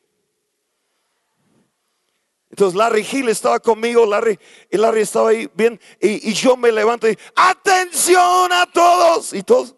Entonces 2.52 2.76
Larry 2.76 3.06
Hill 3.10 3.28
estaba 3.30 3.58
conmigo, 3.60 4.04
Larry, 4.04 4.38
y 4.70 4.76
Larry 4.76 5.00
estaba 5.00 5.30
ahí 5.30 5.50
bien, 5.54 5.80
y, 5.98 6.34
yo 6.34 6.54
me 6.54 6.70
levanto 6.70 7.08
y, 7.08 7.18
atención 7.34 8.52
a 8.52 8.70
todos, 8.70 9.32
y 9.32 9.42
todos. 9.42 9.74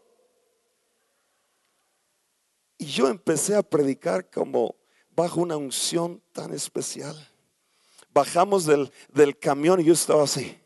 Y 2.76 2.86
yo 2.86 3.06
empecé 3.06 3.54
a 3.54 3.62
predicar 3.62 4.28
como 4.28 4.74
bajo 5.14 5.40
una 5.40 5.56
unción 5.56 6.22
tan 6.32 6.52
especial. 6.52 7.16
Bajamos 8.12 8.64
del, 8.64 8.92
del 9.12 9.38
camión 9.38 9.80
y 9.80 9.84
yo 9.84 9.92
estaba 9.92 10.24
así. 10.24 10.56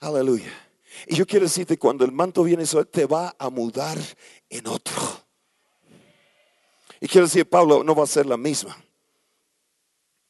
Aleluya. 0.00 0.52
Y 1.06 1.16
yo 1.16 1.26
quiero 1.26 1.44
decirte, 1.44 1.78
cuando 1.78 2.04
el 2.04 2.12
manto 2.12 2.42
viene 2.42 2.64
te 2.90 3.06
va 3.06 3.34
a 3.38 3.50
mudar 3.50 3.98
en 4.48 4.66
otro. 4.66 5.02
Y 7.00 7.08
quiero 7.08 7.26
decir, 7.26 7.48
Pablo 7.48 7.84
no 7.84 7.94
va 7.94 8.04
a 8.04 8.08
ser 8.08 8.26
la 8.26 8.36
misma. 8.36 8.76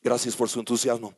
Gracias 0.03 0.37
por 0.37 0.49
su 0.49 0.59
entusiasmo. 0.59 1.15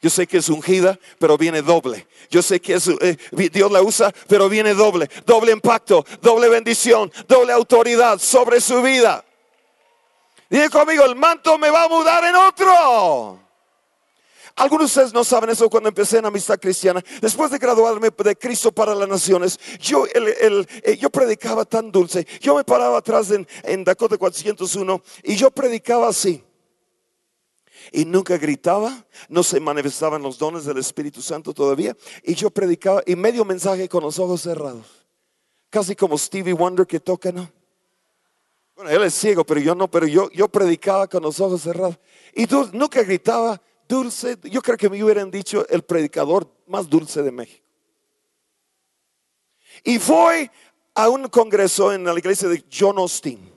Yo 0.00 0.10
sé 0.10 0.26
que 0.26 0.38
es 0.38 0.48
ungida, 0.48 0.98
pero 1.18 1.36
viene 1.36 1.60
doble. 1.60 2.06
Yo 2.30 2.40
sé 2.40 2.60
que 2.60 2.74
eh, 2.76 3.16
Dios 3.50 3.72
la 3.72 3.82
usa, 3.82 4.14
pero 4.28 4.48
viene 4.48 4.74
doble. 4.74 5.10
Doble 5.26 5.50
impacto, 5.50 6.04
doble 6.22 6.48
bendición, 6.48 7.10
doble 7.26 7.52
autoridad 7.52 8.18
sobre 8.18 8.60
su 8.60 8.80
vida. 8.80 9.24
Dile 10.48 10.70
conmigo, 10.70 11.04
el 11.04 11.16
manto 11.16 11.58
me 11.58 11.70
va 11.70 11.84
a 11.84 11.88
mudar 11.88 12.24
en 12.24 12.36
otro. 12.36 13.40
Algunos 14.54 14.86
de 14.86 15.00
ustedes 15.00 15.14
no 15.14 15.24
saben 15.24 15.50
eso 15.50 15.68
cuando 15.68 15.88
empecé 15.88 16.18
en 16.18 16.26
amistad 16.26 16.58
cristiana. 16.58 17.02
Después 17.20 17.50
de 17.50 17.58
graduarme 17.58 18.10
de 18.10 18.36
Cristo 18.36 18.72
para 18.72 18.94
las 18.94 19.08
Naciones, 19.08 19.58
yo, 19.80 20.04
eh, 20.06 20.96
yo 20.98 21.10
predicaba 21.10 21.64
tan 21.64 21.92
dulce. 21.92 22.26
Yo 22.40 22.56
me 22.56 22.64
paraba 22.64 22.98
atrás 22.98 23.30
en, 23.30 23.46
en 23.62 23.84
Dakota 23.84 24.16
401 24.16 25.02
y 25.24 25.36
yo 25.36 25.50
predicaba 25.50 26.08
así. 26.08 26.42
Y 27.92 28.04
nunca 28.04 28.36
gritaba, 28.36 29.06
no 29.28 29.42
se 29.42 29.60
manifestaban 29.60 30.22
los 30.22 30.38
dones 30.38 30.64
del 30.64 30.78
Espíritu 30.78 31.22
Santo 31.22 31.52
todavía. 31.52 31.96
Y 32.22 32.34
yo 32.34 32.50
predicaba 32.50 33.02
y 33.06 33.16
medio 33.16 33.44
mensaje 33.44 33.88
con 33.88 34.02
los 34.02 34.18
ojos 34.18 34.42
cerrados. 34.42 34.86
Casi 35.70 35.94
como 35.94 36.16
Stevie 36.16 36.52
Wonder 36.52 36.86
que 36.86 37.00
toca, 37.00 37.30
¿no? 37.32 37.50
Bueno, 38.74 38.90
él 38.90 39.02
es 39.02 39.14
ciego, 39.14 39.44
pero 39.44 39.60
yo 39.60 39.74
no, 39.74 39.90
pero 39.90 40.06
yo, 40.06 40.30
yo 40.30 40.48
predicaba 40.48 41.08
con 41.08 41.22
los 41.22 41.40
ojos 41.40 41.62
cerrados. 41.62 41.98
Y 42.34 42.46
nunca 42.72 43.02
gritaba, 43.02 43.60
dulce, 43.88 44.38
yo 44.44 44.62
creo 44.62 44.76
que 44.76 44.88
me 44.88 45.02
hubieran 45.02 45.30
dicho 45.30 45.66
el 45.68 45.82
predicador 45.82 46.48
más 46.66 46.88
dulce 46.88 47.22
de 47.22 47.32
México. 47.32 47.64
Y 49.84 49.98
fue 49.98 50.50
a 50.94 51.08
un 51.08 51.28
congreso 51.28 51.92
en 51.92 52.04
la 52.04 52.12
iglesia 52.18 52.48
de 52.48 52.64
John 52.72 52.98
Austin, 52.98 53.52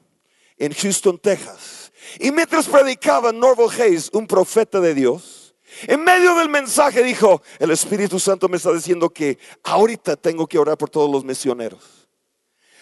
en 0.57 0.73
Houston, 0.73 1.17
Texas. 1.17 1.80
Y 2.19 2.31
mientras 2.31 2.67
predicaba 2.67 3.31
Norval 3.31 3.69
Hayes, 3.79 4.09
un 4.13 4.27
profeta 4.27 4.79
de 4.79 4.93
Dios, 4.93 5.55
en 5.87 6.03
medio 6.03 6.35
del 6.35 6.49
mensaje 6.49 7.03
dijo, 7.03 7.41
el 7.59 7.71
Espíritu 7.71 8.19
Santo 8.19 8.49
me 8.49 8.57
está 8.57 8.73
diciendo 8.73 9.09
que 9.09 9.39
ahorita 9.63 10.15
tengo 10.17 10.45
que 10.47 10.59
orar 10.59 10.77
por 10.77 10.89
todos 10.89 11.09
los 11.09 11.23
misioneros. 11.23 12.09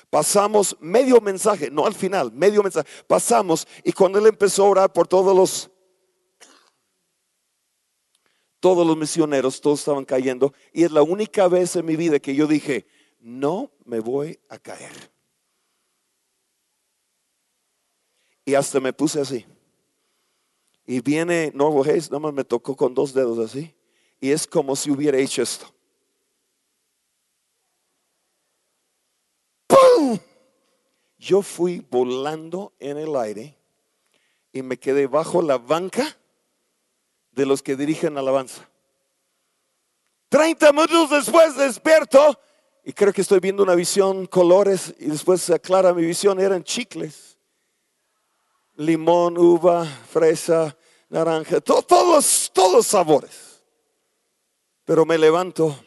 Pasamos 0.10 0.76
medio 0.80 1.22
mensaje, 1.22 1.70
no 1.70 1.86
al 1.86 1.94
final, 1.94 2.32
medio 2.32 2.64
mensaje. 2.64 2.90
Pasamos 3.06 3.68
y 3.84 3.92
cuando 3.92 4.18
él 4.18 4.26
empezó 4.26 4.66
a 4.66 4.70
orar 4.70 4.94
por 4.94 5.08
todos 5.08 5.36
los 5.36 5.70
todos 8.60 8.86
los 8.86 8.98
misioneros, 8.98 9.62
todos 9.62 9.80
estaban 9.80 10.04
cayendo. 10.04 10.54
Y 10.74 10.84
es 10.84 10.92
la 10.92 11.02
única 11.02 11.48
vez 11.48 11.76
en 11.76 11.86
mi 11.86 11.96
vida 11.96 12.20
que 12.20 12.36
yo 12.36 12.48
dije, 12.48 12.88
no 13.20 13.72
me 13.86 14.00
voy 14.00 14.40
a 14.50 14.58
caer. 14.58 15.12
Y 18.50 18.56
hasta 18.56 18.80
me 18.80 18.92
puse 18.92 19.22
así. 19.22 19.46
Y 20.88 21.02
viene 21.02 21.52
Norvo 21.54 21.84
Hayes, 21.84 22.10
nada 22.10 22.20
más 22.20 22.34
me 22.34 22.44
tocó 22.44 22.76
con 22.76 22.96
dos 22.96 23.14
dedos 23.14 23.38
así. 23.38 23.76
Y 24.20 24.32
es 24.32 24.48
como 24.48 24.76
si 24.76 24.90
hubiera 24.90 25.20
hecho 25.20 25.44
esto. 25.44 25.72
¡Pum! 29.68 30.18
Yo 31.20 31.44
fui 31.44 31.86
volando 31.92 32.74
en 32.80 32.98
el 32.98 33.16
aire 33.18 33.56
y 34.52 34.64
me 34.64 34.80
quedé 34.80 35.06
bajo 35.06 35.44
la 35.44 35.60
banca 35.60 36.18
de 37.30 37.46
los 37.46 37.62
que 37.62 37.76
dirigen 37.76 38.18
alabanza. 38.18 38.68
30 40.30 40.72
minutos 40.72 41.12
después 41.12 41.56
despierto 41.56 42.40
y 42.84 42.94
creo 42.94 43.14
que 43.14 43.22
estoy 43.22 43.40
viendo 43.40 43.62
una 43.62 43.76
visión, 43.76 44.26
colores, 44.26 44.96
y 44.98 45.06
después 45.06 45.40
se 45.40 45.54
aclara 45.54 45.94
mi 45.94 46.04
visión, 46.04 46.40
eran 46.40 46.64
chicles. 46.64 47.29
Limón, 48.80 49.38
uva, 49.38 49.86
fresa, 49.86 50.76
naranja, 51.10 51.62
todos, 51.62 52.52
todos 52.54 52.88
sabores. 52.88 53.62
Pero 54.86 55.06
me 55.06 55.18
levanto 55.18 55.78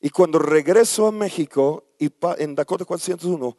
y 0.00 0.10
cuando 0.10 0.38
regreso 0.38 1.06
a 1.06 1.12
México 1.12 1.84
y 1.98 2.10
en 2.38 2.54
Dakota 2.54 2.84
401 2.84 3.56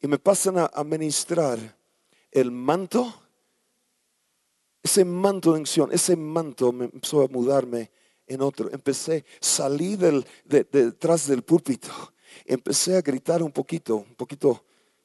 y 0.00 0.06
me 0.06 0.18
pasan 0.18 0.58
a 0.58 0.66
administrar 0.66 1.58
el 2.30 2.50
manto 2.50 3.14
ese 4.84 5.02
manto 5.06 5.54
de 5.54 5.60
unción, 5.60 5.88
ese 5.92 6.14
manto 6.14 6.70
me 6.70 6.84
empezó 6.84 7.22
a 7.22 7.28
mudarme 7.28 7.90
en 8.26 8.42
otro. 8.42 8.70
Empecé, 8.70 9.24
salí 9.40 9.96
del, 9.96 10.26
detrás 10.44 11.26
del 11.26 11.42
púlpito, 11.42 11.88
empecé 12.44 12.96
a 12.96 13.00
gritar 13.00 13.42
un 13.42 13.50
poquito, 13.50 13.96
un 13.96 14.14
poquito 14.14 14.62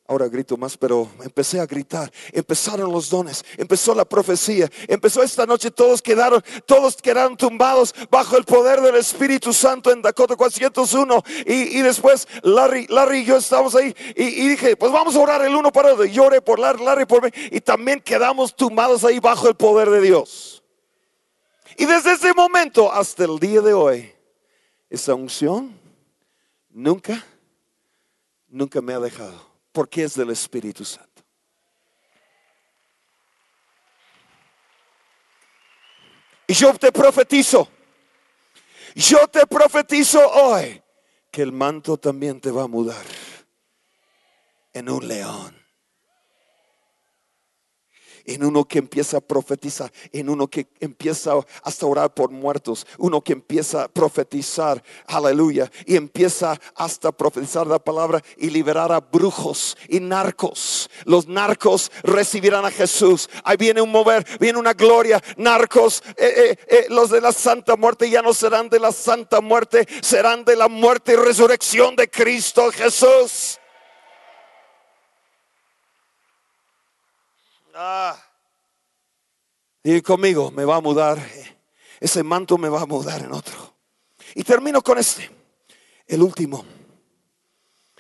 Ahora 0.10 0.28
grito 0.28 0.58
más, 0.58 0.76
pero 0.76 1.08
empecé 1.22 1.60
a 1.60 1.68
gritar. 1.68 2.12
Empezaron 2.32 2.92
los 2.92 3.12
dones, 3.12 3.46
empezó 3.58 3.94
la 3.94 4.06
profecía, 4.06 4.68
empezó 4.88 5.22
esta 5.22 5.46
noche. 5.46 5.70
Todos 5.70 6.02
quedaron, 6.02 6.44
todos 6.66 6.96
quedaron 6.96 7.38
tumbados 7.38 7.94
bajo 8.10 8.36
el 8.36 8.44
poder 8.44 8.82
del 8.82 8.96
Espíritu 8.96 9.54
Santo 9.54 9.92
en 9.92 10.02
Dakota 10.02 10.36
401. 10.36 11.24
Y, 11.46 11.78
y 11.78 11.82
después 11.84 12.28
Larry, 12.42 12.88
Larry 12.90 13.20
y 13.20 13.26
yo 13.26 13.38
estábamos 13.38 13.76
ahí 13.76 13.96
y, 14.16 14.48
dije, 14.50 14.76
pues 14.76 14.92
vamos 14.92 15.16
a 15.16 15.20
orar 15.20 15.46
el 15.46 15.54
uno 15.54 15.72
para 15.72 15.94
otro. 15.94 16.06
Lloré 16.06 16.42
por 16.42 16.58
Larry, 16.58 16.84
Larry 16.84 17.06
por 17.06 17.24
mí. 17.24 17.30
Y 17.52 17.62
también 17.62 18.02
quedamos 18.02 18.56
tumbados 18.56 19.04
ahí 19.04 19.20
bajo 19.20 19.48
el 19.48 19.54
poder 19.54 19.92
de 19.92 20.02
Dios. 20.02 20.64
Y 21.78 21.86
desde 21.86 22.14
ese 22.14 22.34
momento 22.34 22.92
hasta 22.92 23.26
el 23.26 23.38
día 23.38 23.62
de 23.62 23.74
hoy, 23.74 24.12
esa 24.90 25.14
unción 25.14 25.80
nunca, 26.72 27.24
nunca 28.48 28.82
me 28.82 28.96
ha 28.96 29.00
dejado, 29.00 29.49
porque 29.80 30.04
es 30.04 30.14
del 30.16 30.30
Espíritu 30.32 30.84
Santo. 30.84 31.24
Y 36.46 36.54
yo 36.54 36.74
te 36.74 36.92
profetizo, 36.92 37.66
yo 38.94 39.26
te 39.30 39.48
profetizo 39.48 40.20
hoy 40.32 40.84
que 41.32 41.44
el 41.44 41.54
manto 41.54 41.96
también 41.96 42.42
te 42.42 42.52
va 42.52 42.64
a 42.64 42.68
mudar 42.68 43.06
en 44.74 44.90
un 44.90 45.08
león 45.08 45.59
en 48.30 48.44
uno 48.44 48.66
que 48.66 48.78
empieza 48.78 49.18
a 49.18 49.22
profetizar, 49.22 49.92
en 50.12 50.30
uno 50.30 50.48
que 50.48 50.68
empieza 50.80 51.34
hasta 51.64 51.86
orar 51.86 52.14
por 52.14 52.30
muertos, 52.30 52.86
uno 53.00 53.22
que 53.22 53.34
empieza 53.34 53.84
a 53.84 53.88
profetizar, 53.88 54.84
aleluya, 55.08 55.72
y 55.86 55.96
empieza 55.96 56.60
hasta 56.76 57.12
profetizar 57.12 57.66
la 57.66 57.80
palabra 57.80 58.24
y 58.38 58.52
liberar 58.52 58.92
a 58.92 59.00
brujos 59.00 59.76
y 59.88 60.00
narcos. 60.00 60.90
Los 61.06 61.28
narcos 61.28 61.92
recibirán 62.04 62.66
a 62.66 62.72
Jesús. 62.72 63.30
Ahí 63.44 63.58
viene 63.58 63.82
un 63.82 63.92
mover, 63.92 64.26
viene 64.40 64.60
una 64.60 64.74
gloria. 64.74 65.22
Narcos, 65.38 66.04
eh, 66.16 66.34
eh, 66.38 66.58
eh, 66.68 66.86
los 66.90 67.10
de 67.10 67.22
la 67.22 67.32
santa 67.32 67.76
muerte 67.76 68.10
ya 68.10 68.22
no 68.22 68.34
serán 68.34 68.70
de 68.70 68.80
la 68.80 68.92
santa 68.92 69.42
muerte, 69.42 69.88
serán 70.02 70.46
de 70.46 70.56
la 70.56 70.68
muerte 70.68 71.14
y 71.14 71.16
resurrección 71.16 71.96
de 71.96 72.10
Cristo 72.10 72.72
Jesús. 72.72 73.59
Ah. 77.82 78.22
Conmigo 80.04 80.52
me 80.52 80.66
va 80.66 80.76
a 80.76 80.82
mudar, 80.82 81.18
ese 82.02 82.24
manto 82.24 82.58
me 82.58 82.68
va 82.68 82.82
a 82.82 82.86
mudar 82.86 83.22
en 83.22 83.32
otro. 83.32 83.74
Y 84.36 84.44
termino 84.44 84.82
con 84.82 84.98
este, 84.98 85.32
el 86.06 86.22
último. 86.22 86.66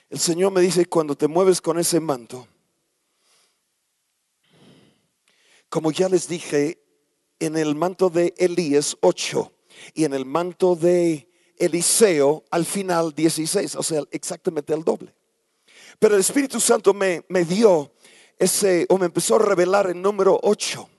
El 0.09 0.19
Señor 0.19 0.51
me 0.51 0.59
dice, 0.59 0.85
cuando 0.87 1.15
te 1.15 1.29
mueves 1.29 1.61
con 1.61 1.79
ese 1.79 2.01
manto, 2.01 2.45
como 5.69 5.91
ya 5.91 6.09
les 6.09 6.27
dije, 6.27 6.83
en 7.39 7.55
el 7.55 7.73
manto 7.73 8.09
de 8.09 8.33
Elías 8.37 8.97
8 8.99 9.53
y 9.93 10.03
en 10.03 10.13
el 10.13 10.25
manto 10.25 10.75
de 10.75 11.29
Eliseo 11.55 12.43
al 12.51 12.65
final 12.65 13.15
16, 13.15 13.75
o 13.75 13.83
sea, 13.83 14.03
exactamente 14.11 14.73
el 14.73 14.83
doble. 14.83 15.15
Pero 15.99 16.15
el 16.15 16.19
Espíritu 16.19 16.59
Santo 16.59 16.93
me, 16.93 17.23
me 17.29 17.45
dio 17.45 17.93
ese, 18.39 18.85
o 18.89 18.97
me 18.97 19.05
empezó 19.05 19.35
a 19.35 19.39
revelar 19.39 19.87
el 19.87 20.01
número 20.01 20.39
8. 20.41 20.89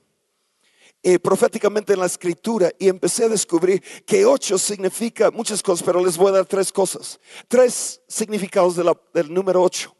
Eh, 1.03 1.17
proféticamente 1.17 1.93
en 1.93 1.99
la 1.99 2.05
escritura 2.05 2.71
y 2.77 2.87
empecé 2.87 3.23
a 3.23 3.29
descubrir 3.29 3.81
que 4.05 4.23
8 4.23 4.55
significa 4.59 5.31
muchas 5.31 5.63
cosas, 5.63 5.83
pero 5.83 6.05
les 6.05 6.15
voy 6.15 6.29
a 6.29 6.33
dar 6.33 6.45
tres 6.45 6.71
cosas, 6.71 7.19
tres 7.47 7.99
significados 8.07 8.75
del 8.75 9.33
número 9.33 9.63
8. 9.63 9.95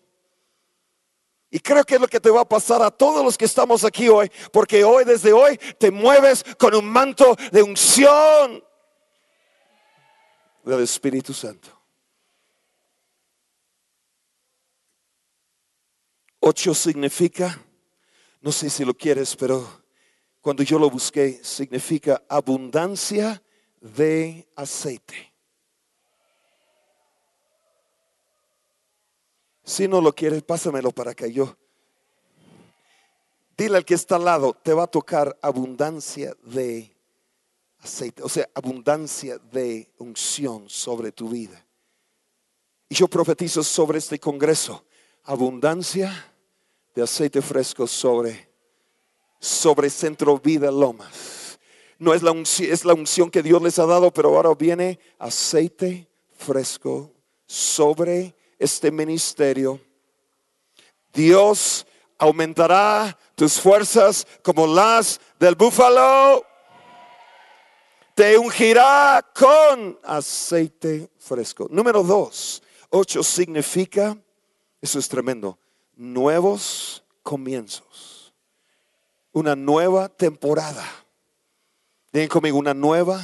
Y 1.50 1.60
creo 1.60 1.84
que 1.84 1.96
es 1.96 2.02
lo 2.02 2.08
que 2.08 2.20
te 2.20 2.30
va 2.30 2.42
a 2.42 2.48
pasar 2.48 2.84
a 2.84 2.92
todos 2.92 3.26
los 3.26 3.36
que 3.36 3.46
estamos 3.46 3.84
aquí 3.84 4.10
hoy, 4.10 4.32
porque 4.54 4.84
hoy, 4.84 5.04
desde 5.04 5.34
hoy, 5.34 5.60
te 5.80 5.90
mueves 5.90 6.46
con 6.60 6.76
un 6.76 6.86
manto 6.86 7.36
de 7.52 7.64
unción 7.64 8.64
del 10.64 10.82
Espíritu 10.82 11.34
Santo. 11.34 11.81
Ocho 16.44 16.74
significa, 16.74 17.64
no 18.42 18.52
sé 18.52 18.72
si 18.72 18.84
lo 18.84 18.96
quieres, 18.96 19.36
pero 19.36 19.84
cuando 20.42 20.64
yo 20.64 20.80
lo 20.80 20.90
busqué, 20.90 21.40
significa 21.44 22.24
abundancia 22.28 23.44
de 23.80 24.48
aceite. 24.56 25.32
Si 29.64 29.88
no 29.88 30.02
lo 30.02 30.16
quieres, 30.16 30.42
pásamelo 30.42 30.92
para 30.92 31.14
que 31.14 31.32
yo. 31.32 31.56
Dile 33.56 33.78
al 33.78 33.86
que 33.86 33.94
está 33.94 34.16
al 34.16 34.26
lado, 34.26 34.56
te 34.56 34.74
va 34.74 34.86
a 34.86 34.88
tocar 34.88 35.38
abundancia 35.44 36.36
de 36.42 36.92
aceite, 37.78 38.24
o 38.24 38.30
sea, 38.30 38.50
abundancia 38.56 39.38
de 39.38 39.92
unción 40.00 40.68
sobre 40.68 41.12
tu 41.12 41.30
vida. 41.30 41.64
Y 42.90 42.96
yo 42.96 43.08
profetizo 43.08 43.62
sobre 43.64 44.00
este 44.00 44.20
congreso, 44.20 44.84
abundancia 45.24 46.30
de 46.94 47.02
aceite 47.02 47.42
fresco 47.42 47.88
sobre, 47.88 48.50
sobre 49.40 49.90
Centro 49.90 50.38
Vida 50.38 50.72
Lomas. 50.72 51.60
No 51.98 52.14
es 52.14 52.24
la, 52.24 52.32
unción, 52.32 52.72
es 52.72 52.84
la 52.84 52.94
unción 52.94 53.30
que 53.30 53.44
Dios 53.44 53.62
les 53.62 53.78
ha 53.80 53.86
dado, 53.86 54.12
pero 54.12 54.36
ahora 54.36 54.54
viene 54.56 55.00
aceite 55.20 56.10
fresco 56.32 57.14
sobre 57.46 58.36
este 58.58 58.92
ministerio. 58.92 59.80
Dios 61.14 61.86
aumentará 62.18 63.18
tus 63.36 63.60
fuerzas 63.60 64.26
como 64.44 64.68
las 64.68 65.20
del 65.40 65.56
búfalo. 65.56 66.46
Te 68.16 68.38
ungirá 68.38 69.26
con 69.34 70.00
aceite 70.04 71.10
fresco. 71.18 71.68
Número 71.70 72.04
dos, 72.04 72.62
ocho 72.90 73.24
significa, 73.24 74.18
eso 74.82 75.00
es 75.00 75.08
tremendo, 75.08 75.58
nuevos 75.96 77.04
comienzos, 77.24 78.34
una 79.32 79.56
nueva 79.56 80.10
temporada. 80.10 80.86
Digan 82.12 82.28
conmigo, 82.28 82.58
una 82.58 82.74
nueva 82.74 83.22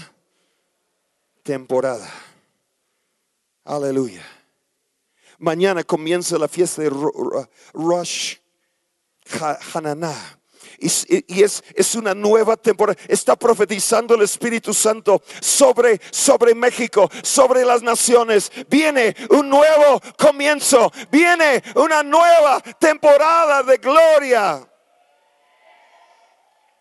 temporada. 1.43 2.09
Aleluya. 3.63 4.24
Mañana 5.39 5.84
comienza 5.84 6.38
la 6.38 6.47
fiesta 6.47 6.82
de 6.82 6.89
Rosh 7.74 8.38
Hananah. 9.74 10.39
Y, 10.80 11.42
es, 11.42 11.64
es, 11.74 11.96
una 11.96 12.14
nueva 12.14 12.56
temporada. 12.56 13.00
Está 13.08 13.36
profetizando 13.36 14.14
el 14.16 14.22
Espíritu 14.22 14.74
Santo 14.74 15.22
sobre, 15.42 16.00
sobre 16.12 16.54
México, 16.54 17.10
sobre 17.24 17.66
las 17.66 17.82
naciones. 17.82 18.52
Viene 18.70 19.16
un 19.32 19.50
nuevo 19.50 20.00
comienzo. 20.18 20.92
Viene 21.12 21.64
una 21.76 22.04
nueva 22.04 22.62
temporada 22.80 23.64
de 23.64 23.78
gloria, 23.78 24.68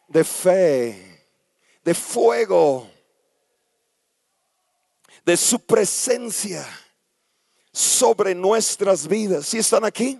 de 0.08 0.24
fe, 0.24 1.28
de 1.82 1.94
fuego, 1.94 2.90
de 5.24 5.36
su 5.36 5.58
presencia 5.58 6.66
sobre 7.72 8.34
nuestras 8.34 9.06
vidas. 9.06 9.46
Si 9.46 9.58
están 9.58 9.84
aquí? 9.84 10.18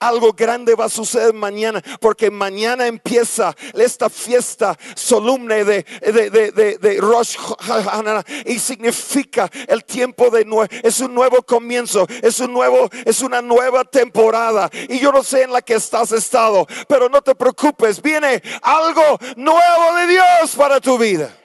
Algo 0.00 0.32
grande 0.32 0.74
va 0.74 0.86
a 0.86 0.88
suceder 0.88 1.34
mañana, 1.34 1.82
porque 2.00 2.30
mañana 2.30 2.86
empieza 2.86 3.54
esta 3.74 4.08
fiesta 4.08 4.76
solemne 4.96 5.64
de, 5.64 5.84
de, 6.00 6.78
de, 6.78 7.00
Rosh 7.00 7.36
Hashanah 7.36 8.24
y 8.46 8.58
significa 8.58 9.50
el 9.68 9.84
tiempo 9.84 10.30
de 10.30 10.44
nuevo, 10.44 10.66
es 10.82 11.00
un 11.00 11.14
nuevo 11.14 11.42
comienzo, 11.42 12.06
es 12.22 12.40
un 12.40 12.52
nuevo, 12.52 12.88
es 13.04 13.20
una 13.20 13.42
nueva 13.42 13.84
temporada. 13.84 14.70
Y 14.88 14.98
yo 14.98 15.12
no 15.12 15.22
sé 15.22 15.42
en 15.42 15.52
la 15.52 15.62
que 15.62 15.74
estás 15.74 16.12
estado, 16.12 16.66
pero 16.88 17.08
no 17.08 17.20
te 17.22 17.34
preocupes, 17.34 18.00
viene 18.00 18.42
algo 18.62 19.18
nuevo 19.36 19.96
de 19.96 20.06
Dios 20.06 20.56
para 20.56 20.80
tu 20.80 20.98
vida. 20.98 21.39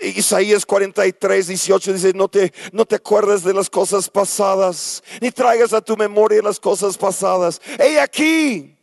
Isaías 0.00 0.66
43, 0.66 1.46
18 1.46 1.92
dice, 1.92 2.12
no 2.12 2.28
te, 2.28 2.52
no 2.72 2.84
te 2.84 2.96
acuerdes 2.96 3.44
de 3.44 3.54
las 3.54 3.70
cosas 3.70 4.08
pasadas, 4.10 5.02
ni 5.20 5.30
traigas 5.30 5.72
a 5.72 5.80
tu 5.80 5.96
memoria 5.96 6.42
las 6.42 6.58
cosas 6.58 6.98
pasadas. 6.98 7.60
He 7.78 8.00
aquí, 8.00 8.76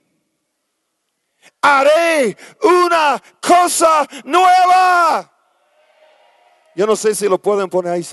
haré 1.61 2.37
una 2.61 3.21
cosa 3.41 4.07
nueva. 4.23 5.33
Yo 6.75 6.87
no 6.87 6.95
sé 6.95 7.15
si 7.15 7.27
lo 7.27 7.37
pueden 7.37 7.69
poner 7.69 7.91
ahí. 7.93 8.07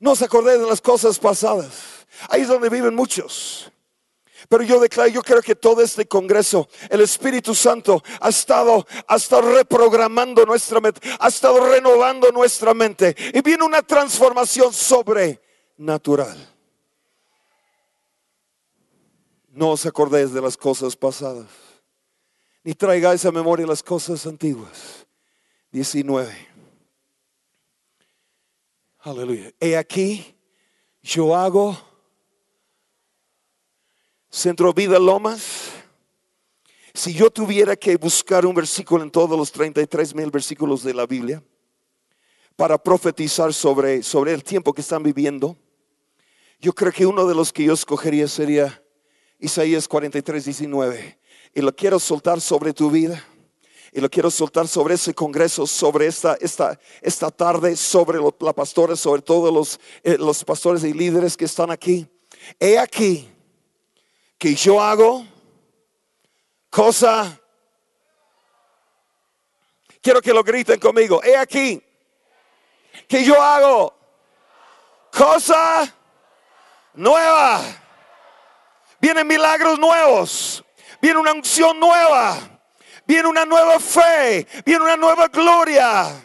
No 0.00 0.16
se 0.16 0.24
acordé 0.24 0.58
de 0.58 0.66
las 0.66 0.80
cosas 0.80 1.18
pasadas. 1.18 2.06
Ahí 2.28 2.42
es 2.42 2.48
donde 2.48 2.70
viven 2.70 2.94
muchos. 2.94 3.70
Pero 4.48 4.62
yo 4.62 4.80
declaro, 4.80 5.08
yo 5.08 5.22
creo 5.22 5.42
que 5.42 5.54
todo 5.54 5.82
este 5.82 6.06
congreso, 6.06 6.68
el 6.90 7.00
Espíritu 7.00 7.54
Santo 7.54 8.02
ha 8.20 8.28
estado, 8.28 8.86
ha 9.06 9.16
estado 9.16 9.54
reprogramando 9.54 10.44
nuestra 10.44 10.80
mente, 10.80 11.00
ha 11.18 11.28
estado 11.28 11.66
renovando 11.68 12.30
nuestra 12.30 12.74
mente. 12.74 13.14
Y 13.32 13.40
viene 13.40 13.64
una 13.64 13.82
transformación 13.82 14.72
sobrenatural. 14.72 16.36
No 19.48 19.70
os 19.70 19.86
acordéis 19.86 20.32
de 20.32 20.40
las 20.40 20.56
cosas 20.56 20.96
pasadas, 20.96 21.46
ni 22.64 22.74
traigáis 22.74 23.24
a 23.24 23.30
memoria 23.30 23.66
las 23.66 23.82
cosas 23.82 24.26
antiguas. 24.26 25.06
19. 25.70 26.48
Aleluya. 29.00 29.52
He 29.60 29.76
aquí, 29.76 30.34
yo 31.02 31.36
hago 31.36 31.76
Centro 34.34 34.74
Vida 34.74 34.98
Lomas. 34.98 35.70
Si 36.92 37.14
yo 37.14 37.30
tuviera 37.30 37.76
que 37.76 37.96
buscar 37.96 38.44
un 38.44 38.52
versículo 38.52 39.04
en 39.04 39.10
todos 39.12 39.38
los 39.38 39.52
33 39.52 40.12
mil 40.12 40.28
versículos 40.32 40.82
de 40.82 40.92
la 40.92 41.06
Biblia 41.06 41.40
para 42.56 42.76
profetizar 42.76 43.54
sobre, 43.54 44.02
sobre 44.02 44.34
el 44.34 44.42
tiempo 44.42 44.72
que 44.72 44.80
están 44.80 45.04
viviendo. 45.04 45.56
Yo 46.58 46.72
creo 46.72 46.90
que 46.90 47.06
uno 47.06 47.28
de 47.28 47.34
los 47.36 47.52
que 47.52 47.62
yo 47.62 47.74
escogería 47.74 48.26
sería 48.26 48.82
Isaías 49.38 49.86
43, 49.86 50.44
19. 50.44 51.18
Y 51.54 51.60
lo 51.60 51.72
quiero 51.72 52.00
soltar 52.00 52.40
sobre 52.40 52.72
tu 52.72 52.90
vida. 52.90 53.24
Y 53.92 54.00
lo 54.00 54.10
quiero 54.10 54.32
soltar 54.32 54.66
sobre 54.66 54.94
ese 54.94 55.14
congreso, 55.14 55.64
sobre 55.64 56.08
esta, 56.08 56.36
esta, 56.40 56.76
esta 57.02 57.30
tarde, 57.30 57.76
sobre 57.76 58.18
los, 58.18 58.34
la 58.40 58.52
pastora, 58.52 58.96
sobre 58.96 59.22
todos 59.22 59.54
los, 59.54 59.78
eh, 60.02 60.18
los 60.18 60.42
pastores 60.42 60.82
y 60.82 60.92
líderes 60.92 61.36
que 61.36 61.44
están 61.44 61.70
aquí. 61.70 62.08
He 62.58 62.80
aquí 62.80 63.28
que 64.44 64.54
yo 64.54 64.78
hago 64.78 65.26
cosa. 66.68 67.40
Quiero 70.02 70.20
que 70.20 70.34
lo 70.34 70.44
griten 70.44 70.78
conmigo. 70.78 71.22
He 71.24 71.34
aquí 71.34 71.82
que 73.08 73.24
yo 73.24 73.40
hago 73.40 73.94
cosa 75.10 75.90
nueva. 76.92 77.62
Vienen 79.00 79.26
milagros 79.26 79.78
nuevos. 79.78 80.62
Viene 81.00 81.20
una 81.20 81.32
unción 81.32 81.80
nueva. 81.80 82.38
Viene 83.06 83.26
una 83.26 83.46
nueva 83.46 83.80
fe. 83.80 84.46
Viene 84.66 84.84
una 84.84 84.98
nueva 84.98 85.28
gloria. 85.28 86.22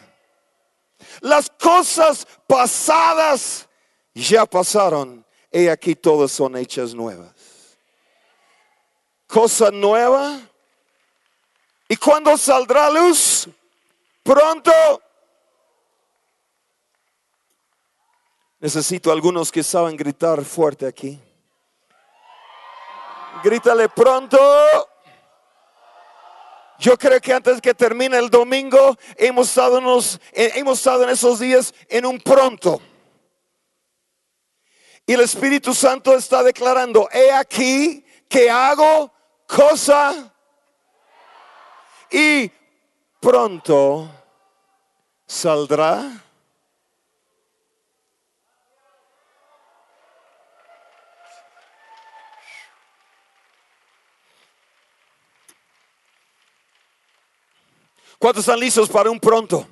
Las 1.22 1.48
cosas 1.48 2.26
pasadas 2.46 3.66
ya 4.12 4.44
pasaron. 4.44 5.24
He 5.50 5.70
aquí 5.70 5.94
todas 5.94 6.30
son 6.30 6.58
hechas 6.58 6.92
nuevas. 6.92 7.39
Cosa 9.30 9.70
nueva. 9.70 10.40
¿Y 11.88 11.96
cuando 11.96 12.36
saldrá 12.36 12.90
luz? 12.90 13.48
Pronto. 14.24 14.72
Necesito 18.58 19.12
algunos 19.12 19.52
que 19.52 19.62
saben 19.62 19.96
gritar 19.96 20.44
fuerte 20.44 20.84
aquí. 20.84 21.16
Grítale 23.44 23.88
pronto. 23.88 24.36
Yo 26.80 26.98
creo 26.98 27.20
que 27.20 27.32
antes 27.32 27.60
que 27.60 27.72
termine 27.72 28.18
el 28.18 28.30
domingo 28.30 28.96
hemos 29.16 29.48
estado, 29.48 29.78
en 29.78 29.84
eh, 30.32 30.52
hemos 30.56 30.78
estado 30.78 31.04
en 31.04 31.10
esos 31.10 31.38
días 31.38 31.72
en 31.88 32.04
un 32.04 32.20
pronto. 32.20 32.80
Y 35.06 35.12
el 35.12 35.20
Espíritu 35.20 35.72
Santo 35.72 36.16
está 36.16 36.42
declarando, 36.42 37.08
he 37.12 37.30
aquí 37.32 38.04
que 38.28 38.50
hago 38.50 39.12
cosa 39.54 40.32
y 42.10 42.50
pronto 43.20 44.08
saldrá 45.26 46.24
¿Cuántos 58.18 58.42
están 58.42 58.60
listos 58.60 58.86
para 58.90 59.10
un 59.10 59.18
pronto? 59.18 59.66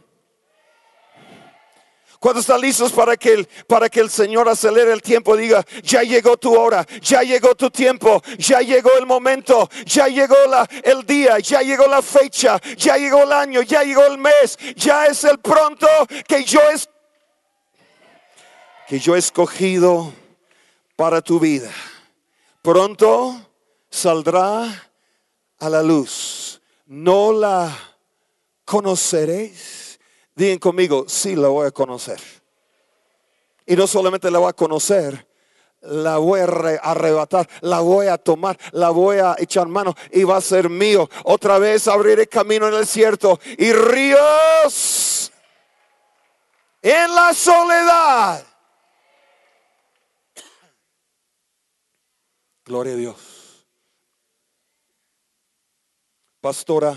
¿Cuántos 2.18 2.42
están 2.42 2.60
listos 2.60 2.90
para 2.90 3.16
que, 3.16 3.32
el, 3.32 3.48
para 3.68 3.88
que 3.88 4.00
el 4.00 4.10
Señor 4.10 4.48
acelere 4.48 4.92
el 4.92 5.02
tiempo? 5.02 5.36
Diga, 5.36 5.64
ya 5.84 6.02
llegó 6.02 6.36
tu 6.36 6.52
hora, 6.52 6.84
ya 7.00 7.22
llegó 7.22 7.54
tu 7.54 7.70
tiempo, 7.70 8.20
ya 8.38 8.60
llegó 8.60 8.90
el 8.98 9.06
momento, 9.06 9.70
ya 9.86 10.08
llegó 10.08 10.34
la, 10.48 10.68
el 10.82 11.06
día, 11.06 11.38
ya 11.38 11.62
llegó 11.62 11.86
la 11.86 12.02
fecha, 12.02 12.60
ya 12.76 12.96
llegó 12.96 13.22
el 13.22 13.32
año, 13.32 13.62
ya 13.62 13.84
llegó 13.84 14.04
el 14.04 14.18
mes, 14.18 14.58
ya 14.74 15.06
es 15.06 15.22
el 15.22 15.38
pronto 15.38 15.86
que 16.26 16.42
yo, 16.42 16.60
es, 16.70 16.88
que 18.88 18.98
yo 18.98 19.14
he 19.14 19.18
escogido 19.20 20.12
para 20.96 21.22
tu 21.22 21.38
vida. 21.38 21.70
Pronto 22.62 23.40
saldrá 23.88 24.90
a 25.60 25.68
la 25.68 25.82
luz. 25.84 26.60
No 26.86 27.32
la 27.32 27.76
conoceréis. 28.64 29.87
Digan 30.38 30.58
conmigo, 30.58 31.04
sí 31.08 31.34
la 31.34 31.48
voy 31.48 31.66
a 31.66 31.72
conocer. 31.72 32.20
Y 33.66 33.74
no 33.74 33.88
solamente 33.88 34.30
la 34.30 34.38
voy 34.38 34.50
a 34.50 34.52
conocer, 34.52 35.26
la 35.80 36.18
voy 36.18 36.38
a 36.38 36.44
arrebatar, 36.44 37.48
la 37.60 37.80
voy 37.80 38.06
a 38.06 38.18
tomar, 38.18 38.56
la 38.70 38.90
voy 38.90 39.18
a 39.18 39.34
echar 39.36 39.66
mano 39.66 39.96
y 40.12 40.22
va 40.22 40.36
a 40.36 40.40
ser 40.40 40.70
mío. 40.70 41.10
Otra 41.24 41.58
vez 41.58 41.88
abriré 41.88 42.28
camino 42.28 42.68
en 42.68 42.74
el 42.74 42.80
desierto 42.82 43.40
y 43.58 43.72
ríos 43.72 45.32
en 46.82 47.14
la 47.16 47.34
soledad. 47.34 48.46
Gloria 52.64 52.92
a 52.92 52.96
Dios. 52.96 53.66
Pastora 56.40 56.96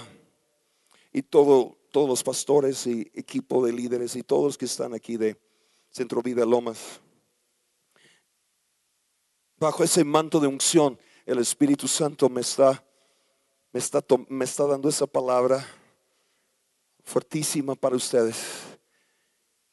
y 1.11 1.23
todo, 1.23 1.80
todos 1.91 2.07
los 2.07 2.23
pastores 2.23 2.87
y 2.87 3.11
equipo 3.13 3.65
de 3.65 3.73
líderes 3.73 4.15
y 4.15 4.23
todos 4.23 4.57
que 4.57 4.65
están 4.65 4.93
aquí 4.93 5.17
de 5.17 5.37
Centro 5.91 6.21
Vida 6.21 6.45
Lomas. 6.45 7.01
Bajo 9.57 9.83
ese 9.83 10.03
manto 10.03 10.39
de 10.39 10.47
unción, 10.47 10.97
el 11.25 11.37
Espíritu 11.39 11.87
Santo 11.87 12.29
me 12.29 12.41
está, 12.41 12.83
me 13.73 13.79
está, 13.79 14.03
me 14.29 14.45
está 14.45 14.65
dando 14.65 14.89
esa 14.89 15.05
palabra 15.05 15.67
fuertísima 17.03 17.75
para 17.75 17.97
ustedes. 17.97 18.37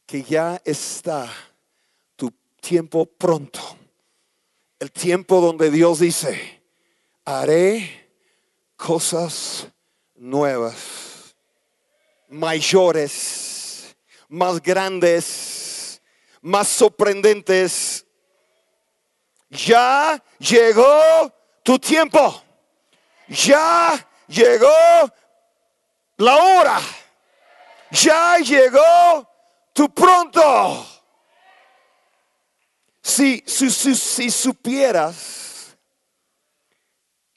Que 0.04 0.22
ya 0.22 0.60
está 0.64 1.32
tu 2.16 2.32
tiempo 2.60 3.06
pronto. 3.06 3.60
El 4.78 4.90
tiempo 4.90 5.40
donde 5.40 5.70
Dios 5.70 6.00
dice, 6.00 6.62
haré 7.24 8.10
cosas 8.76 9.68
nuevas 10.14 11.07
mayores, 12.28 13.96
más 14.28 14.62
grandes, 14.62 16.00
más 16.40 16.68
sorprendentes. 16.68 18.06
Ya 19.50 20.22
llegó 20.38 21.32
tu 21.62 21.78
tiempo. 21.78 22.42
Ya 23.28 24.06
llegó 24.26 24.68
la 26.16 26.36
hora. 26.36 26.80
Ya 27.90 28.38
llegó 28.38 29.28
tu 29.72 29.92
pronto. 29.92 30.86
Si, 33.02 33.42
si, 33.46 33.70
si, 33.70 34.30
supieras 34.30 35.78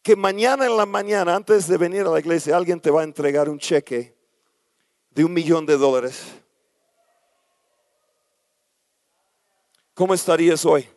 que 0.03 0.17
mañana 0.17 0.65
en 0.65 0.75
la 0.75 0.85
mañana, 0.85 1.33
antes 1.33 1.67
de 1.67 1.77
venir 1.77 2.01
a 2.01 2.09
la 2.09 2.19
iglesia, 2.19 2.57
alguien 2.57 2.81
te 2.81 2.91
va 2.91 3.01
a 3.01 3.03
entregar 3.05 3.47
un 3.47 3.57
cheque 3.57 4.20
de 5.11 5.25
un 5.25 5.33
millón 5.33 5.65
de 5.65 5.77
dólares, 5.77 6.23
¿cómo 9.93 10.13
estarías 10.13 10.65
hoy? 10.65 10.87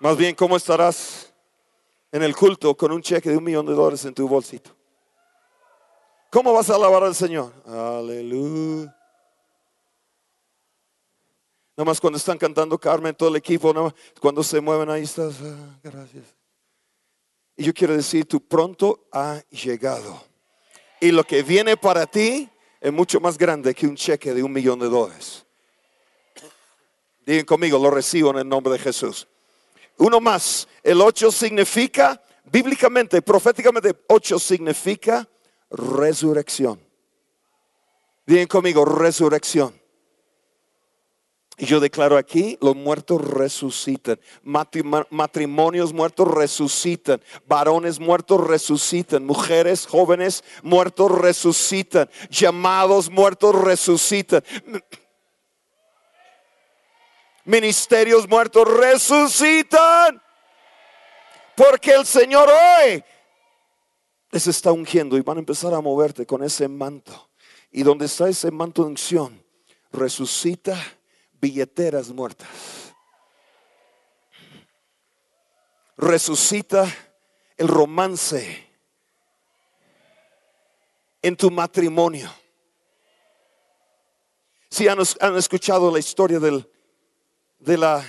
Más 0.00 0.16
bien, 0.16 0.34
¿cómo 0.34 0.56
estarás 0.56 1.32
en 2.10 2.22
el 2.22 2.34
culto 2.34 2.76
con 2.76 2.92
un 2.92 3.02
cheque 3.02 3.30
de 3.30 3.36
un 3.36 3.44
millón 3.44 3.66
de 3.66 3.74
dólares 3.74 4.04
en 4.04 4.14
tu 4.14 4.26
bolsito? 4.26 4.70
¿Cómo 6.30 6.52
vas 6.52 6.68
a 6.68 6.74
alabar 6.74 7.04
al 7.04 7.14
Señor? 7.14 7.52
Aleluya. 7.64 8.96
Nada 11.76 11.86
más 11.86 12.00
cuando 12.00 12.18
están 12.18 12.38
cantando 12.38 12.78
Carmen, 12.78 13.14
todo 13.14 13.28
el 13.28 13.36
equipo, 13.36 13.72
nada 13.72 13.94
cuando 14.20 14.42
se 14.42 14.60
mueven 14.60 14.90
ahí 14.90 15.02
estás, 15.02 15.40
ah, 15.42 15.78
gracias. 15.82 16.24
Y 17.56 17.64
yo 17.64 17.74
quiero 17.74 17.94
decir, 17.94 18.26
tu 18.26 18.40
pronto 18.40 19.06
ha 19.12 19.42
llegado. 19.50 20.33
Y 21.04 21.12
lo 21.12 21.22
que 21.22 21.42
viene 21.42 21.76
para 21.76 22.06
ti 22.06 22.48
es 22.80 22.90
mucho 22.90 23.20
más 23.20 23.36
grande 23.36 23.74
que 23.74 23.86
un 23.86 23.94
cheque 23.94 24.32
de 24.32 24.42
un 24.42 24.50
millón 24.50 24.78
de 24.78 24.88
dólares. 24.88 25.44
Digan 27.26 27.44
conmigo, 27.44 27.78
lo 27.78 27.90
recibo 27.90 28.30
en 28.30 28.38
el 28.38 28.48
nombre 28.48 28.72
de 28.72 28.78
Jesús. 28.78 29.28
Uno 29.98 30.18
más, 30.18 30.66
el 30.82 31.02
8 31.02 31.30
significa, 31.30 32.22
bíblicamente, 32.44 33.20
proféticamente, 33.20 33.94
8 34.08 34.38
significa 34.38 35.28
resurrección. 35.68 36.80
Digan 38.24 38.46
conmigo, 38.46 38.86
resurrección. 38.86 39.78
Y 41.56 41.66
yo 41.66 41.78
declaro 41.78 42.16
aquí, 42.16 42.58
los 42.60 42.74
muertos 42.74 43.20
resucitan, 43.22 44.18
matrimonios 44.42 45.92
muertos 45.92 46.26
resucitan, 46.26 47.22
varones 47.46 48.00
muertos 48.00 48.44
resucitan, 48.44 49.24
mujeres 49.24 49.86
jóvenes 49.86 50.42
muertos 50.64 51.12
resucitan, 51.12 52.10
llamados 52.28 53.08
muertos 53.08 53.54
resucitan, 53.54 54.42
ministerios 57.44 58.28
muertos 58.28 58.66
resucitan, 58.76 60.20
porque 61.54 61.92
el 61.92 62.04
Señor 62.04 62.48
hoy 62.50 63.04
les 64.32 64.48
está 64.48 64.72
ungiendo 64.72 65.16
y 65.16 65.20
van 65.20 65.36
a 65.36 65.40
empezar 65.40 65.72
a 65.72 65.80
moverte 65.80 66.26
con 66.26 66.42
ese 66.42 66.66
manto. 66.66 67.30
Y 67.70 67.84
donde 67.84 68.06
está 68.06 68.28
ese 68.28 68.50
manto 68.50 68.82
de 68.82 68.88
unción, 68.88 69.44
resucita 69.92 70.76
billeteras 71.44 72.08
muertas. 72.08 72.48
Resucita 75.98 76.90
el 77.58 77.68
romance 77.68 78.66
en 81.20 81.36
tu 81.36 81.50
matrimonio. 81.50 82.32
Si 84.70 84.88
han, 84.88 84.98
escuchado 85.36 85.92
la 85.92 85.98
historia 85.98 86.40
del, 86.40 86.66
de, 87.58 87.76
la, 87.76 88.02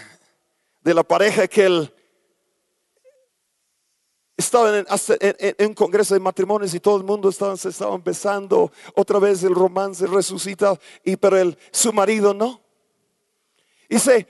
de 0.81 0.93
la 0.93 1.03
pareja 1.03 1.45
que 1.45 1.65
él 1.65 1.93
estaba 4.37 4.79
en, 4.79 5.67
un 5.67 5.73
congreso 5.73 6.13
de 6.13 6.21
matrimonios 6.21 6.73
y 6.73 6.79
todo 6.79 6.95
el 6.95 7.03
mundo 7.03 7.27
estaba, 7.27 7.57
se 7.57 7.67
estaba 7.67 7.97
besando, 7.97 8.71
otra 8.95 9.19
vez 9.19 9.43
el 9.43 9.53
romance 9.53 10.07
resucita, 10.07 10.79
y 11.03 11.17
pero 11.17 11.37
el, 11.37 11.57
su 11.71 11.91
marido 11.91 12.33
no. 12.33 12.64
Dice, 13.89 14.27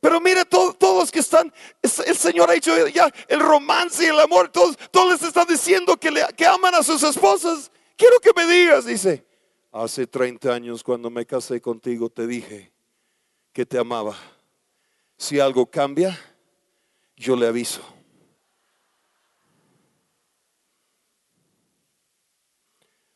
pero 0.00 0.20
mire, 0.20 0.44
todos, 0.44 0.78
todos 0.78 1.10
que 1.10 1.20
están, 1.20 1.52
el 1.80 2.16
Señor 2.16 2.50
ha 2.50 2.54
hecho 2.54 2.86
ya 2.88 3.10
el 3.26 3.40
romance 3.40 4.04
y 4.04 4.08
el 4.08 4.20
amor, 4.20 4.50
todos, 4.50 4.76
todos 4.90 5.12
les 5.12 5.22
están 5.22 5.46
diciendo 5.46 5.96
que, 5.96 6.10
le, 6.10 6.22
que 6.36 6.46
aman 6.46 6.74
a 6.74 6.82
sus 6.82 7.02
esposas. 7.02 7.70
Quiero 7.96 8.18
que 8.20 8.32
me 8.36 8.46
digas, 8.46 8.84
dice, 8.84 9.24
hace 9.72 10.06
30 10.06 10.52
años 10.52 10.82
cuando 10.82 11.08
me 11.08 11.24
casé 11.24 11.60
contigo 11.60 12.10
te 12.10 12.26
dije 12.26 12.70
que 13.52 13.64
te 13.64 13.78
amaba. 13.78 14.14
Si 15.16 15.40
algo 15.40 15.64
cambia, 15.64 16.18
yo 17.16 17.34
le 17.34 17.46
aviso. 17.46 17.80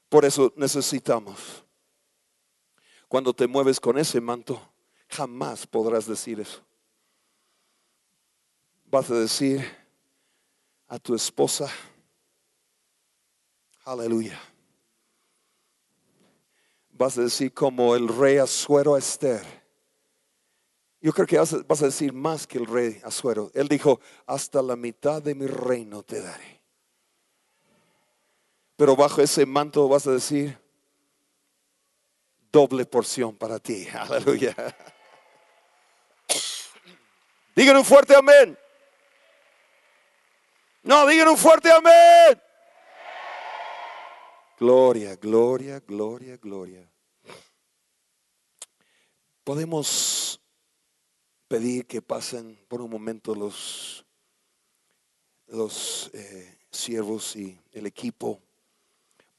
Por 0.09 0.25
eso 0.25 0.55
necesitamos, 0.57 1.65
cuando 3.09 3.35
te 3.35 3.47
mueves 3.47 3.79
con 3.79 3.99
ese 3.99 4.23
manto, 4.23 4.73
jamás 5.09 5.67
podrás 5.67 6.07
decir 6.07 6.41
eso. 6.41 6.63
Vas 8.87 9.11
a 9.11 9.15
decir 9.15 9.65
a 10.87 10.99
tu 10.99 11.15
esposa, 11.15 11.71
aleluya. 13.85 14.41
Vas 16.91 17.17
a 17.19 17.23
decir 17.23 17.53
como 17.53 17.95
el 17.95 18.09
rey 18.09 18.39
Azuero 18.39 18.95
a 18.95 18.99
Esther. 18.99 19.43
Yo 21.01 21.13
creo 21.13 21.27
que 21.27 21.39
vas 21.39 21.83
a 21.83 21.87
decir 21.87 22.13
más 22.13 22.47
que 22.47 22.59
el 22.59 22.67
rey 22.67 23.01
Azuero. 23.05 23.53
Él 23.55 23.69
dijo, 23.69 24.01
hasta 24.27 24.63
la 24.63 24.75
mitad 24.75 25.23
de 25.23 25.35
mi 25.35 25.47
reino 25.47 26.03
te 26.03 26.21
daré. 26.21 26.59
Pero 28.77 28.97
bajo 28.97 29.21
ese 29.21 29.47
manto 29.47 29.89
vas 29.89 30.07
a 30.07 30.13
decir, 30.13 30.59
doble 32.51 32.85
porción 32.87 33.37
para 33.37 33.59
ti. 33.59 33.87
Aleluya. 33.93 34.55
Digan 37.59 37.77
un 37.77 37.85
fuerte 37.85 38.15
amén. 38.15 38.57
No, 40.85 41.05
digan 41.09 41.27
un 41.27 41.37
fuerte 41.37 41.73
amén. 41.73 42.41
Gloria, 44.61 45.17
gloria, 45.17 45.81
gloria, 45.81 46.37
gloria. 46.37 46.89
Podemos 49.43 50.41
pedir 51.49 51.85
que 51.89 52.01
pasen 52.01 52.65
por 52.69 52.81
un 52.81 52.91
momento 52.91 53.35
los, 53.35 54.07
los 55.49 56.13
eh, 56.15 56.61
siervos 56.71 57.35
y 57.35 57.61
el 57.73 57.87
equipo 57.87 58.41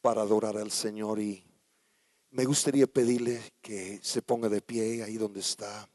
para 0.02 0.24
adorar 0.24 0.58
al 0.58 0.72
Señor 0.72 1.22
y 1.22 1.42
me 2.32 2.44
gustaría 2.44 2.86
pedirle 2.86 3.42
que 3.62 4.02
se 4.04 4.22
ponga 4.22 4.50
de 4.50 4.62
pie 4.62 5.04
ahí 5.04 5.16
donde 5.16 5.40
está. 5.40 5.88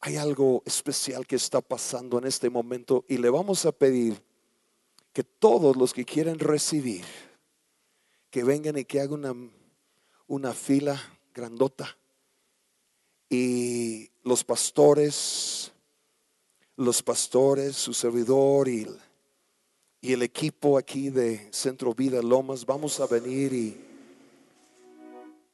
Hay 0.00 0.16
algo 0.16 0.62
especial 0.64 1.26
que 1.26 1.36
está 1.36 1.60
pasando 1.60 2.18
en 2.18 2.26
este 2.26 2.48
momento 2.48 3.04
y 3.08 3.18
le 3.18 3.28
vamos 3.30 3.66
a 3.66 3.72
pedir 3.72 4.22
que 5.12 5.24
todos 5.24 5.76
los 5.76 5.92
que 5.92 6.04
quieren 6.04 6.38
recibir, 6.38 7.04
que 8.30 8.44
vengan 8.44 8.78
y 8.78 8.84
que 8.84 9.00
hagan 9.00 9.24
una, 9.24 9.50
una 10.26 10.52
fila 10.54 11.00
grandota. 11.34 11.96
Y 13.28 14.10
los 14.22 14.42
pastores, 14.42 15.72
los 16.76 17.02
pastores, 17.02 17.76
su 17.76 17.92
servidor 17.92 18.68
y 18.68 18.86
y 20.02 20.14
el 20.14 20.22
equipo 20.22 20.78
aquí 20.78 21.10
de 21.10 21.48
Centro 21.52 21.94
Vida 21.94 22.22
Lomas 22.22 22.64
vamos 22.64 23.00
a 23.00 23.06
venir 23.06 23.52
y, 23.52 23.78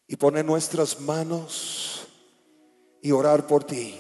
y 0.07 0.17
poner 0.17 0.45
nuestras 0.45 1.01
manos 1.01 2.07
y 3.03 3.11
orar 3.11 3.47
por 3.47 3.65
ti. 3.65 3.99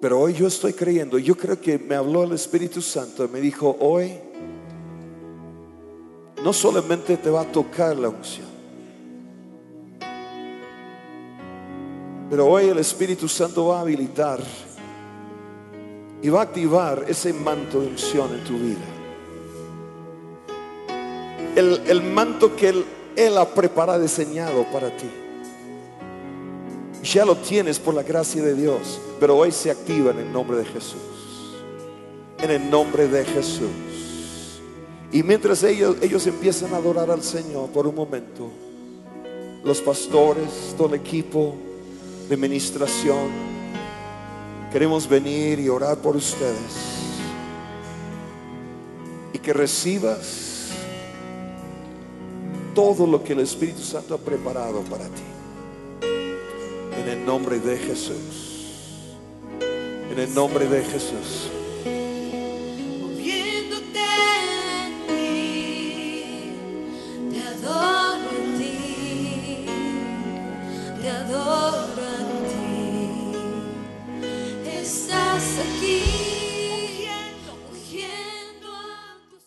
Pero 0.00 0.20
hoy 0.20 0.34
yo 0.34 0.46
estoy 0.46 0.74
creyendo, 0.74 1.18
yo 1.18 1.36
creo 1.36 1.60
que 1.60 1.76
me 1.78 1.96
habló 1.96 2.22
el 2.22 2.32
Espíritu 2.32 2.80
Santo, 2.80 3.28
me 3.28 3.40
dijo, 3.40 3.76
hoy 3.80 4.12
no 6.44 6.52
solamente 6.52 7.16
te 7.16 7.30
va 7.30 7.40
a 7.40 7.50
tocar 7.50 7.96
la 7.96 8.08
unción, 8.08 8.46
pero 12.30 12.46
hoy 12.46 12.66
el 12.66 12.78
Espíritu 12.78 13.26
Santo 13.26 13.66
va 13.66 13.78
a 13.78 13.80
habilitar 13.80 14.38
y 16.22 16.28
va 16.28 16.40
a 16.40 16.42
activar 16.44 17.04
ese 17.08 17.32
manto 17.32 17.80
de 17.80 17.88
unción 17.88 18.32
en 18.34 18.44
tu 18.44 18.56
vida. 18.56 18.84
El, 21.56 22.02
manto 22.02 22.54
que 22.54 22.68
él, 22.68 22.84
él 23.16 23.36
ha 23.36 23.44
preparado, 23.44 24.00
diseñado 24.00 24.64
para 24.70 24.96
ti. 24.96 25.10
Ya 27.12 27.24
lo 27.24 27.36
tienes 27.36 27.78
por 27.78 27.94
la 27.94 28.02
gracia 28.02 28.42
de 28.42 28.54
Dios, 28.54 29.00
pero 29.18 29.36
hoy 29.36 29.50
se 29.50 29.70
activa 29.70 30.10
en 30.10 30.18
el 30.18 30.32
nombre 30.32 30.58
de 30.58 30.64
Jesús. 30.64 31.00
En 32.38 32.50
el 32.50 32.70
nombre 32.70 33.08
de 33.08 33.24
Jesús. 33.24 33.70
Y 35.10 35.22
mientras 35.22 35.62
ellos, 35.62 35.96
ellos 36.02 36.26
empiezan 36.26 36.74
a 36.74 36.76
adorar 36.76 37.10
al 37.10 37.22
Señor 37.22 37.70
por 37.70 37.86
un 37.86 37.94
momento, 37.94 38.50
los 39.64 39.80
pastores, 39.80 40.74
todo 40.76 40.88
el 40.88 40.94
equipo 40.94 41.54
de 42.28 42.34
administración, 42.34 43.48
Queremos 44.70 45.08
venir 45.08 45.60
y 45.60 45.68
orar 45.70 45.96
por 45.96 46.14
ustedes. 46.14 46.74
Y 49.32 49.38
que 49.38 49.52
recibas 49.54 50.68
todo 52.74 53.06
lo 53.06 53.24
que 53.24 53.32
el 53.32 53.40
Espíritu 53.40 53.80
Santo 53.80 54.14
ha 54.14 54.18
preparado 54.18 54.80
para 54.82 55.04
ti. 55.06 55.37
En 57.08 57.20
el 57.20 57.24
nombre 57.24 57.58
de 57.58 57.78
Jesús. 57.78 58.66
En 60.10 60.18
el 60.18 60.34
nombre 60.34 60.66
de 60.66 60.84
Jesús. 60.84 61.48